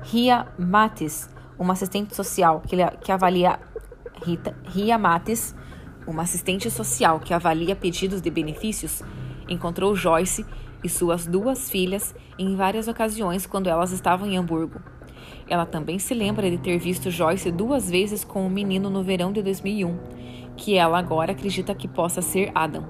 Ria 0.03 0.47
Matis, 0.57 1.29
uma 1.57 1.73
assistente 1.73 2.15
social 2.15 2.61
que, 2.65 2.75
que 3.01 3.11
avalia 3.11 3.59
Rita, 4.23 4.55
Ria 4.65 4.97
Matis, 4.97 5.55
uma 6.07 6.23
assistente 6.23 6.69
social 6.69 7.19
que 7.19 7.33
avalia 7.33 7.75
pedidos 7.75 8.21
de 8.21 8.29
benefícios, 8.29 9.01
encontrou 9.47 9.95
Joyce 9.95 10.45
e 10.83 10.89
suas 10.89 11.27
duas 11.27 11.69
filhas 11.69 12.15
em 12.37 12.55
várias 12.55 12.87
ocasiões 12.87 13.45
quando 13.45 13.67
elas 13.67 13.91
estavam 13.91 14.27
em 14.27 14.37
Hamburgo. 14.37 14.81
Ela 15.47 15.65
também 15.65 15.99
se 15.99 16.13
lembra 16.13 16.49
de 16.49 16.57
ter 16.57 16.77
visto 16.77 17.11
Joyce 17.11 17.51
duas 17.51 17.89
vezes 17.89 18.23
com 18.23 18.43
o 18.43 18.45
um 18.45 18.49
menino 18.49 18.89
no 18.89 19.03
verão 19.03 19.31
de 19.31 19.41
2001, 19.41 19.97
que 20.55 20.75
ela 20.75 20.99
agora 20.99 21.31
acredita 21.31 21.75
que 21.75 21.87
possa 21.87 22.21
ser 22.21 22.51
Adam, 22.53 22.85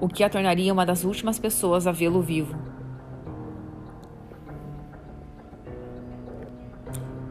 o 0.00 0.08
que 0.08 0.22
a 0.22 0.30
tornaria 0.30 0.72
uma 0.72 0.86
das 0.86 1.04
últimas 1.04 1.38
pessoas 1.38 1.86
a 1.86 1.92
vê-lo 1.92 2.22
vivo. 2.22 2.56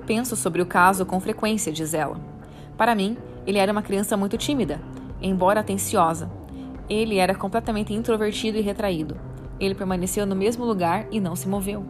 Penso 0.06 0.36
sobre 0.36 0.62
o 0.62 0.66
caso 0.66 1.06
com 1.06 1.20
frequência, 1.20 1.72
diz 1.72 1.94
ela. 1.94 2.33
Para 2.78 2.96
mim, 2.96 3.18
ele 3.46 3.58
era 3.58 3.72
uma 3.72 3.82
criança 3.82 4.18
muito 4.18 4.38
tímida, 4.38 4.82
embora 5.22 5.60
atenciosa. 5.60 6.32
Ele 6.90 7.18
era 7.18 7.36
completamente 7.36 7.94
introvertido 7.94 8.58
e 8.58 8.62
retraído. 8.62 9.18
Ele 9.60 9.76
permaneceu 9.76 10.26
no 10.26 10.36
mesmo 10.36 10.66
lugar 10.66 11.08
e 11.12 11.20
não 11.20 11.36
se 11.36 11.48
moveu. 11.48 11.86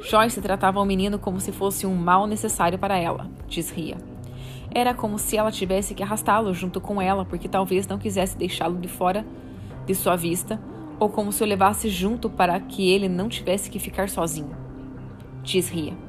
Joyce 0.00 0.40
tratava 0.40 0.80
o 0.80 0.84
menino 0.84 1.18
como 1.18 1.40
se 1.40 1.52
fosse 1.52 1.86
um 1.86 1.94
mal 1.94 2.26
necessário 2.26 2.78
para 2.78 2.96
ela, 2.96 3.28
diz 3.46 3.70
Ria. 3.70 3.96
Era 4.72 4.94
como 4.94 5.18
se 5.18 5.36
ela 5.36 5.50
tivesse 5.50 5.94
que 5.94 6.02
arrastá-lo 6.02 6.54
junto 6.54 6.80
com 6.80 7.00
ela 7.00 7.24
porque 7.24 7.48
talvez 7.48 7.86
não 7.86 7.98
quisesse 7.98 8.36
deixá-lo 8.36 8.78
de 8.78 8.88
fora 8.88 9.24
de 9.86 9.94
sua 9.94 10.16
vista, 10.16 10.60
ou 11.00 11.08
como 11.08 11.32
se 11.32 11.42
o 11.42 11.46
levasse 11.46 11.88
junto 11.88 12.28
para 12.28 12.58
que 12.60 12.90
ele 12.90 13.08
não 13.08 13.28
tivesse 13.28 13.70
que 13.70 13.78
ficar 13.78 14.08
sozinho, 14.08 14.54
diz 15.42 15.68
Ria. 15.68 16.07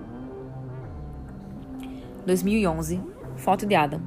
2011. 2.25 3.01
Foto 3.37 3.65
de 3.65 3.75
Adam. 3.75 4.01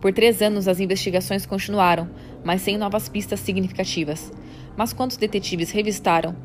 Por 0.00 0.12
três 0.12 0.42
anos 0.42 0.68
as 0.68 0.80
investigações 0.80 1.46
continuaram, 1.46 2.08
mas 2.44 2.62
sem 2.62 2.76
novas 2.76 3.08
pistas 3.08 3.40
significativas. 3.40 4.32
Mas 4.76 4.92
quando 4.92 5.12
os 5.12 5.16
detetives 5.16 5.70
revistaram 5.70 6.36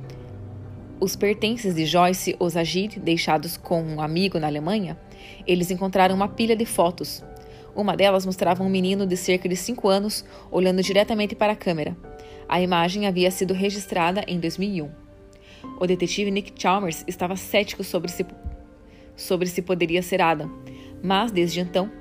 os 1.00 1.16
pertences 1.16 1.74
de 1.74 1.86
Joyce 1.86 2.36
Ozagir, 2.40 3.00
deixados 3.00 3.58
com 3.58 3.82
um 3.82 4.02
amigo 4.02 4.40
na 4.40 4.48
Alemanha, 4.48 4.98
eles 5.48 5.72
encontraram 5.72 6.16
uma 6.16 6.28
pilha 6.28 6.56
de 6.56 6.66
fotos. 6.66 7.24
Uma 7.76 7.96
delas 7.98 8.26
mostrava 8.26 8.64
um 8.64 8.70
menino 8.70 9.06
de 9.06 9.18
cerca 9.18 9.50
de 9.50 9.56
5 9.56 9.88
anos 9.88 10.24
olhando 10.52 10.84
diretamente 10.84 11.36
para 11.36 11.54
a 11.54 11.56
câmera. 11.56 11.98
A 12.48 12.62
imagem 12.62 13.08
havia 13.08 13.32
sido 13.32 13.54
registrada 13.54 14.24
em 14.28 14.40
2001. 14.40 14.90
O 15.80 15.88
detetive 15.88 16.32
Nick 16.32 16.54
Chalmers 16.60 17.04
estava 17.08 17.36
cético 17.36 17.84
sobre 17.84 18.12
se 18.12 18.26
sobre 19.22 19.48
se 19.48 19.62
poderia 19.62 20.02
ser 20.02 20.22
Adam, 20.22 20.50
mas 21.04 21.32
desde 21.32 21.60
então 21.60 21.92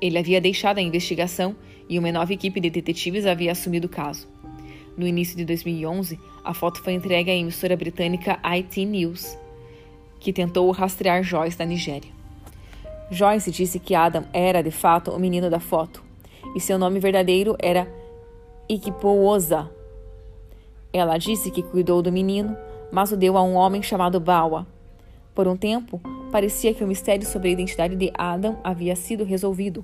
ele 0.00 0.18
havia 0.18 0.40
deixado 0.40 0.78
a 0.78 0.82
investigação 0.82 1.54
e 1.88 1.98
uma 1.98 2.10
nova 2.10 2.32
equipe 2.32 2.60
de 2.60 2.70
detetives 2.70 3.24
havia 3.24 3.52
assumido 3.52 3.86
o 3.86 3.90
caso. 3.90 4.28
No 4.96 5.06
início 5.06 5.36
de 5.36 5.44
2011, 5.44 6.18
a 6.44 6.52
foto 6.52 6.82
foi 6.82 6.92
entregue 6.92 7.30
à 7.30 7.34
emissora 7.34 7.76
britânica 7.76 8.38
IT 8.42 8.84
News, 8.84 9.38
que 10.18 10.32
tentou 10.32 10.70
rastrear 10.70 11.22
Joyce 11.22 11.58
na 11.58 11.64
Nigéria. 11.64 12.10
Joyce 13.10 13.50
disse 13.50 13.78
que 13.78 13.94
Adam 13.94 14.24
era 14.32 14.62
de 14.62 14.70
fato 14.70 15.10
o 15.12 15.18
menino 15.18 15.48
da 15.48 15.60
foto 15.60 16.02
e 16.54 16.60
seu 16.60 16.78
nome 16.78 16.98
verdadeiro 16.98 17.56
era 17.58 17.86
Ikipooza. 18.68 19.70
Ela 20.92 21.16
disse 21.16 21.50
que 21.50 21.62
cuidou 21.62 22.02
do 22.02 22.12
menino, 22.12 22.56
mas 22.90 23.12
o 23.12 23.16
deu 23.16 23.36
a 23.36 23.42
um 23.42 23.54
homem 23.54 23.82
chamado 23.82 24.18
Bawa, 24.18 24.66
por 25.34 25.48
um 25.48 25.56
tempo, 25.56 26.00
parecia 26.30 26.74
que 26.74 26.84
o 26.84 26.86
mistério 26.86 27.26
sobre 27.26 27.48
a 27.48 27.52
identidade 27.52 27.96
de 27.96 28.12
Adam 28.14 28.58
havia 28.62 28.94
sido 28.94 29.24
resolvido, 29.24 29.82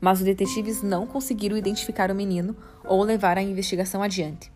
mas 0.00 0.18
os 0.18 0.24
detetives 0.24 0.82
não 0.82 1.06
conseguiram 1.06 1.56
identificar 1.56 2.10
o 2.10 2.14
menino 2.14 2.54
ou 2.84 3.02
levar 3.02 3.38
a 3.38 3.42
investigação 3.42 4.02
adiante. 4.02 4.52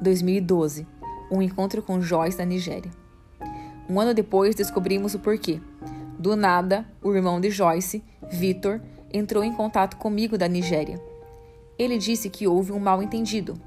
2012 0.00 0.86
Um 1.30 1.42
encontro 1.42 1.82
com 1.82 2.00
Joyce 2.00 2.38
na 2.38 2.44
Nigéria. 2.44 2.90
Um 3.88 4.00
ano 4.00 4.14
depois, 4.14 4.54
descobrimos 4.54 5.14
o 5.14 5.18
porquê. 5.18 5.60
Do 6.18 6.36
nada, 6.36 6.86
o 7.02 7.12
irmão 7.12 7.40
de 7.40 7.50
Joyce, 7.50 8.04
Victor, 8.30 8.80
entrou 9.12 9.42
em 9.42 9.52
contato 9.52 9.96
comigo 9.96 10.38
da 10.38 10.46
Nigéria. 10.46 11.00
Ele 11.78 11.98
disse 11.98 12.30
que 12.30 12.46
houve 12.46 12.72
um 12.72 12.78
mal-entendido. 12.78 13.60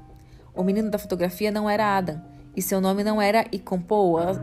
O 0.54 0.62
menino 0.62 0.90
da 0.90 0.98
fotografia 0.98 1.50
não 1.50 1.68
era 1.68 1.96
Adam, 1.96 2.22
e 2.56 2.62
seu 2.62 2.80
nome 2.80 3.02
não 3.02 3.20
era 3.20 3.44
Icompoza. 3.52 4.42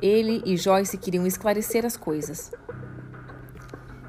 Ele 0.00 0.42
e 0.44 0.56
Joyce 0.56 0.98
queriam 0.98 1.26
esclarecer 1.26 1.86
as 1.86 1.96
coisas. 1.96 2.50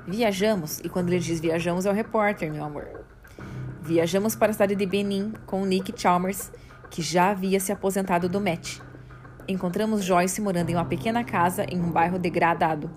Viajamos, 0.08 0.80
e 0.80 0.90
quando 0.90 1.10
ele 1.10 1.20
diz 1.20 1.40
viajamos 1.40 1.86
é 1.86 1.92
o 1.92 1.94
repórter, 1.94 2.52
meu 2.52 2.64
amor. 2.64 2.88
Viajamos 3.82 4.36
para 4.36 4.50
a 4.50 4.54
cidade 4.54 4.76
de 4.76 4.86
Benin 4.86 5.34
com 5.46 5.66
Nick 5.66 5.94
Chalmers, 5.96 6.52
que 6.90 7.02
já 7.02 7.32
havia 7.32 7.60
se 7.60 7.72
aposentado 7.72 8.28
do 8.28 8.40
Met. 8.40 8.82
Encontramos 9.48 10.04
Joyce 10.04 10.42
morando 10.42 10.70
em 10.70 10.76
uma 10.76 10.86
pequena 10.86 11.24
casa 11.24 11.66
em 11.70 11.80
um 11.80 11.92
bairro 11.92 12.20
degradado. 12.20 12.90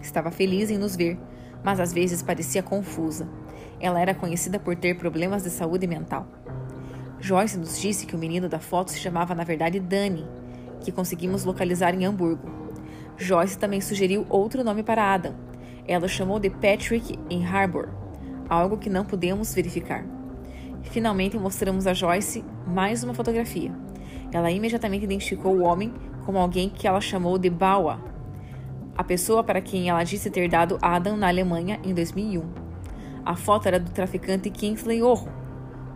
Estava 0.00 0.30
feliz 0.30 0.70
em 0.70 0.78
nos 0.78 0.94
ver, 0.94 1.18
mas 1.64 1.80
às 1.80 1.92
vezes 1.92 2.22
parecia 2.22 2.62
confusa. 2.62 3.28
Ela 3.80 4.00
era 4.00 4.14
conhecida 4.14 4.58
por 4.58 4.76
ter 4.76 4.96
problemas 4.96 5.42
de 5.42 5.50
saúde 5.50 5.86
mental. 5.86 6.28
Joyce 7.24 7.56
nos 7.56 7.80
disse 7.80 8.04
que 8.04 8.14
o 8.14 8.18
menino 8.18 8.50
da 8.50 8.58
foto 8.58 8.90
se 8.90 8.98
chamava 8.98 9.34
na 9.34 9.44
verdade 9.44 9.80
Danny, 9.80 10.26
que 10.82 10.92
conseguimos 10.92 11.42
localizar 11.42 11.94
em 11.94 12.04
Hamburgo. 12.04 12.46
Joyce 13.16 13.56
também 13.56 13.80
sugeriu 13.80 14.26
outro 14.28 14.62
nome 14.62 14.82
para 14.82 15.14
Adam. 15.14 15.34
Ela 15.88 16.06
chamou 16.06 16.38
de 16.38 16.50
Patrick 16.50 17.18
em 17.30 17.42
Harbour, 17.42 17.88
algo 18.46 18.76
que 18.76 18.90
não 18.90 19.06
pudemos 19.06 19.54
verificar. 19.54 20.04
Finalmente 20.82 21.38
mostramos 21.38 21.86
a 21.86 21.94
Joyce 21.94 22.44
mais 22.66 23.02
uma 23.02 23.14
fotografia. 23.14 23.72
Ela 24.30 24.50
imediatamente 24.50 25.04
identificou 25.04 25.56
o 25.56 25.62
homem 25.62 25.94
como 26.26 26.36
alguém 26.36 26.68
que 26.68 26.86
ela 26.86 27.00
chamou 27.00 27.38
de 27.38 27.48
Bawa, 27.48 28.04
a 28.94 29.02
pessoa 29.02 29.42
para 29.42 29.62
quem 29.62 29.88
ela 29.88 30.04
disse 30.04 30.28
ter 30.28 30.46
dado 30.46 30.78
Adam 30.82 31.16
na 31.16 31.28
Alemanha 31.28 31.80
em 31.82 31.94
2001. 31.94 32.44
A 33.24 33.34
foto 33.34 33.66
era 33.66 33.80
do 33.80 33.90
traficante 33.90 34.50
Kingsley 34.50 35.02
Orro, 35.02 35.43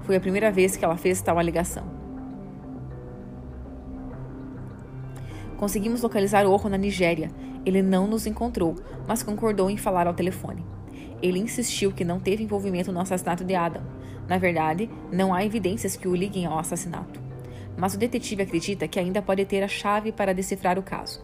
foi 0.08 0.16
a 0.16 0.20
primeira 0.20 0.50
vez 0.50 0.74
que 0.74 0.82
ela 0.82 0.96
fez 0.96 1.20
tal 1.20 1.38
alegação. 1.38 1.84
Conseguimos 5.58 6.00
localizar 6.00 6.46
Orro 6.46 6.70
na 6.70 6.78
Nigéria. 6.78 7.30
Ele 7.66 7.82
não 7.82 8.06
nos 8.06 8.26
encontrou, 8.26 8.74
mas 9.06 9.22
concordou 9.22 9.68
em 9.68 9.76
falar 9.76 10.06
ao 10.06 10.14
telefone. 10.14 10.64
Ele 11.20 11.38
insistiu 11.38 11.92
que 11.92 12.06
não 12.06 12.18
teve 12.18 12.42
envolvimento 12.42 12.90
no 12.90 13.00
assassinato 13.00 13.44
de 13.44 13.54
Adam. 13.54 13.82
Na 14.26 14.38
verdade, 14.38 14.88
não 15.12 15.34
há 15.34 15.44
evidências 15.44 15.94
que 15.94 16.08
o 16.08 16.16
liguem 16.16 16.46
ao 16.46 16.58
assassinato. 16.58 17.20
Mas 17.76 17.92
o 17.92 17.98
detetive 17.98 18.44
acredita 18.44 18.88
que 18.88 18.98
ainda 18.98 19.20
pode 19.20 19.44
ter 19.44 19.62
a 19.62 19.68
chave 19.68 20.10
para 20.10 20.32
decifrar 20.32 20.78
o 20.78 20.82
caso. 20.82 21.22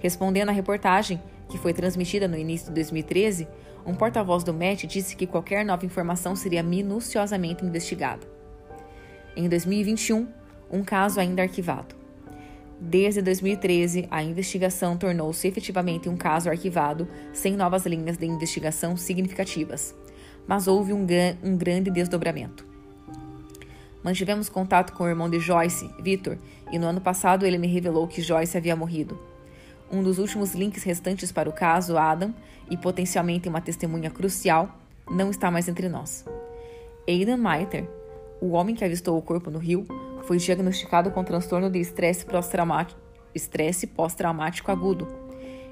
Respondendo 0.00 0.48
à 0.48 0.52
reportagem, 0.52 1.22
que 1.48 1.58
foi 1.58 1.72
transmitida 1.72 2.26
no 2.26 2.36
início 2.36 2.66
de 2.70 2.74
2013, 2.74 3.46
um 3.86 3.94
porta-voz 3.94 4.42
do 4.42 4.52
MET 4.52 4.84
disse 4.86 5.14
que 5.14 5.28
qualquer 5.28 5.64
nova 5.64 5.86
informação 5.86 6.34
seria 6.34 6.62
minuciosamente 6.62 7.64
investigada. 7.64 8.26
Em 9.36 9.48
2021, 9.48 10.26
um 10.68 10.82
caso 10.82 11.20
ainda 11.20 11.42
arquivado. 11.42 11.94
Desde 12.80 13.22
2013, 13.22 14.08
a 14.10 14.22
investigação 14.22 14.96
tornou-se 14.96 15.46
efetivamente 15.46 16.08
um 16.08 16.16
caso 16.16 16.50
arquivado, 16.50 17.08
sem 17.32 17.56
novas 17.56 17.86
linhas 17.86 18.18
de 18.18 18.26
investigação 18.26 18.96
significativas. 18.96 19.94
Mas 20.48 20.66
houve 20.66 20.92
um, 20.92 21.06
um 21.42 21.56
grande 21.56 21.90
desdobramento. 21.90 22.66
Mantivemos 24.02 24.48
contato 24.48 24.92
com 24.92 25.04
o 25.04 25.08
irmão 25.08 25.30
de 25.30 25.38
Joyce, 25.38 25.88
Victor, 26.00 26.38
e 26.72 26.78
no 26.78 26.86
ano 26.86 27.00
passado 27.00 27.46
ele 27.46 27.56
me 27.56 27.66
revelou 27.66 28.06
que 28.06 28.20
Joyce 28.20 28.56
havia 28.56 28.76
morrido. 28.76 29.18
Um 29.90 30.02
dos 30.02 30.18
últimos 30.18 30.54
links 30.54 30.82
restantes 30.82 31.30
para 31.30 31.48
o 31.48 31.52
caso, 31.52 31.96
Adam, 31.96 32.34
e 32.68 32.76
potencialmente 32.76 33.48
uma 33.48 33.60
testemunha 33.60 34.10
crucial, 34.10 34.76
não 35.10 35.30
está 35.30 35.50
mais 35.50 35.68
entre 35.68 35.88
nós. 35.88 36.24
Aidan 37.08 37.36
Maiter, 37.36 37.88
o 38.40 38.52
homem 38.52 38.74
que 38.74 38.84
avistou 38.84 39.16
o 39.16 39.22
corpo 39.22 39.50
no 39.50 39.58
rio, 39.58 39.86
foi 40.24 40.38
diagnosticado 40.38 41.10
com 41.12 41.22
transtorno 41.22 41.70
de 41.70 41.78
estresse 41.78 42.26
pós-traumático 42.26 44.66
pós 44.66 44.76
agudo. 44.76 45.06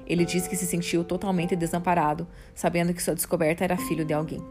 Ele 0.07 0.23
diz 0.23 0.47
que 0.47 0.55
se 0.55 0.65
sentiu 0.65 1.03
totalmente 1.03 1.55
desamparado, 1.55 2.27
sabendo 2.53 2.93
que 2.93 3.03
sua 3.03 3.15
descoberta 3.15 3.63
era 3.63 3.75
filho 3.75 4.05
de 4.05 4.13
alguém. 4.13 4.41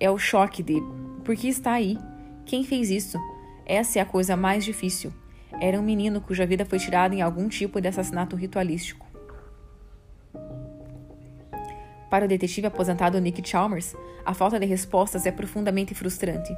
É 0.00 0.10
o 0.10 0.18
choque 0.18 0.62
de 0.62 0.80
por 1.24 1.36
que 1.36 1.48
está 1.48 1.72
aí? 1.72 1.98
Quem 2.46 2.64
fez 2.64 2.90
isso? 2.90 3.18
Essa 3.66 3.98
é 3.98 4.02
a 4.02 4.06
coisa 4.06 4.36
mais 4.36 4.64
difícil. 4.64 5.12
Era 5.60 5.78
um 5.78 5.82
menino 5.82 6.20
cuja 6.20 6.46
vida 6.46 6.64
foi 6.64 6.78
tirada 6.78 7.14
em 7.14 7.22
algum 7.22 7.48
tipo 7.48 7.80
de 7.80 7.88
assassinato 7.88 8.36
ritualístico. 8.36 9.06
Para 12.10 12.26
o 12.26 12.28
detetive 12.28 12.66
aposentado 12.66 13.18
Nick 13.20 13.48
Chalmers, 13.48 13.96
a 14.24 14.34
falta 14.34 14.60
de 14.60 14.66
respostas 14.66 15.24
é 15.24 15.32
profundamente 15.32 15.94
frustrante. 15.94 16.54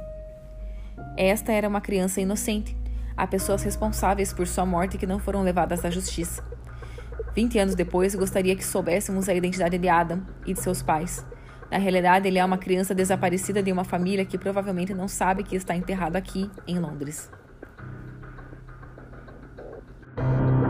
Esta 1.15 1.53
era 1.53 1.69
uma 1.69 1.79
criança 1.79 2.19
inocente. 2.19 2.75
Há 3.15 3.25
pessoas 3.25 3.63
responsáveis 3.63 4.33
por 4.33 4.47
sua 4.47 4.65
morte 4.65 4.97
que 4.97 5.07
não 5.07 5.17
foram 5.17 5.43
levadas 5.43 5.85
à 5.85 5.89
justiça. 5.89 6.43
Vinte 7.33 7.57
anos 7.57 7.75
depois, 7.75 8.15
gostaria 8.15 8.55
que 8.55 8.65
soubéssemos 8.65 9.29
a 9.29 9.33
identidade 9.33 9.77
de 9.77 9.87
Adam 9.87 10.25
e 10.45 10.53
de 10.53 10.59
seus 10.59 10.81
pais. 10.81 11.25
Na 11.71 11.77
realidade, 11.77 12.27
ele 12.27 12.37
é 12.37 12.45
uma 12.45 12.57
criança 12.57 12.93
desaparecida 12.93 13.63
de 13.63 13.71
uma 13.71 13.83
família 13.83 14.25
que 14.25 14.37
provavelmente 14.37 14.93
não 14.93 15.07
sabe 15.07 15.43
que 15.43 15.55
está 15.55 15.75
enterrado 15.75 16.15
aqui, 16.15 16.49
em 16.67 16.79
Londres. 16.79 17.29
Thank 20.17 20.59
you. 20.59 20.64